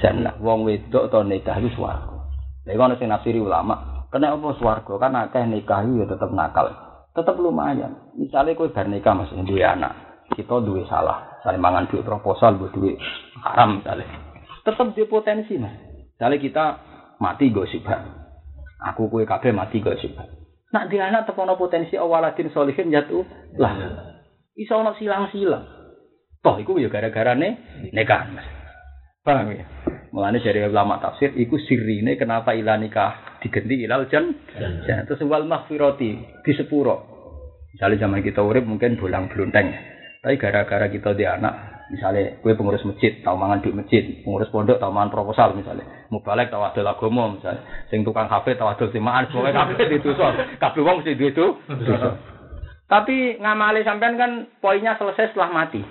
[0.00, 0.40] jannah.
[0.40, 2.16] Wong wedok to nikah iku swarga.
[2.64, 4.08] Lah iku ana sing nafsiri ulama.
[4.08, 4.92] Kena apa swarga?
[4.96, 6.72] Kan akeh nikah iku ya tetep nakal.
[7.12, 7.92] Tetep lumayan.
[8.16, 10.24] Misalnya kowe bar nikah Mas duwe anak.
[10.32, 11.44] Kita duwe salah.
[11.44, 12.96] Saling mangan duit proposal buat duit
[13.44, 14.08] haram misalnya.
[14.64, 15.76] Tetep di potensi Mas.
[16.16, 16.64] Misalnya kita
[17.18, 18.14] mati gosiphan.
[18.94, 20.26] Aku kue kabeh mati gosiphan.
[20.68, 23.24] Nak di anak tepono potensi awaladin solihin jatuh
[23.56, 23.72] lah.
[24.58, 25.64] Iso ono silang-silang.
[26.42, 28.22] Toh iku ya gara-gara ne nikah.
[28.30, 28.46] Mas.
[29.22, 29.64] Paham ya?
[30.12, 34.32] Mulane dari ulama tafsir iku sirine kenapa ilah nikah diganti ilal jan
[34.88, 36.10] jan terus wal maghfirati
[36.42, 37.18] di sepuro.
[37.76, 39.70] Misalnya zaman kita urip mungkin bolang blonteng.
[40.18, 44.76] Tapi gara-gara kita di anak, misalnya kue pengurus masjid, tahu mangan di masjid, pengurus pondok
[44.76, 49.28] tahu mangan proposal misalnya, mubalek tahu adol agama misalnya, sing tukang kafe tahu adol simaan,
[49.32, 51.46] semuanya kafe ditusul, kafe wong mesti duit itu.
[52.88, 55.84] Tapi ngamali sampean kan poinnya selesai setelah mati.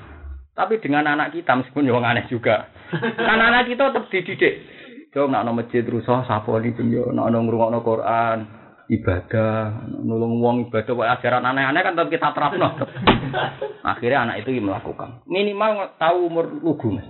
[0.57, 2.73] Tapi dengan anak kita meskipun yang aneh juga.
[2.89, 4.53] Kan anak kita tetap dididik.
[5.13, 8.37] Coba nak masjid rusuh sapa ni penjo, nak ngrungokno Quran,
[8.87, 12.67] ibadah, nulung wong ibadah, wae ajaran aneh-aneh kan tetap kita terapno.
[13.91, 15.23] Akhirnya anak itu melakukan.
[15.27, 16.95] Minimal tahu umur lugu.
[16.95, 17.07] Mas.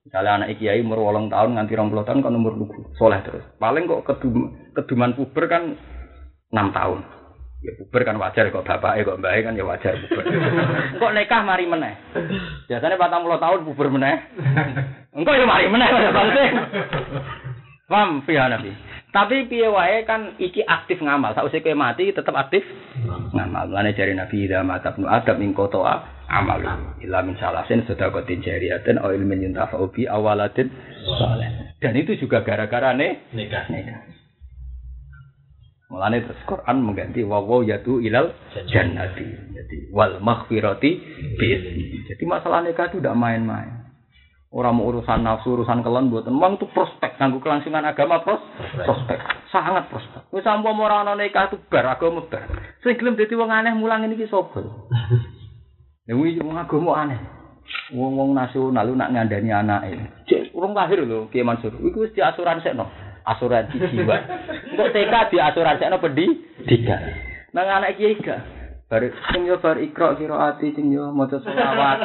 [0.00, 3.44] Misalnya anak kiai umur wolong tahun nganti rong puluh tahun kan umur lugu, soleh terus.
[3.60, 5.76] Paling kok kedum, keduman puber kan
[6.50, 7.00] enam tahun.
[7.60, 10.24] Ya puber kan wajar kok bapaknya kok mbaknya kan ya wajar puber.
[11.04, 11.94] kok nikah mari meneh.
[12.64, 14.16] Biasanya 40 tahun puber meneh.
[15.12, 16.52] Engkau ya mari meneh pada penting.
[17.90, 18.89] Paham piye Nabi?
[19.10, 21.34] Tapi piye wae kan iki aktif ngamal.
[21.34, 22.62] Sausé kowe mati tetep aktif
[23.34, 23.66] ngamal.
[23.66, 26.62] Mulane jari Nabi idza mata ibnu adam ing kotoa amal.
[27.02, 30.70] Illa min salasin sedaqatin jariyatin aw ilmin yuntafa'u bi awaladin
[31.18, 31.74] saleh.
[31.82, 33.66] Dan itu juga gara-gara nih Nikah.
[33.66, 33.98] nikah.
[35.90, 38.30] Mulane terus Quran mengganti wawaw yatu ilal
[38.70, 39.26] jannati.
[39.58, 40.90] Jadi wal maghfirati
[41.34, 41.46] bi
[42.06, 43.79] Jadi masalah nikah itu tidak main-main.
[44.50, 48.42] Orang mau urusan nafsu, urusan kelon buat memang itu prospek nganggo kelangsungan agama pros
[48.82, 49.46] prospek.
[49.46, 50.26] Sangat prospek.
[50.34, 52.50] Wis sampun ora ana nikah itu bar agama bar.
[52.82, 54.58] Sing gelem dadi wong aneh mulang ini ki sapa?
[56.02, 57.20] Kuwi wong agama aneh.
[57.94, 60.26] Wong-wong nasional lu nak ngandani anake.
[60.26, 61.70] Cek urung lahir lho Kiai Mansur.
[61.78, 62.90] Iku wis diasuransikno.
[63.22, 64.18] Asuransi jiwa.
[64.74, 67.02] Engko TK diasuransikno pendidikan.
[67.54, 68.42] Nang anak kiai gak.
[68.90, 71.98] Bar sing yo bar ikra kira ati sing yo maca selawat.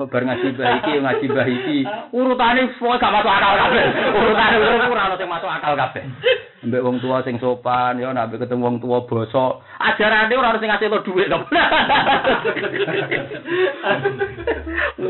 [0.00, 1.84] Bar ngaji bah iki ngaji bah iki.
[2.16, 3.84] Urutane semua gak masuk akal kabeh.
[4.16, 6.02] Urutane urut ora ono sing masuk akal kabeh.
[6.64, 9.60] Mbek wong tua sing sopan yo nek ketemu wong tua bosok.
[9.76, 11.38] Ajarane ora ono sing ngasih lo dhuwit to.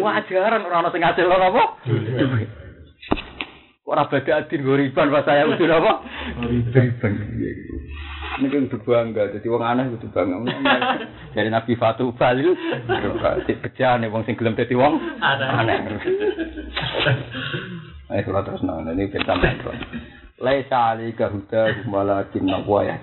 [0.03, 1.63] Wajaran ora ono sing ngasih lo apa?
[1.87, 2.51] Dhuwit.
[3.87, 5.93] Ora beda adin goriban pas saya udah apa?
[6.43, 7.15] Goriban.
[8.39, 10.39] Ini kan bangga, jadi wong aneh kudu bangga.
[11.35, 12.55] Dari Nabi Fatu Balil,
[13.59, 15.79] bejane wong sing gelem dadi wong aneh.
[18.11, 19.75] Ayo kula terus nang ini kita metro.
[20.39, 22.97] Laisa alika huda walakin naqwa ya.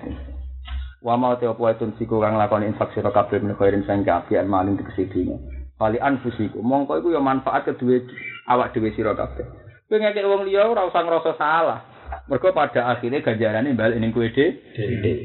[1.00, 4.50] Wa ma te apa itu siku kang lakoni infak sira kabeh menika khairin sang kafian
[4.50, 5.38] malin tegese dunya.
[5.78, 8.02] Kali anfusiku, mongko iku ya manfaat kedue
[8.50, 9.46] awak dhewe sira kabeh.
[9.88, 11.80] Kowe ngekek wong liya ora usah ngrasa salah.
[12.28, 14.60] Mergo pada akhirnya ganjarane balik ning kowe dhewe.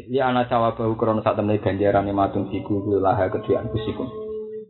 [0.07, 4.07] Ya ana sawabahu krana sak temene ganjarane matung siku kuwi laha kedue anfusikum.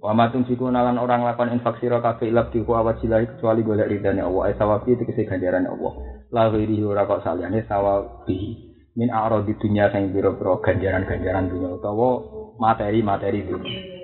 [0.02, 3.88] Wa matung siku nalan orang lakon infak sira kabeh ilab diku awat silahi kecuali golek
[3.88, 4.50] ridane Allah.
[4.50, 5.94] Ai sawabi tegese ganjarane Allah.
[6.34, 8.74] La ghairihi ora kok saliyane sawabi.
[8.94, 12.22] Min a'radi dunya sing pira-pira ganjaran-ganjaran dunya utawa
[12.62, 14.03] materi-materi dunya.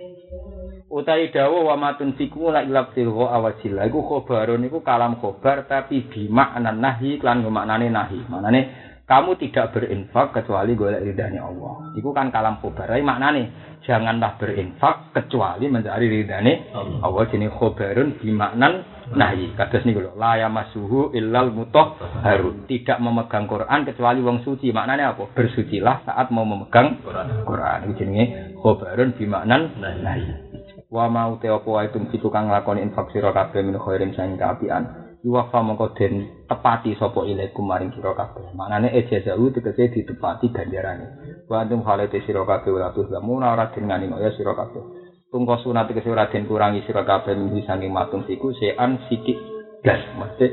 [0.89, 6.09] Utai dawa wa matun siku la ilab silho awajillah iku khobarun iku kalam khobar tapi
[6.09, 8.25] bimakna nahi klan maknane nahi.
[8.25, 8.61] Manane
[9.05, 11.93] kamu tidak berinfak kecuali golek ridhanya Allah.
[11.93, 12.89] Iku kan kalam khobar.
[12.89, 13.41] Tapi maknane
[13.85, 16.73] janganlah berinfak kecuali mencari ridhane
[17.05, 17.21] Allah.
[17.29, 18.73] Jenenge khobarun bimaknan
[19.13, 19.53] nahi.
[19.53, 22.65] Kados niku lho, la yamassuhu illal mutahharun.
[22.65, 24.73] Tidak memegang Quran kecuali wong suci.
[24.73, 25.37] Maknanya apa?
[25.37, 26.97] Bersucilah saat mau memegang
[27.45, 27.77] Quran.
[27.85, 30.48] Iku jenenge khobarun bimaknan nahi.
[30.89, 34.33] Wa mau te apa wae tum situ kang nglakoni infak sira kabeh min khairin sang
[34.41, 38.55] kaapian iwafa mongko den tepati sapa ilaikum maring sira kabeh.
[38.55, 41.05] Manane ejazau tegese ditepati ganjarane.
[41.45, 44.81] Wa antum halate sira kabeh ora tuh lamun ora den ngani ya sira kabeh.
[45.29, 49.37] Tungko sunat tegese ora den kurangi sira kabeh min saking matung siku sean sikik
[49.83, 49.99] gas.
[50.15, 50.47] Mesti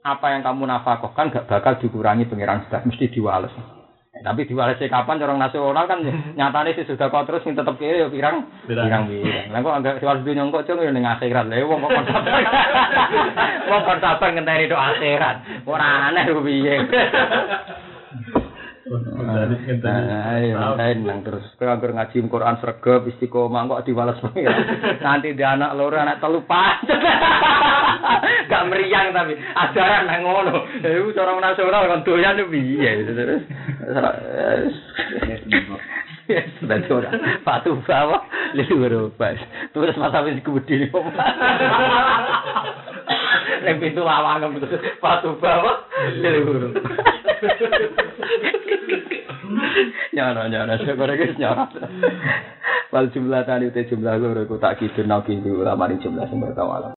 [0.00, 3.52] apa yang kamu nafkahkan gak bakal dikurangi pangeran sudah mesti diwales
[4.20, 6.04] tapi diwalesi kapan orang nasional kan
[6.36, 9.48] nyatane sih sudah kau terus tetep kiri ya pirang pirang pirang.
[9.48, 11.48] Lah kok anggap diwales dunia kok cung ning akhirat.
[11.48, 12.42] Lah wong kok kon sabar.
[13.72, 15.36] Wong kon sabar ngenteni tok akhirat.
[15.64, 16.76] Ora aneh piye.
[18.90, 20.74] Ayo,
[21.06, 21.46] nang terus.
[21.54, 24.98] Kowe anggur ngaji Quran sregep istiqomah kok diwales pengiran.
[24.98, 26.98] Nanti di anak loro anak telu pancet.
[28.50, 30.66] Gak meriang tapi ajaran nang ngono.
[30.82, 33.46] Iku cara nasional kon doyan piye terus.
[36.58, 37.10] Sudah ora.
[37.46, 38.26] Patu bawa
[38.58, 39.38] liru pas.
[39.70, 40.90] Terus masa wis kebudi.
[43.64, 45.84] Nek pintu lawang terus patu bawa
[50.16, 51.68] nyara nyara syukur guys nyara
[52.88, 56.88] wal jumlah tadi jumlah gue tak gitu nabi ulama jumlah sumber tawalam